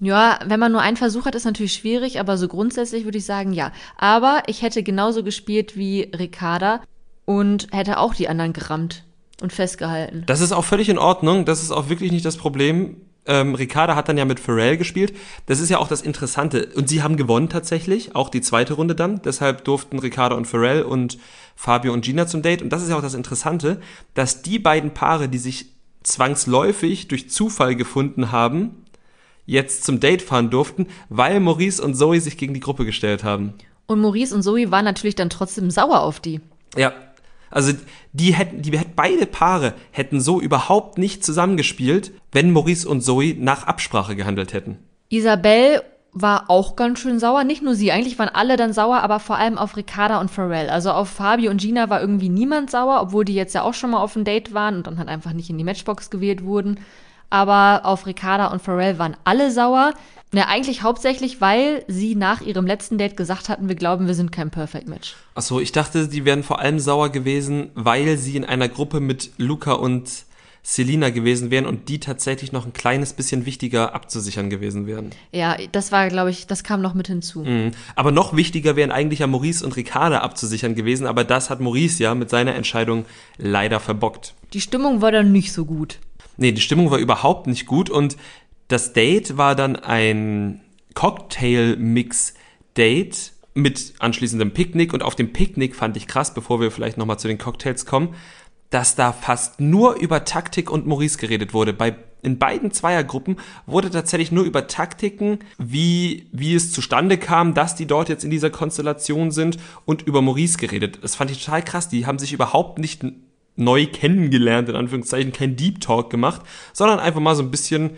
Ja, 0.00 0.38
wenn 0.44 0.60
man 0.60 0.72
nur 0.72 0.80
einen 0.80 0.96
Versuch 0.96 1.26
hat, 1.26 1.34
ist 1.34 1.44
natürlich 1.44 1.72
schwierig, 1.72 2.20
aber 2.20 2.36
so 2.36 2.46
grundsätzlich 2.46 3.04
würde 3.04 3.18
ich 3.18 3.24
sagen, 3.24 3.52
ja. 3.52 3.72
Aber 3.96 4.42
ich 4.46 4.62
hätte 4.62 4.82
genauso 4.82 5.24
gespielt 5.24 5.76
wie 5.76 6.10
Ricarda 6.16 6.80
und 7.24 7.68
hätte 7.72 7.98
auch 7.98 8.14
die 8.14 8.28
anderen 8.28 8.52
gerammt 8.52 9.04
und 9.42 9.52
festgehalten. 9.52 10.24
Das 10.26 10.40
ist 10.40 10.52
auch 10.52 10.64
völlig 10.64 10.88
in 10.88 10.98
Ordnung, 10.98 11.44
das 11.44 11.62
ist 11.62 11.70
auch 11.70 11.88
wirklich 11.88 12.12
nicht 12.12 12.24
das 12.24 12.36
Problem. 12.36 12.96
Ähm, 13.26 13.54
Ricarda 13.54 13.94
hat 13.94 14.08
dann 14.08 14.16
ja 14.16 14.24
mit 14.24 14.40
Pharrell 14.40 14.78
gespielt. 14.78 15.14
Das 15.46 15.60
ist 15.60 15.68
ja 15.68 15.78
auch 15.78 15.88
das 15.88 16.00
Interessante. 16.00 16.70
Und 16.74 16.88
sie 16.88 17.02
haben 17.02 17.16
gewonnen 17.16 17.50
tatsächlich, 17.50 18.16
auch 18.16 18.30
die 18.30 18.40
zweite 18.40 18.72
Runde 18.74 18.94
dann. 18.94 19.20
Deshalb 19.20 19.64
durften 19.64 19.98
Ricarda 19.98 20.34
und 20.34 20.46
Pharrell 20.46 20.82
und 20.82 21.18
Fabio 21.54 21.92
und 21.92 22.04
Gina 22.04 22.26
zum 22.26 22.40
Date. 22.40 22.62
Und 22.62 22.70
das 22.70 22.82
ist 22.82 22.88
ja 22.88 22.96
auch 22.96 23.02
das 23.02 23.12
Interessante, 23.12 23.80
dass 24.14 24.40
die 24.40 24.58
beiden 24.58 24.94
Paare, 24.94 25.28
die 25.28 25.38
sich 25.38 25.74
zwangsläufig 26.02 27.08
durch 27.08 27.28
Zufall 27.28 27.76
gefunden 27.76 28.32
haben, 28.32 28.86
jetzt 29.48 29.84
zum 29.84 29.98
Date 29.98 30.20
fahren 30.20 30.50
durften, 30.50 30.86
weil 31.08 31.40
Maurice 31.40 31.82
und 31.82 31.94
Zoe 31.94 32.20
sich 32.20 32.36
gegen 32.36 32.52
die 32.54 32.60
Gruppe 32.60 32.84
gestellt 32.84 33.24
haben. 33.24 33.54
Und 33.86 34.00
Maurice 34.00 34.34
und 34.34 34.42
Zoe 34.42 34.70
waren 34.70 34.84
natürlich 34.84 35.14
dann 35.14 35.30
trotzdem 35.30 35.70
sauer 35.70 36.02
auf 36.02 36.20
die. 36.20 36.40
Ja. 36.76 36.92
Also 37.50 37.72
die 38.12 38.34
hätten, 38.34 38.60
die 38.60 38.76
hätten 38.78 38.92
beide 38.94 39.24
Paare 39.24 39.72
hätten 39.90 40.20
so 40.20 40.38
überhaupt 40.38 40.98
nicht 40.98 41.24
zusammengespielt, 41.24 42.12
wenn 42.30 42.52
Maurice 42.52 42.86
und 42.86 43.00
Zoe 43.00 43.34
nach 43.38 43.64
Absprache 43.66 44.14
gehandelt 44.14 44.52
hätten. 44.52 44.76
Isabel 45.08 45.80
war 46.12 46.50
auch 46.50 46.76
ganz 46.76 46.98
schön 46.98 47.18
sauer. 47.18 47.44
Nicht 47.44 47.62
nur 47.62 47.74
sie, 47.74 47.90
eigentlich 47.90 48.18
waren 48.18 48.28
alle 48.28 48.58
dann 48.58 48.74
sauer, 48.74 48.98
aber 48.98 49.18
vor 49.18 49.36
allem 49.36 49.56
auf 49.56 49.78
Ricarda 49.78 50.20
und 50.20 50.30
Pharrell. 50.30 50.68
Also 50.68 50.90
auf 50.90 51.08
Fabio 51.08 51.50
und 51.50 51.60
Gina 51.60 51.88
war 51.88 52.02
irgendwie 52.02 52.28
niemand 52.28 52.70
sauer, 52.70 53.00
obwohl 53.00 53.24
die 53.24 53.34
jetzt 53.34 53.54
ja 53.54 53.62
auch 53.62 53.74
schon 53.74 53.92
mal 53.92 54.02
auf 54.02 54.14
ein 54.14 54.24
Date 54.24 54.52
waren 54.52 54.76
und 54.76 54.86
dann 54.86 54.98
halt 54.98 55.08
einfach 55.08 55.32
nicht 55.32 55.48
in 55.48 55.56
die 55.56 55.64
Matchbox 55.64 56.10
gewählt 56.10 56.44
wurden. 56.44 56.80
Aber 57.30 57.82
auf 57.84 58.06
Ricarda 58.06 58.46
und 58.46 58.62
Pharrell 58.62 58.98
waren 58.98 59.16
alle 59.24 59.50
sauer. 59.50 59.92
Ja, 60.32 60.46
eigentlich 60.48 60.82
hauptsächlich, 60.82 61.40
weil 61.40 61.84
sie 61.88 62.14
nach 62.14 62.42
ihrem 62.42 62.66
letzten 62.66 62.98
Date 62.98 63.16
gesagt 63.16 63.48
hatten, 63.48 63.68
wir 63.68 63.76
glauben, 63.76 64.06
wir 64.06 64.14
sind 64.14 64.30
kein 64.30 64.50
Perfect 64.50 64.86
Match. 64.86 65.16
Achso, 65.34 65.58
ich 65.58 65.72
dachte, 65.72 66.06
die 66.06 66.24
wären 66.26 66.42
vor 66.42 66.58
allem 66.58 66.78
sauer 66.78 67.08
gewesen, 67.08 67.70
weil 67.74 68.18
sie 68.18 68.36
in 68.36 68.44
einer 68.44 68.68
Gruppe 68.68 69.00
mit 69.00 69.30
Luca 69.38 69.72
und 69.72 70.26
Selina 70.62 71.08
gewesen 71.08 71.50
wären 71.50 71.64
und 71.64 71.88
die 71.88 71.98
tatsächlich 71.98 72.52
noch 72.52 72.66
ein 72.66 72.74
kleines 72.74 73.14
bisschen 73.14 73.46
wichtiger 73.46 73.94
abzusichern 73.94 74.50
gewesen 74.50 74.86
wären. 74.86 75.12
Ja, 75.32 75.56
das 75.72 75.92
war, 75.92 76.08
glaube 76.08 76.28
ich, 76.28 76.46
das 76.46 76.62
kam 76.62 76.82
noch 76.82 76.92
mit 76.92 77.06
hinzu. 77.06 77.40
Mhm. 77.40 77.70
Aber 77.96 78.12
noch 78.12 78.36
wichtiger 78.36 78.76
wären 78.76 78.90
eigentlich 78.90 79.20
ja 79.20 79.26
Maurice 79.26 79.64
und 79.64 79.76
Ricarda 79.76 80.18
abzusichern 80.18 80.74
gewesen, 80.74 81.06
aber 81.06 81.24
das 81.24 81.48
hat 81.48 81.60
Maurice 81.60 82.02
ja 82.02 82.14
mit 82.14 82.28
seiner 82.28 82.54
Entscheidung 82.54 83.06
leider 83.38 83.80
verbockt. 83.80 84.34
Die 84.52 84.60
Stimmung 84.60 85.00
war 85.00 85.10
dann 85.10 85.32
nicht 85.32 85.54
so 85.54 85.64
gut. 85.64 86.00
Nee, 86.38 86.52
die 86.52 86.62
Stimmung 86.62 86.90
war 86.90 86.96
überhaupt 86.98 87.46
nicht 87.48 87.66
gut 87.66 87.90
und 87.90 88.16
das 88.68 88.94
Date 88.94 89.36
war 89.36 89.54
dann 89.54 89.76
ein 89.76 90.62
Cocktail-Mix-Date 90.94 93.32
mit 93.54 93.94
anschließendem 93.98 94.52
Picknick 94.52 94.94
und 94.94 95.02
auf 95.02 95.16
dem 95.16 95.32
Picknick 95.32 95.74
fand 95.74 95.96
ich 95.96 96.06
krass, 96.06 96.32
bevor 96.32 96.60
wir 96.60 96.70
vielleicht 96.70 96.96
nochmal 96.96 97.18
zu 97.18 97.26
den 97.26 97.38
Cocktails 97.38 97.86
kommen, 97.86 98.14
dass 98.70 98.94
da 98.94 99.12
fast 99.12 99.58
nur 99.60 99.96
über 99.96 100.24
Taktik 100.24 100.70
und 100.70 100.86
Maurice 100.86 101.18
geredet 101.18 101.52
wurde. 101.54 101.72
Bei 101.72 101.96
in 102.22 102.38
beiden 102.38 102.72
Zweiergruppen 102.72 103.36
wurde 103.66 103.90
tatsächlich 103.90 104.32
nur 104.32 104.44
über 104.44 104.66
Taktiken, 104.66 105.38
wie, 105.58 106.28
wie 106.32 106.54
es 106.54 106.72
zustande 106.72 107.16
kam, 107.16 107.54
dass 107.54 107.76
die 107.76 107.86
dort 107.86 108.08
jetzt 108.08 108.24
in 108.24 108.30
dieser 108.30 108.50
Konstellation 108.50 109.30
sind 109.30 109.58
und 109.84 110.02
über 110.02 110.20
Maurice 110.20 110.58
geredet. 110.58 110.98
Das 111.02 111.14
fand 111.14 111.30
ich 111.30 111.44
total 111.44 111.62
krass. 111.62 111.88
Die 111.88 112.06
haben 112.06 112.18
sich 112.18 112.32
überhaupt 112.32 112.78
nicht 112.78 113.04
neu 113.58 113.86
kennengelernt, 113.86 114.68
in 114.68 114.76
Anführungszeichen, 114.76 115.32
kein 115.32 115.56
Deep 115.56 115.80
Talk 115.80 116.10
gemacht, 116.10 116.40
sondern 116.72 117.00
einfach 117.00 117.20
mal 117.20 117.34
so 117.34 117.42
ein 117.42 117.50
bisschen, 117.50 117.90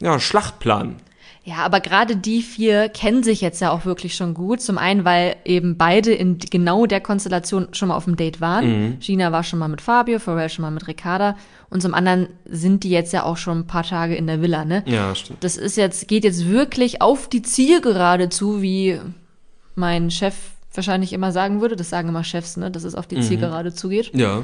ja, 0.00 0.18
Schlachtplan. 0.18 0.96
Ja, 1.42 1.56
aber 1.56 1.80
gerade 1.80 2.16
die 2.16 2.42
vier 2.42 2.90
kennen 2.90 3.22
sich 3.22 3.40
jetzt 3.40 3.60
ja 3.60 3.70
auch 3.70 3.86
wirklich 3.86 4.14
schon 4.14 4.34
gut. 4.34 4.60
Zum 4.60 4.76
einen, 4.76 5.06
weil 5.06 5.36
eben 5.46 5.78
beide 5.78 6.12
in 6.12 6.38
genau 6.38 6.84
der 6.84 7.00
Konstellation 7.00 7.68
schon 7.72 7.88
mal 7.88 7.96
auf 7.96 8.04
dem 8.04 8.16
Date 8.16 8.42
waren. 8.42 8.66
Mhm. 8.68 9.00
Gina 9.00 9.32
war 9.32 9.42
schon 9.42 9.58
mal 9.58 9.68
mit 9.68 9.80
Fabio, 9.80 10.18
Pharrell 10.18 10.50
schon 10.50 10.62
mal 10.62 10.70
mit 10.70 10.86
Ricarda. 10.86 11.36
Und 11.70 11.80
zum 11.80 11.94
anderen 11.94 12.28
sind 12.44 12.84
die 12.84 12.90
jetzt 12.90 13.12
ja 13.14 13.22
auch 13.24 13.38
schon 13.38 13.60
ein 13.60 13.66
paar 13.66 13.84
Tage 13.84 14.16
in 14.16 14.26
der 14.26 14.42
Villa, 14.42 14.66
ne? 14.66 14.84
Ja, 14.86 15.14
stimmt. 15.14 15.42
Das 15.42 15.56
ist 15.56 15.76
jetzt, 15.78 16.08
geht 16.08 16.24
jetzt 16.24 16.46
wirklich 16.46 17.00
auf 17.00 17.26
die 17.26 17.42
Zielgerade 17.42 18.28
zu, 18.28 18.60
wie 18.60 19.00
mein 19.74 20.10
Chef 20.10 20.34
wahrscheinlich 20.74 21.12
immer 21.14 21.32
sagen 21.32 21.62
würde. 21.62 21.74
Das 21.74 21.88
sagen 21.88 22.10
immer 22.10 22.22
Chefs, 22.22 22.58
ne? 22.58 22.70
Dass 22.70 22.84
es 22.84 22.94
auf 22.94 23.06
die 23.06 23.16
Mhm. 23.16 23.22
Zielgerade 23.22 23.72
zugeht. 23.72 24.10
Ja. 24.14 24.42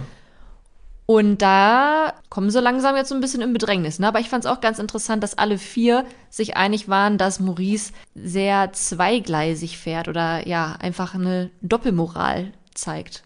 Und 1.07 1.41
da 1.41 2.15
kommen 2.31 2.51
sie 2.51 2.61
langsam 2.61 2.97
jetzt 2.97 3.09
so 3.09 3.15
ein 3.15 3.21
bisschen 3.21 3.41
in 3.41 3.53
Bedrängnis. 3.53 4.01
Ne? 4.01 4.09
Aber 4.09 4.19
ich 4.19 4.29
fand 4.29 4.45
es 4.45 4.51
auch 4.51 4.61
ganz 4.61 4.81
interessant, 4.81 5.23
dass 5.23 5.39
alle 5.39 5.57
vier 5.57 6.05
sich 6.31 6.57
einig 6.57 6.89
waren, 6.89 7.17
dass 7.17 7.39
Maurice 7.39 7.93
sehr 8.17 8.73
zweigleisig 8.73 9.79
fährt 9.79 10.09
oder 10.09 10.47
ja, 10.49 10.77
einfach 10.81 11.15
eine 11.15 11.51
Doppelmoral 11.63 12.53
zeigt. 12.75 13.23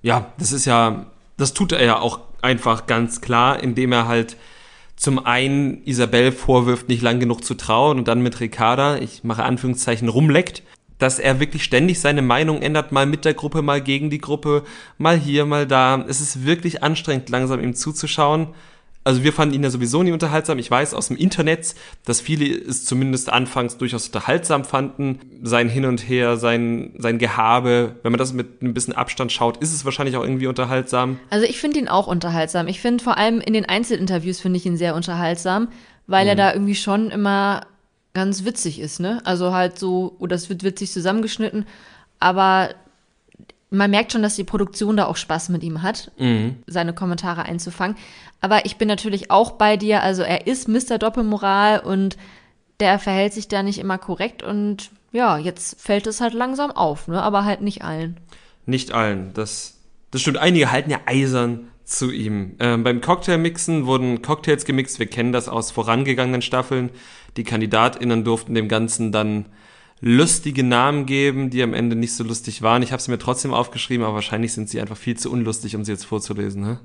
Ja, 0.00 0.32
das 0.38 0.52
ist 0.52 0.64
ja, 0.64 1.06
das 1.36 1.52
tut 1.52 1.72
er 1.72 1.84
ja 1.84 1.98
auch 1.98 2.20
einfach 2.40 2.86
ganz 2.86 3.20
klar, 3.20 3.62
indem 3.62 3.92
er 3.92 4.08
halt 4.08 4.36
zum 4.96 5.24
einen 5.24 5.84
Isabel 5.84 6.32
vorwirft, 6.32 6.88
nicht 6.88 7.02
lang 7.02 7.20
genug 7.20 7.44
zu 7.44 7.54
trauen 7.54 7.98
und 7.98 8.08
dann 8.08 8.22
mit 8.22 8.40
Ricarda, 8.40 8.96
ich 8.96 9.22
mache 9.22 9.44
Anführungszeichen, 9.44 10.08
rumleckt, 10.08 10.62
dass 10.98 11.18
er 11.18 11.40
wirklich 11.40 11.64
ständig 11.64 12.00
seine 12.00 12.22
Meinung 12.22 12.62
ändert, 12.62 12.92
mal 12.92 13.06
mit 13.06 13.24
der 13.24 13.34
Gruppe, 13.34 13.62
mal 13.62 13.80
gegen 13.80 14.10
die 14.10 14.18
Gruppe, 14.18 14.64
mal 14.98 15.16
hier, 15.16 15.46
mal 15.46 15.66
da. 15.66 16.04
Es 16.08 16.20
ist 16.20 16.44
wirklich 16.44 16.82
anstrengend, 16.82 17.28
langsam 17.30 17.60
ihm 17.60 17.74
zuzuschauen. 17.74 18.48
Also 19.04 19.22
wir 19.22 19.32
fanden 19.32 19.54
ihn 19.54 19.62
ja 19.62 19.70
sowieso 19.70 20.02
nie 20.02 20.12
unterhaltsam. 20.12 20.58
Ich 20.58 20.70
weiß 20.70 20.92
aus 20.92 21.08
dem 21.08 21.16
Internet, 21.16 21.74
dass 22.04 22.20
viele 22.20 22.44
es 22.44 22.84
zumindest 22.84 23.32
anfangs 23.32 23.78
durchaus 23.78 24.06
unterhaltsam 24.06 24.66
fanden. 24.66 25.20
Sein 25.42 25.70
Hin 25.70 25.86
und 25.86 26.06
Her, 26.06 26.36
sein, 26.36 26.92
sein 26.98 27.16
Gehabe. 27.16 27.96
Wenn 28.02 28.12
man 28.12 28.18
das 28.18 28.34
mit 28.34 28.60
ein 28.60 28.74
bisschen 28.74 28.92
Abstand 28.94 29.32
schaut, 29.32 29.56
ist 29.58 29.72
es 29.72 29.86
wahrscheinlich 29.86 30.16
auch 30.18 30.24
irgendwie 30.24 30.46
unterhaltsam. 30.46 31.18
Also 31.30 31.46
ich 31.46 31.58
finde 31.58 31.78
ihn 31.78 31.88
auch 31.88 32.06
unterhaltsam. 32.06 32.68
Ich 32.68 32.82
finde 32.82 33.02
vor 33.02 33.16
allem 33.16 33.40
in 33.40 33.54
den 33.54 33.64
Einzelinterviews 33.64 34.40
finde 34.40 34.58
ich 34.58 34.66
ihn 34.66 34.76
sehr 34.76 34.94
unterhaltsam, 34.94 35.68
weil 36.06 36.28
er 36.28 36.36
da 36.36 36.52
irgendwie 36.52 36.74
schon 36.74 37.10
immer 37.10 37.62
ganz 38.18 38.44
witzig 38.44 38.80
ist, 38.80 39.00
ne? 39.00 39.20
Also 39.24 39.52
halt 39.54 39.78
so, 39.78 40.16
oder 40.18 40.36
es 40.36 40.48
wird 40.48 40.62
witzig 40.64 40.92
zusammengeschnitten, 40.92 41.66
aber 42.20 42.70
man 43.70 43.90
merkt 43.90 44.12
schon, 44.12 44.22
dass 44.22 44.36
die 44.36 44.44
Produktion 44.44 44.96
da 44.96 45.06
auch 45.06 45.16
Spaß 45.16 45.50
mit 45.50 45.62
ihm 45.62 45.82
hat, 45.82 46.10
seine 46.66 46.94
Kommentare 46.94 47.42
einzufangen. 47.42 47.96
Aber 48.40 48.64
ich 48.64 48.76
bin 48.76 48.88
natürlich 48.88 49.30
auch 49.30 49.52
bei 49.52 49.76
dir, 49.76 50.02
also 50.02 50.22
er 50.22 50.46
ist 50.46 50.68
Mr. 50.68 50.98
Doppelmoral 50.98 51.80
und 51.80 52.16
der 52.80 52.98
verhält 52.98 53.34
sich 53.34 53.48
da 53.48 53.62
nicht 53.62 53.78
immer 53.78 53.98
korrekt 53.98 54.42
und 54.42 54.90
ja, 55.12 55.38
jetzt 55.38 55.80
fällt 55.80 56.06
es 56.06 56.20
halt 56.20 56.34
langsam 56.34 56.70
auf, 56.70 57.08
ne? 57.08 57.22
Aber 57.22 57.44
halt 57.44 57.60
nicht 57.60 57.82
allen. 57.82 58.16
Nicht 58.66 58.92
allen. 58.92 59.32
Das, 59.34 59.74
das 60.10 60.20
stimmt. 60.20 60.38
Einige 60.38 60.70
halten 60.70 60.90
ja 60.90 61.00
eisern 61.06 61.68
zu 61.88 62.10
ihm. 62.10 62.54
Ähm, 62.60 62.84
beim 62.84 63.00
Cocktailmixen 63.00 63.86
wurden 63.86 64.22
Cocktails 64.22 64.64
gemixt. 64.64 64.98
Wir 64.98 65.06
kennen 65.06 65.32
das 65.32 65.48
aus 65.48 65.70
vorangegangenen 65.70 66.42
Staffeln. 66.42 66.90
Die 67.36 67.44
KandidatInnen 67.44 68.24
durften 68.24 68.54
dem 68.54 68.68
Ganzen 68.68 69.10
dann 69.10 69.46
lustige 70.00 70.62
Namen 70.62 71.06
geben, 71.06 71.50
die 71.50 71.62
am 71.62 71.74
Ende 71.74 71.96
nicht 71.96 72.14
so 72.14 72.24
lustig 72.24 72.62
waren. 72.62 72.82
Ich 72.82 72.92
habe 72.92 73.02
sie 73.02 73.10
mir 73.10 73.18
trotzdem 73.18 73.54
aufgeschrieben, 73.54 74.04
aber 74.04 74.14
wahrscheinlich 74.14 74.52
sind 74.52 74.68
sie 74.68 74.80
einfach 74.80 74.96
viel 74.96 75.16
zu 75.16 75.30
unlustig, 75.32 75.74
um 75.74 75.84
sie 75.84 75.92
jetzt 75.92 76.04
vorzulesen. 76.04 76.62
Ne? 76.62 76.78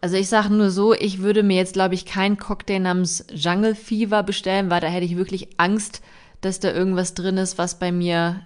Also 0.00 0.16
ich 0.16 0.28
sage 0.28 0.52
nur 0.52 0.70
so, 0.70 0.94
ich 0.94 1.20
würde 1.20 1.42
mir 1.42 1.56
jetzt, 1.56 1.74
glaube 1.74 1.94
ich, 1.94 2.06
keinen 2.06 2.38
Cocktail 2.38 2.80
namens 2.80 3.24
Jungle 3.32 3.74
Fever 3.74 4.22
bestellen, 4.22 4.70
weil 4.70 4.80
da 4.80 4.88
hätte 4.88 5.04
ich 5.04 5.16
wirklich 5.16 5.48
Angst, 5.58 6.02
dass 6.40 6.58
da 6.60 6.72
irgendwas 6.72 7.12
drin 7.12 7.36
ist, 7.36 7.58
was 7.58 7.78
bei 7.78 7.92
mir 7.92 8.40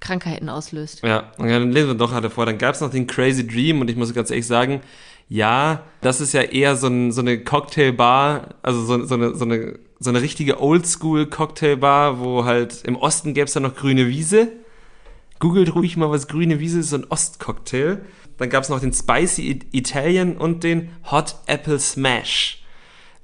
Krankheiten 0.00 0.48
auslöst. 0.48 1.02
Ja, 1.02 1.32
und 1.38 1.48
dann 1.48 1.72
lesen 1.72 1.88
wir 1.88 1.94
doch 1.94 2.12
halt 2.12 2.30
vor. 2.32 2.46
Dann 2.46 2.58
gab 2.58 2.74
es 2.74 2.80
noch 2.80 2.90
den 2.90 3.06
Crazy 3.06 3.46
Dream 3.46 3.80
und 3.80 3.90
ich 3.90 3.96
muss 3.96 4.12
ganz 4.14 4.30
ehrlich 4.30 4.46
sagen, 4.46 4.80
ja, 5.28 5.82
das 6.00 6.20
ist 6.20 6.32
ja 6.32 6.42
eher 6.42 6.76
so, 6.76 6.86
ein, 6.86 7.12
so 7.12 7.20
eine 7.20 7.42
Cocktailbar, 7.42 8.54
also 8.62 8.82
so, 8.82 9.04
so, 9.04 9.14
eine, 9.14 9.34
so, 9.34 9.44
eine, 9.44 9.78
so 9.98 10.10
eine 10.10 10.22
richtige 10.22 10.60
Oldschool-Cocktailbar, 10.60 12.20
wo 12.20 12.44
halt 12.44 12.82
im 12.84 12.96
Osten 12.96 13.34
gäbe 13.34 13.46
es 13.46 13.52
dann 13.52 13.64
noch 13.64 13.74
grüne 13.74 14.08
Wiese. 14.08 14.48
Googelt 15.38 15.74
ruhig 15.74 15.96
mal, 15.96 16.10
was 16.10 16.28
grüne 16.28 16.60
Wiese 16.60 16.80
ist, 16.80 16.90
so 16.90 16.96
ein 16.96 17.06
Ostcocktail. 17.08 18.00
Dann 18.38 18.50
gab 18.50 18.62
es 18.62 18.68
noch 18.68 18.80
den 18.80 18.92
Spicy 18.92 19.60
Italian 19.72 20.36
und 20.36 20.64
den 20.64 20.90
Hot 21.10 21.36
Apple 21.46 21.78
Smash. 21.78 22.62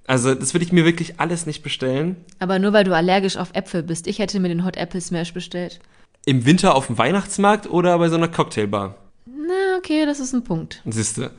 Also 0.07 0.35
das 0.35 0.53
würde 0.53 0.65
ich 0.65 0.73
mir 0.73 0.85
wirklich 0.85 1.19
alles 1.19 1.47
nicht 1.47 1.63
bestellen. 1.63 2.17
Aber 2.39 2.59
nur 2.59 2.73
weil 2.73 2.85
du 2.85 2.95
allergisch 2.95 3.37
auf 3.37 3.55
Äpfel 3.55 3.83
bist. 3.83 4.07
Ich 4.07 4.19
hätte 4.19 4.39
mir 4.39 4.49
den 4.49 4.65
Hot 4.65 4.77
Apple 4.77 5.01
Smash 5.01 5.33
bestellt. 5.33 5.81
Im 6.27 6.47
Winter 6.47 6.75
auf 6.75 6.87
dem 6.87 6.97
Weihnachtsmarkt 6.97 7.69
oder 7.71 7.99
bei 7.99 8.09
so 8.09 8.17
einer 8.17 8.29
Cocktailbar. 8.29 8.97
Na, 9.27 9.77
okay, 9.79 10.07
das 10.07 10.21
ist 10.21 10.33
ein 10.33 10.45
Punkt. 10.45 10.81
Siehste. 10.87 11.31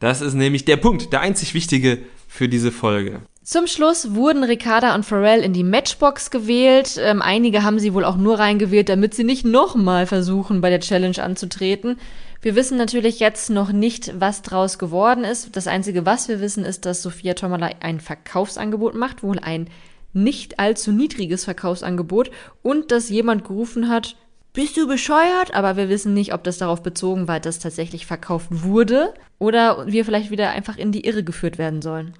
Das 0.00 0.20
ist 0.20 0.34
nämlich 0.34 0.64
der 0.64 0.76
Punkt, 0.76 1.12
der 1.12 1.20
einzig 1.20 1.54
wichtige 1.54 1.98
für 2.26 2.48
diese 2.48 2.72
Folge. 2.72 3.20
Zum 3.42 3.66
Schluss 3.66 4.14
wurden 4.14 4.42
Ricarda 4.42 4.94
und 4.94 5.04
Pharrell 5.04 5.42
in 5.42 5.52
die 5.52 5.64
Matchbox 5.64 6.30
gewählt. 6.30 6.98
Ähm, 6.98 7.20
einige 7.20 7.62
haben 7.62 7.78
sie 7.78 7.92
wohl 7.92 8.04
auch 8.04 8.16
nur 8.16 8.38
reingewählt, 8.38 8.88
damit 8.88 9.14
sie 9.14 9.24
nicht 9.24 9.44
nochmal 9.44 10.06
versuchen, 10.06 10.62
bei 10.62 10.70
der 10.70 10.80
Challenge 10.80 11.22
anzutreten. 11.22 11.98
Wir 12.40 12.56
wissen 12.56 12.78
natürlich 12.78 13.20
jetzt 13.20 13.50
noch 13.50 13.72
nicht, 13.72 14.18
was 14.18 14.40
draus 14.40 14.78
geworden 14.78 15.24
ist. 15.24 15.56
Das 15.56 15.66
Einzige, 15.66 16.06
was 16.06 16.28
wir 16.28 16.40
wissen, 16.40 16.64
ist, 16.64 16.86
dass 16.86 17.02
Sophia 17.02 17.34
Tomala 17.34 17.70
ein 17.80 18.00
Verkaufsangebot 18.00 18.94
macht, 18.94 19.22
wohl 19.22 19.38
ein 19.38 19.68
nicht 20.14 20.58
allzu 20.58 20.92
niedriges 20.92 21.44
Verkaufsangebot 21.44 22.30
und 22.62 22.90
dass 22.90 23.10
jemand 23.10 23.44
gerufen 23.44 23.88
hat, 23.88 24.16
bist 24.54 24.76
du 24.76 24.86
bescheuert? 24.86 25.52
Aber 25.52 25.76
wir 25.76 25.88
wissen 25.88 26.14
nicht, 26.14 26.32
ob 26.32 26.44
das 26.44 26.58
darauf 26.58 26.82
bezogen 26.82 27.26
war, 27.26 27.40
dass 27.40 27.58
tatsächlich 27.58 28.06
verkauft 28.06 28.46
wurde 28.50 29.12
oder 29.40 29.84
wir 29.88 30.04
vielleicht 30.04 30.30
wieder 30.30 30.50
einfach 30.50 30.78
in 30.78 30.92
die 30.92 31.04
Irre 31.04 31.24
geführt 31.24 31.58
werden 31.58 31.82
sollen. 31.82 32.14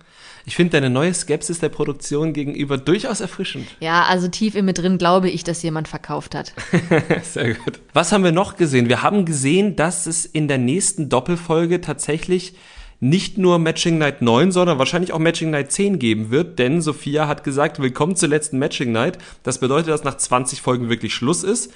Ich 0.44 0.56
finde 0.56 0.72
deine 0.72 0.90
neue 0.90 1.14
Skepsis 1.14 1.60
der 1.60 1.68
Produktion 1.68 2.32
gegenüber 2.32 2.76
durchaus 2.76 3.20
erfrischend. 3.20 3.68
Ja, 3.78 4.02
also 4.02 4.26
tief 4.26 4.56
in 4.56 4.64
mir 4.64 4.74
drin 4.74 4.98
glaube 4.98 5.30
ich, 5.30 5.44
dass 5.44 5.62
jemand 5.62 5.86
verkauft 5.86 6.34
hat. 6.34 6.52
Sehr 7.22 7.54
gut. 7.54 7.80
Was 7.92 8.10
haben 8.10 8.24
wir 8.24 8.32
noch 8.32 8.56
gesehen? 8.56 8.88
Wir 8.88 9.02
haben 9.02 9.24
gesehen, 9.24 9.76
dass 9.76 10.06
es 10.06 10.26
in 10.26 10.48
der 10.48 10.58
nächsten 10.58 11.08
Doppelfolge 11.08 11.80
tatsächlich 11.80 12.54
nicht 13.00 13.38
nur 13.38 13.58
Matching 13.58 13.98
Night 13.98 14.22
9, 14.22 14.52
sondern 14.52 14.78
wahrscheinlich 14.78 15.12
auch 15.12 15.18
Matching 15.18 15.50
Night 15.50 15.72
10 15.72 15.98
geben 15.98 16.30
wird, 16.30 16.58
denn 16.58 16.80
Sophia 16.80 17.28
hat 17.28 17.44
gesagt, 17.44 17.80
willkommen 17.80 18.16
zur 18.16 18.28
letzten 18.28 18.58
Matching 18.58 18.92
Night. 18.92 19.18
Das 19.42 19.58
bedeutet, 19.58 19.88
dass 19.88 20.04
nach 20.04 20.16
20 20.16 20.62
Folgen 20.62 20.88
wirklich 20.88 21.14
Schluss 21.14 21.44
ist. 21.44 21.72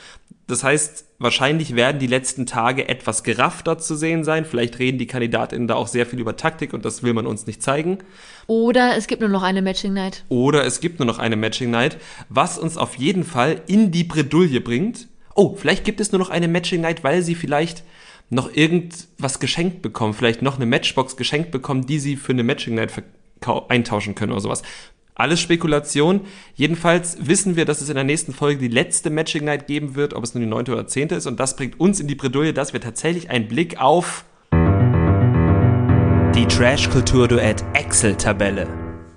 Das 0.46 0.64
heißt, 0.64 1.04
wahrscheinlich 1.18 1.76
werden 1.76 1.98
die 1.98 2.06
letzten 2.06 2.46
Tage 2.46 2.88
etwas 2.88 3.22
geraffter 3.22 3.76
zu 3.78 3.94
sehen 3.96 4.24
sein. 4.24 4.46
Vielleicht 4.46 4.78
reden 4.78 4.96
die 4.96 5.06
KandidatInnen 5.06 5.68
da 5.68 5.74
auch 5.74 5.88
sehr 5.88 6.06
viel 6.06 6.20
über 6.20 6.36
Taktik 6.36 6.72
und 6.72 6.86
das 6.86 7.02
will 7.02 7.12
man 7.12 7.26
uns 7.26 7.46
nicht 7.46 7.62
zeigen. 7.62 7.98
Oder 8.46 8.96
es 8.96 9.06
gibt 9.06 9.20
nur 9.20 9.28
noch 9.28 9.42
eine 9.42 9.60
Matching 9.60 9.92
Night. 9.92 10.24
Oder 10.30 10.64
es 10.64 10.80
gibt 10.80 11.00
nur 11.00 11.06
noch 11.06 11.18
eine 11.18 11.36
Matching 11.36 11.70
Night, 11.70 11.98
was 12.30 12.58
uns 12.58 12.78
auf 12.78 12.94
jeden 12.94 13.24
Fall 13.24 13.60
in 13.66 13.90
die 13.90 14.04
Bredouille 14.04 14.62
bringt. 14.62 15.08
Oh, 15.34 15.54
vielleicht 15.54 15.84
gibt 15.84 16.00
es 16.00 16.12
nur 16.12 16.18
noch 16.18 16.30
eine 16.30 16.48
Matching 16.48 16.80
Night, 16.80 17.04
weil 17.04 17.22
sie 17.22 17.34
vielleicht 17.34 17.84
noch 18.30 18.54
irgendwas 18.54 19.40
geschenkt 19.40 19.82
bekommen, 19.82 20.14
vielleicht 20.14 20.42
noch 20.42 20.56
eine 20.56 20.66
Matchbox 20.66 21.16
geschenkt 21.16 21.50
bekommen, 21.50 21.86
die 21.86 21.98
sie 21.98 22.16
für 22.16 22.32
eine 22.32 22.42
Matching 22.42 22.74
Night 22.74 22.92
eintauschen 23.68 24.14
können 24.14 24.32
oder 24.32 24.40
sowas. 24.40 24.62
Alles 25.14 25.40
Spekulation. 25.40 26.20
Jedenfalls 26.54 27.26
wissen 27.26 27.56
wir, 27.56 27.64
dass 27.64 27.80
es 27.80 27.88
in 27.88 27.96
der 27.96 28.04
nächsten 28.04 28.32
Folge 28.32 28.60
die 28.60 28.68
letzte 28.68 29.10
Matching 29.10 29.44
Night 29.44 29.66
geben 29.66 29.96
wird, 29.96 30.14
ob 30.14 30.22
es 30.22 30.34
nun 30.34 30.44
die 30.44 30.48
neunte 30.48 30.72
oder 30.72 30.86
zehnte 30.86 31.16
ist. 31.16 31.26
Und 31.26 31.40
das 31.40 31.56
bringt 31.56 31.80
uns 31.80 31.98
in 31.98 32.06
die 32.06 32.14
Bredouille, 32.14 32.52
dass 32.52 32.72
wir 32.72 32.80
tatsächlich 32.80 33.28
einen 33.28 33.48
Blick 33.48 33.80
auf 33.80 34.24
die 36.36 36.46
Trash-Kultur-Duett 36.46 37.64
Excel-Tabelle 37.72 38.68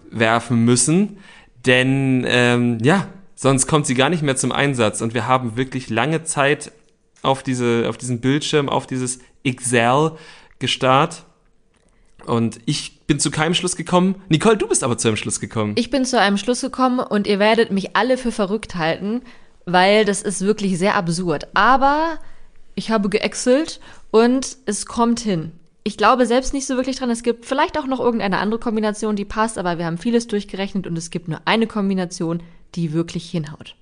werfen 0.09 0.66
müssen. 0.66 1.20
Denn, 1.68 2.26
ähm, 2.28 2.80
ja, 2.82 3.07
sonst 3.36 3.68
kommt 3.68 3.86
sie 3.86 3.93
gar 3.93 4.09
nicht 4.09 4.24
mehr 4.24 4.36
zum 4.36 4.51
Einsatz. 4.51 5.01
Und 5.01 5.14
wir 5.14 5.28
haben 5.28 5.55
wirklich 5.55 5.91
lange 5.91 6.24
Zeit 6.24 6.72
auf, 7.22 7.43
diese, 7.43 7.86
auf 7.88 7.97
diesen 7.97 8.22
Bildschirm, 8.22 8.69
auf 8.69 8.88
dieses 8.88 9.19
Excel 9.43 10.13
gestarrt. 10.59 11.26
Und 12.26 12.59
ich 12.65 12.99
bin 13.07 13.19
zu 13.19 13.32
keinem 13.32 13.53
Schluss 13.53 13.76
gekommen. 13.76 14.15
Nicole, 14.30 14.57
du 14.57 14.67
bist 14.67 14.84
aber 14.84 14.97
zu 14.97 15.07
einem 15.07 15.17
Schluss 15.17 15.39
gekommen. 15.39 15.74
Ich 15.76 15.89
bin 15.89 16.05
zu 16.05 16.19
einem 16.19 16.38
Schluss 16.38 16.61
gekommen 16.61 16.99
und 16.99 17.28
ihr 17.28 17.39
werdet 17.39 17.72
mich 17.72 17.95
alle 17.95 18.17
für 18.17 18.32
verrückt 18.32 18.76
halten, 18.76 19.22
weil 19.65 20.05
das 20.05 20.22
ist 20.22 20.41
wirklich 20.41 20.78
sehr 20.78 20.95
absurd. 20.95 21.47
Aber 21.55 22.19
ich 22.76 22.91
habe 22.91 23.09
geexelt 23.09 23.80
und 24.11 24.57
es 24.65 24.86
kommt 24.86 25.19
hin. 25.19 25.51
Ich 25.84 25.97
glaube 25.97 26.28
selbst 26.28 26.53
nicht 26.53 26.67
so 26.67 26.76
wirklich 26.76 26.97
dran. 26.97 27.09
Es 27.09 27.24
gibt 27.24 27.45
vielleicht 27.45 27.78
auch 27.78 27.88
noch 27.88 27.99
irgendeine 27.99 28.38
andere 28.38 28.59
Kombination, 28.59 29.15
die 29.15 29.26
passt, 29.26 29.57
aber 29.57 29.80
wir 29.80 29.86
haben 29.86 29.97
vieles 29.97 30.28
durchgerechnet 30.28 30.86
und 30.86 30.95
es 30.95 31.09
gibt 31.09 31.28
nur 31.28 31.41
eine 31.45 31.65
Kombination, 31.65 32.43
die 32.76 32.93
wirklich 32.93 33.30
hinhaut. 33.30 33.76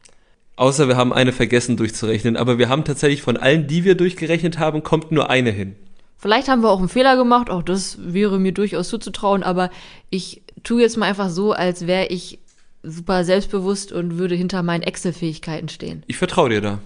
Außer 0.59 0.89
wir 0.89 0.97
haben 0.97 1.13
eine 1.13 1.31
vergessen 1.31 1.77
durchzurechnen. 1.77 2.35
Aber 2.35 2.57
wir 2.57 2.67
haben 2.67 2.83
tatsächlich 2.83 3.21
von 3.21 3.37
allen, 3.37 3.67
die 3.67 3.85
wir 3.85 3.95
durchgerechnet 3.95 4.59
haben, 4.59 4.83
kommt 4.83 5.09
nur 5.09 5.29
eine 5.29 5.51
hin. 5.51 5.77
Vielleicht 6.17 6.49
haben 6.49 6.63
wir 6.63 6.69
auch 6.69 6.79
einen 6.79 6.89
Fehler 6.89 7.15
gemacht, 7.15 7.49
auch 7.49 7.63
das 7.63 7.97
wäre 8.01 8.39
mir 8.39 8.51
durchaus 8.51 8.89
zuzutrauen, 8.89 9.41
aber 9.41 9.69
ich 10.09 10.41
tue 10.63 10.81
jetzt 10.81 10.97
mal 10.97 11.05
einfach 11.05 11.29
so, 11.29 11.53
als 11.53 11.87
wäre 11.87 12.07
ich 12.07 12.39
super 12.83 13.23
selbstbewusst 13.23 13.93
und 13.93 14.17
würde 14.17 14.35
hinter 14.35 14.61
meinen 14.61 14.83
Excel-Fähigkeiten 14.83 15.69
stehen. 15.69 16.03
Ich 16.07 16.17
vertraue 16.17 16.49
dir 16.49 16.59
da. 16.59 16.79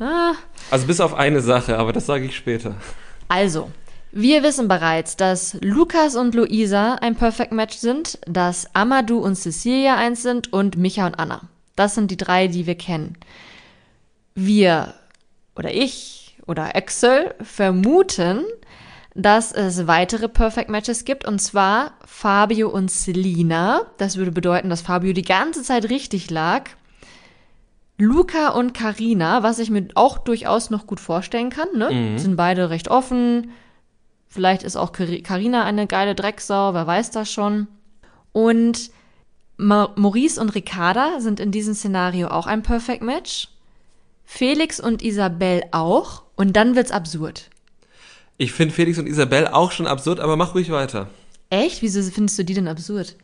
Ah. 0.00 0.32
Also 0.70 0.86
bis 0.86 1.02
auf 1.02 1.12
eine 1.12 1.42
Sache, 1.42 1.76
aber 1.76 1.92
das 1.92 2.06
sage 2.06 2.24
ich 2.24 2.34
später. 2.34 2.76
Also, 3.28 3.70
wir 4.10 4.42
wissen 4.42 4.68
bereits, 4.68 5.16
dass 5.16 5.58
Lukas 5.60 6.16
und 6.16 6.34
Luisa 6.34 6.94
ein 6.94 7.14
Perfect 7.14 7.52
Match 7.52 7.76
sind, 7.76 8.18
dass 8.26 8.74
Amadou 8.74 9.18
und 9.18 9.34
Cecilia 9.34 9.96
eins 9.96 10.22
sind 10.22 10.50
und 10.50 10.78
Micha 10.78 11.06
und 11.06 11.18
Anna. 11.18 11.42
Das 11.78 11.94
sind 11.94 12.10
die 12.10 12.16
drei, 12.16 12.48
die 12.48 12.66
wir 12.66 12.74
kennen. 12.74 13.16
Wir 14.34 14.94
oder 15.54 15.72
ich 15.72 16.36
oder 16.44 16.74
Excel 16.74 17.34
vermuten, 17.40 18.42
dass 19.14 19.52
es 19.52 19.86
weitere 19.86 20.28
Perfect 20.28 20.70
Matches 20.70 21.04
gibt 21.04 21.24
und 21.24 21.38
zwar 21.38 21.92
Fabio 22.04 22.68
und 22.68 22.90
Selina. 22.90 23.82
Das 23.96 24.16
würde 24.16 24.32
bedeuten, 24.32 24.70
dass 24.70 24.80
Fabio 24.80 25.12
die 25.12 25.22
ganze 25.22 25.62
Zeit 25.62 25.88
richtig 25.88 26.30
lag. 26.30 26.70
Luca 27.96 28.48
und 28.48 28.74
Karina, 28.74 29.44
was 29.44 29.60
ich 29.60 29.70
mir 29.70 29.86
auch 29.94 30.18
durchaus 30.18 30.70
noch 30.70 30.86
gut 30.86 30.98
vorstellen 30.98 31.50
kann, 31.50 31.68
ne? 31.76 31.90
Mhm. 31.92 32.18
Sind 32.18 32.36
beide 32.36 32.70
recht 32.70 32.88
offen. 32.88 33.52
Vielleicht 34.26 34.64
ist 34.64 34.76
auch 34.76 34.90
Karina 34.90 35.64
eine 35.64 35.86
geile 35.86 36.16
Drecksau, 36.16 36.74
wer 36.74 36.86
weiß 36.88 37.12
das 37.12 37.30
schon. 37.30 37.68
Und 38.32 38.90
Maurice 39.58 40.40
und 40.40 40.54
Ricarda 40.54 41.20
sind 41.20 41.40
in 41.40 41.50
diesem 41.50 41.74
Szenario 41.74 42.28
auch 42.28 42.46
ein 42.46 42.62
Perfect 42.62 43.02
Match. 43.02 43.48
Felix 44.24 44.78
und 44.78 45.02
Isabel 45.02 45.64
auch. 45.72 46.22
Und 46.36 46.54
dann 46.54 46.76
wird's 46.76 46.92
absurd. 46.92 47.50
Ich 48.36 48.52
finde 48.52 48.72
Felix 48.72 48.98
und 48.98 49.08
Isabel 49.08 49.48
auch 49.48 49.72
schon 49.72 49.88
absurd, 49.88 50.20
aber 50.20 50.36
mach 50.36 50.54
ruhig 50.54 50.70
weiter. 50.70 51.10
Echt? 51.50 51.82
Wieso 51.82 52.00
findest 52.02 52.38
du 52.38 52.44
die 52.44 52.54
denn 52.54 52.68
absurd? 52.68 53.16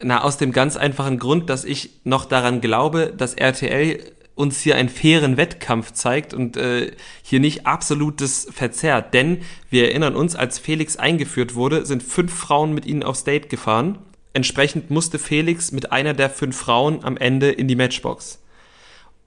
Na, 0.00 0.22
aus 0.22 0.36
dem 0.36 0.52
ganz 0.52 0.76
einfachen 0.76 1.18
Grund, 1.18 1.48
dass 1.48 1.64
ich 1.64 1.90
noch 2.04 2.26
daran 2.26 2.60
glaube, 2.60 3.12
dass 3.16 3.34
RTL 3.34 3.98
uns 4.34 4.60
hier 4.60 4.76
einen 4.76 4.88
fairen 4.88 5.36
Wettkampf 5.36 5.92
zeigt 5.92 6.34
und 6.34 6.56
äh, 6.56 6.92
hier 7.22 7.40
nicht 7.40 7.66
absolutes 7.66 8.46
verzerrt. 8.52 9.14
Denn 9.14 9.38
wir 9.70 9.88
erinnern 9.88 10.14
uns, 10.14 10.36
als 10.36 10.58
Felix 10.58 10.96
eingeführt 10.96 11.54
wurde, 11.54 11.86
sind 11.86 12.02
fünf 12.02 12.32
Frauen 12.32 12.74
mit 12.74 12.86
ihnen 12.86 13.02
aufs 13.02 13.24
Date 13.24 13.48
gefahren. 13.48 13.98
Entsprechend 14.32 14.90
musste 14.90 15.18
Felix 15.18 15.72
mit 15.72 15.92
einer 15.92 16.14
der 16.14 16.30
fünf 16.30 16.56
Frauen 16.56 17.04
am 17.04 17.16
Ende 17.16 17.50
in 17.50 17.68
die 17.68 17.76
Matchbox. 17.76 18.40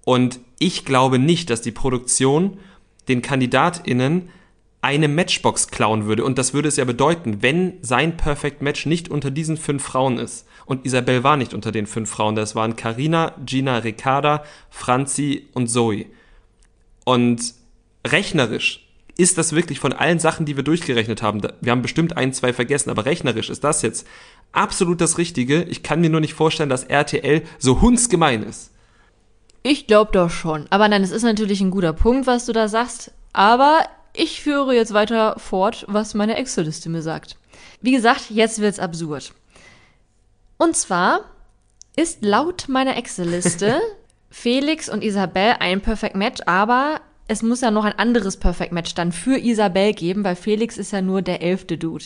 Und 0.04 0.40
ich 0.60 0.86
glaube 0.86 1.20
nicht, 1.20 1.50
dass 1.50 1.62
die 1.62 1.72
Produktion 1.72 2.60
den 3.08 3.22
KandidatInnen 3.22 4.30
eine 4.82 5.08
Matchbox 5.08 5.68
klauen 5.68 6.06
würde. 6.06 6.24
Und 6.24 6.38
das 6.38 6.54
würde 6.54 6.68
es 6.68 6.78
ja 6.78 6.86
bedeuten, 6.86 7.42
wenn 7.42 7.74
sein 7.82 8.18
Perfect 8.18 8.62
Match 8.62 8.86
nicht 8.86 9.10
unter 9.10 9.30
diesen 9.30 9.58
fünf 9.58 9.84
Frauen 9.84 10.18
ist. 10.18 10.48
Und 10.66 10.86
Isabel 10.86 11.24
war 11.24 11.38
nicht 11.38 11.54
unter 11.54 11.72
den 11.72 11.86
fünf 11.86 12.10
Frauen. 12.10 12.36
Das 12.36 12.56
waren 12.56 12.76
Carina, 12.76 13.36
Gina, 13.46 13.78
Ricarda, 13.80 14.44
Franzi 14.70 15.48
und 15.54 15.68
Zoe. 15.68 16.06
Und 17.06 17.54
rechnerisch 18.08 18.88
ist 19.18 19.38
das 19.38 19.54
wirklich 19.54 19.80
von 19.80 19.94
allen 19.94 20.20
Sachen, 20.20 20.46
die 20.46 20.56
wir 20.56 20.64
durchgerechnet 20.64 21.22
haben. 21.22 21.42
Wir 21.62 21.72
haben 21.72 21.82
bestimmt 21.84 22.18
ein, 22.18 22.34
zwei 22.34 22.54
vergessen, 22.54 22.90
aber 22.90 23.06
rechnerisch 23.06 23.50
ist 23.50 23.64
das 23.64 23.84
jetzt 23.84 24.08
absolut 24.52 25.02
das 25.02 25.18
Richtige. 25.18 25.64
Ich 25.64 25.84
kann 25.84 26.02
mir 26.02 26.10
nur 26.10 26.20
nicht 26.20 26.34
vorstellen, 26.34 26.70
dass 26.70 26.84
RTL 26.84 27.44
so 27.60 27.82
hundsgemein 27.82 28.44
ist. 28.44 28.72
Ich 29.64 29.88
glaube 29.88 30.12
doch 30.12 30.30
schon. 30.30 30.66
Aber 30.70 30.88
nein, 30.88 31.04
es 31.04 31.12
ist 31.12 31.24
natürlich 31.24 31.62
ein 31.62 31.72
guter 31.72 31.94
Punkt, 31.94 32.28
was 32.28 32.46
du 32.46 32.54
da 32.54 32.68
sagst. 32.68 33.12
Aber 33.34 33.86
ich 34.14 34.42
führe 34.42 34.76
jetzt 34.76 34.94
weiter 34.94 35.36
fort, 35.38 35.86
was 35.88 36.14
meine 36.14 36.36
Excel-Liste 36.36 36.90
mir 36.90 37.02
sagt. 37.02 37.38
Wie 37.82 37.92
gesagt, 37.92 38.30
jetzt 38.30 38.60
wird's 38.60 38.80
absurd. 38.80 39.34
Und 40.58 40.76
zwar 40.76 41.22
ist 41.96 42.24
laut 42.24 42.68
meiner 42.68 42.98
Excel-Liste 42.98 43.80
Felix 44.30 44.90
und 44.90 45.04
Isabel 45.04 45.56
ein 45.60 45.82
Perfect 45.82 46.16
Match, 46.16 46.42
aber 46.46 47.02
es 47.28 47.44
muss 47.44 47.62
ja 47.62 47.72
noch 47.72 47.84
ein 47.86 47.98
anderes 47.98 48.38
Perfect 48.38 48.72
Match 48.72 48.96
dann 48.96 49.12
für 49.12 49.38
Isabel 49.38 49.94
geben, 49.94 50.24
weil 50.24 50.36
Felix 50.36 50.78
ist 50.78 50.92
ja 50.92 51.02
nur 51.02 51.22
der 51.22 51.42
elfte 51.42 51.78
Dude. 51.78 52.06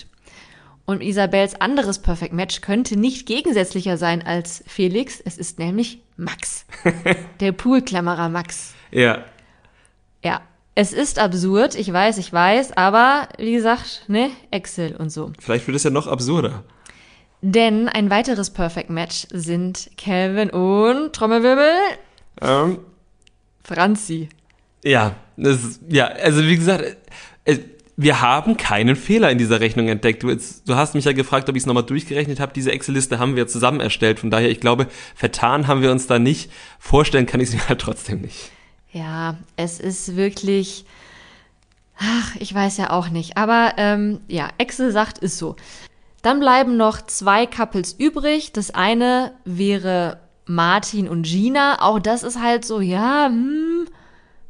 Und 0.86 1.02
Isabels 1.02 1.60
anderes 1.60 2.00
Perfect 2.00 2.34
Match 2.34 2.62
könnte 2.62 2.96
nicht 2.98 3.26
gegensätzlicher 3.26 3.98
sein 3.98 4.22
als 4.26 4.64
Felix. 4.68 5.20
Es 5.20 5.38
ist 5.38 5.58
nämlich 5.58 6.00
Max. 6.16 6.66
der 7.40 7.52
Poolklammerer 7.52 8.30
Max. 8.30 8.74
Ja. 8.92 9.26
Ja, 10.24 10.42
es 10.76 10.94
ist 10.94 11.20
absurd, 11.20 11.76
ich 11.76 11.92
weiß, 11.92 12.18
ich 12.18 12.32
weiß, 12.32 12.78
aber 12.78 13.30
wie 13.38 13.54
gesagt, 13.54 14.04
ne, 14.08 14.30
Excel 14.52 14.96
und 14.96 15.10
so. 15.10 15.32
Vielleicht 15.40 15.66
wird 15.68 15.76
es 15.78 15.84
ja 15.84 15.90
noch 15.90 16.08
absurder. 16.08 16.64
Denn 17.42 17.88
ein 17.90 18.10
weiteres 18.10 18.50
Perfect 18.50 18.90
Match 18.90 19.28
sind 19.32 19.90
Calvin 19.98 20.50
und 20.50 21.14
Trommelwirbel 21.14 21.70
Ähm, 22.42 22.80
Franzi. 23.64 24.30
ja, 24.84 25.16
das, 25.38 25.80
ja, 25.88 26.08
also 26.08 26.42
wie 26.44 26.56
gesagt, 26.58 26.98
äh, 27.46 27.58
wir 27.98 28.22
haben 28.22 28.58
keinen 28.58 28.96
Fehler 28.96 29.32
in 29.32 29.38
dieser 29.38 29.62
Rechnung 29.62 29.88
entdeckt. 29.88 30.24
Du, 30.24 30.30
jetzt, 30.30 30.68
du 30.68 30.76
hast 30.76 30.96
mich 30.96 31.06
ja 31.06 31.14
gefragt, 31.14 31.48
ob 31.50 31.56
ich 31.56 31.64
es 31.64 31.66
nochmal 31.66 31.84
durchgerechnet 31.84 32.40
habe. 32.40 32.52
Diese 32.54 32.72
Excel-Liste 32.72 33.20
haben 33.20 33.36
wir 33.36 33.48
zusammen 33.48 33.80
erstellt. 33.80 34.20
Von 34.20 34.32
daher, 34.32 34.50
ich 34.50 34.60
glaube, 34.60 34.88
vertan 35.16 35.68
haben 35.68 35.82
wir 35.82 35.92
uns 35.92 36.08
da 36.08 36.20
nicht. 36.20 36.52
Vorstellen 36.78 37.26
kann 37.26 37.40
ich 37.40 37.50
es 37.50 37.56
mir 37.56 37.68
halt 37.70 37.80
trotzdem 37.80 38.22
nicht. 38.22 38.52
Ja, 38.92 39.38
es 39.56 39.80
ist 39.80 40.16
wirklich. 40.16 40.86
Ach, 41.98 42.36
ich 42.40 42.54
weiß 42.54 42.78
ja 42.78 42.90
auch 42.90 43.10
nicht. 43.10 43.38
Aber 43.38 43.74
ähm, 43.78 44.20
ja, 44.28 44.50
Excel 44.58 44.92
sagt, 44.92 45.20
ist 45.20 45.38
so. 45.38 45.56
Dann 46.22 46.40
bleiben 46.40 46.76
noch 46.76 47.02
zwei 47.02 47.46
Couples 47.46 47.94
übrig. 47.94 48.52
Das 48.52 48.72
eine 48.72 49.34
wäre 49.46 50.20
Martin 50.46 51.08
und 51.08 51.24
Gina. 51.24 51.82
Auch 51.82 52.00
das 52.00 52.24
ist 52.24 52.42
halt 52.42 52.66
so, 52.66 52.82
ja, 52.82 53.28
hm, 53.28 53.88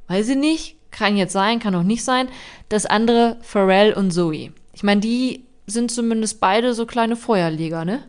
weiß 0.07 0.29
ich 0.29 0.37
nicht. 0.37 0.77
Kann 0.95 1.17
jetzt 1.17 1.33
sein, 1.33 1.59
kann 1.59 1.75
auch 1.75 1.83
nicht 1.83 2.05
sein. 2.05 2.29
Das 2.69 2.85
andere 2.85 3.35
Pharrell 3.41 3.91
und 3.93 4.11
Zoe. 4.11 4.51
Ich 4.73 4.81
meine, 4.81 5.01
die 5.01 5.43
sind 5.67 5.91
zumindest 5.91 6.39
beide 6.39 6.73
so 6.73 6.85
kleine 6.85 7.17
Feuerleger, 7.17 7.83
ne? 7.83 8.03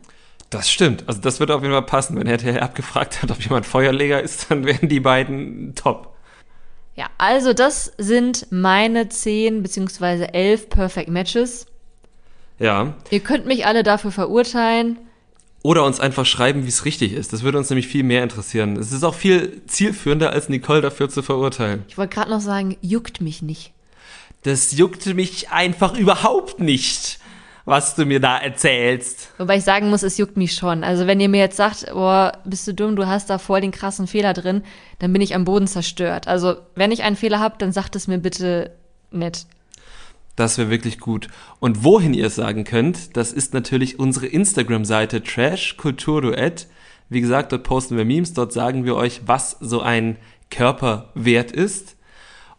Das 0.50 0.70
stimmt. 0.70 1.02
Also 1.08 1.20
das 1.20 1.40
wird 1.40 1.50
auf 1.50 1.62
jeden 1.62 1.74
Fall 1.74 1.82
passen. 1.82 2.16
Wenn 2.16 2.28
RTL 2.28 2.60
abgefragt 2.60 3.22
hat, 3.22 3.30
ob 3.32 3.42
jemand 3.42 3.66
Feuerleger 3.66 4.22
ist, 4.22 4.50
dann 4.50 4.64
wären 4.64 4.88
die 4.88 5.00
beiden 5.00 5.74
top. 5.74 6.14
Ja, 6.94 7.06
also 7.18 7.52
das 7.52 7.92
sind 7.98 8.46
meine 8.50 9.08
zehn 9.08 9.64
beziehungsweise 9.64 10.32
elf 10.32 10.70
Perfect 10.70 11.08
Matches. 11.08 11.66
Ja. 12.60 12.94
Ihr 13.10 13.20
könnt 13.20 13.46
mich 13.46 13.66
alle 13.66 13.82
dafür 13.82 14.12
verurteilen. 14.12 14.98
Oder 15.62 15.84
uns 15.84 15.98
einfach 15.98 16.26
schreiben, 16.26 16.64
wie 16.64 16.68
es 16.68 16.84
richtig 16.84 17.12
ist. 17.12 17.32
Das 17.32 17.42
würde 17.42 17.58
uns 17.58 17.70
nämlich 17.70 17.88
viel 17.88 18.04
mehr 18.04 18.22
interessieren. 18.22 18.76
Es 18.76 18.92
ist 18.92 19.02
auch 19.02 19.14
viel 19.14 19.62
zielführender, 19.66 20.30
als 20.30 20.48
Nicole 20.48 20.80
dafür 20.80 21.08
zu 21.08 21.22
verurteilen. 21.22 21.84
Ich 21.88 21.98
wollte 21.98 22.14
gerade 22.14 22.30
noch 22.30 22.40
sagen, 22.40 22.76
juckt 22.82 23.20
mich 23.20 23.42
nicht. 23.42 23.72
Das 24.42 24.72
juckt 24.72 25.06
mich 25.06 25.50
einfach 25.50 25.98
überhaupt 25.98 26.60
nicht, 26.60 27.18
was 27.64 27.96
du 27.96 28.06
mir 28.06 28.20
da 28.20 28.38
erzählst. 28.38 29.30
Wobei 29.38 29.56
ich 29.56 29.64
sagen 29.64 29.90
muss, 29.90 30.04
es 30.04 30.18
juckt 30.18 30.36
mich 30.36 30.54
schon. 30.54 30.84
Also 30.84 31.08
wenn 31.08 31.18
ihr 31.18 31.28
mir 31.28 31.40
jetzt 31.40 31.56
sagt, 31.56 31.86
boah, 31.92 32.38
bist 32.44 32.68
du 32.68 32.72
dumm, 32.72 32.94
du 32.94 33.08
hast 33.08 33.28
da 33.28 33.38
voll 33.38 33.60
den 33.60 33.72
krassen 33.72 34.06
Fehler 34.06 34.34
drin, 34.34 34.62
dann 35.00 35.12
bin 35.12 35.20
ich 35.20 35.34
am 35.34 35.44
Boden 35.44 35.66
zerstört. 35.66 36.28
Also 36.28 36.56
wenn 36.76 36.92
ich 36.92 37.02
einen 37.02 37.16
Fehler 37.16 37.40
habt, 37.40 37.60
dann 37.60 37.72
sagt 37.72 37.96
es 37.96 38.06
mir 38.06 38.18
bitte 38.18 38.70
nett. 39.10 39.46
Das 40.36 40.58
wäre 40.58 40.70
wirklich 40.70 41.00
gut. 41.00 41.28
Und 41.60 41.82
wohin 41.82 42.12
ihr 42.12 42.26
es 42.26 42.36
sagen 42.36 42.64
könnt, 42.64 43.16
das 43.16 43.32
ist 43.32 43.54
natürlich 43.54 43.98
unsere 43.98 44.26
Instagram-Seite 44.26 45.22
Trash 45.22 45.78
Kultur 45.78 46.20
Duett. 46.20 46.68
Wie 47.08 47.22
gesagt, 47.22 47.52
dort 47.52 47.64
posten 47.64 47.96
wir 47.96 48.04
Memes, 48.04 48.34
dort 48.34 48.52
sagen 48.52 48.84
wir 48.84 48.96
euch, 48.96 49.22
was 49.24 49.56
so 49.60 49.80
ein 49.80 50.18
Körper 50.50 51.10
wert 51.14 51.52
ist. 51.52 51.96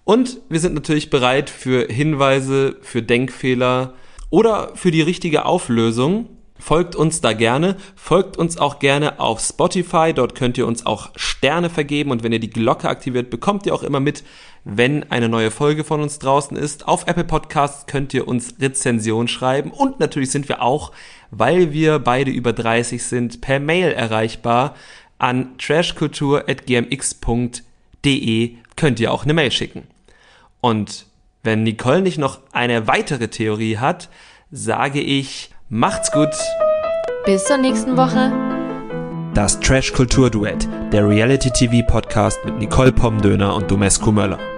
Und 0.03 0.39
wir 0.49 0.59
sind 0.59 0.73
natürlich 0.73 1.09
bereit 1.09 1.49
für 1.49 1.87
Hinweise, 1.87 2.77
für 2.81 3.03
Denkfehler 3.03 3.93
oder 4.29 4.71
für 4.73 4.89
die 4.89 5.01
richtige 5.01 5.45
Auflösung. 5.45 6.29
Folgt 6.59 6.95
uns 6.95 7.21
da 7.21 7.33
gerne, 7.33 7.75
folgt 7.95 8.35
uns 8.37 8.57
auch 8.57 8.79
gerne 8.79 9.19
auf 9.19 9.39
Spotify, 9.39 10.13
dort 10.15 10.33
könnt 10.33 10.57
ihr 10.57 10.65
uns 10.65 10.85
auch 10.85 11.11
Sterne 11.15 11.69
vergeben 11.69 12.09
und 12.09 12.23
wenn 12.23 12.31
ihr 12.31 12.39
die 12.39 12.49
Glocke 12.49 12.89
aktiviert, 12.89 13.29
bekommt 13.29 13.67
ihr 13.67 13.75
auch 13.75 13.83
immer 13.83 13.99
mit, 13.99 14.23
wenn 14.69 15.09
eine 15.11 15.29
neue 15.29 15.49
Folge 15.49 15.85
von 15.85 16.01
uns 16.01 16.19
draußen 16.19 16.57
ist. 16.57 16.87
Auf 16.87 17.07
Apple 17.07 17.23
Podcasts 17.23 17.87
könnt 17.87 18.13
ihr 18.13 18.27
uns 18.27 18.55
Rezension 18.59 19.29
schreiben 19.29 19.71
und 19.71 20.01
natürlich 20.01 20.31
sind 20.31 20.49
wir 20.49 20.61
auch, 20.61 20.91
weil 21.31 21.71
wir 21.71 21.99
beide 21.99 22.31
über 22.31 22.51
30 22.51 23.01
sind, 23.03 23.39
per 23.41 23.59
Mail 23.59 23.91
erreichbar 23.91 24.75
an 25.19 25.57
trashkultur.gmx.de 25.57 28.55
könnt 28.75 28.99
ihr 28.99 29.11
auch 29.11 29.23
eine 29.23 29.33
Mail 29.33 29.51
schicken. 29.51 29.87
Und 30.59 31.05
wenn 31.43 31.63
Nicole 31.63 32.01
nicht 32.01 32.17
noch 32.17 32.41
eine 32.51 32.87
weitere 32.87 33.29
Theorie 33.29 33.77
hat, 33.77 34.09
sage 34.51 34.99
ich, 34.99 35.51
macht's 35.69 36.11
gut. 36.11 36.33
Bis 37.25 37.45
zur 37.45 37.57
nächsten 37.57 37.95
Woche. 37.95 38.33
Das 39.33 39.59
Trash 39.59 39.93
Kultur 39.93 40.29
Duett, 40.29 40.67
der 40.91 41.07
Reality 41.07 41.51
TV 41.51 41.87
Podcast 41.87 42.43
mit 42.43 42.57
Nicole 42.57 42.91
Pomdöner 42.91 43.55
und 43.55 43.71
Domescu 43.71 44.11
Möller. 44.11 44.56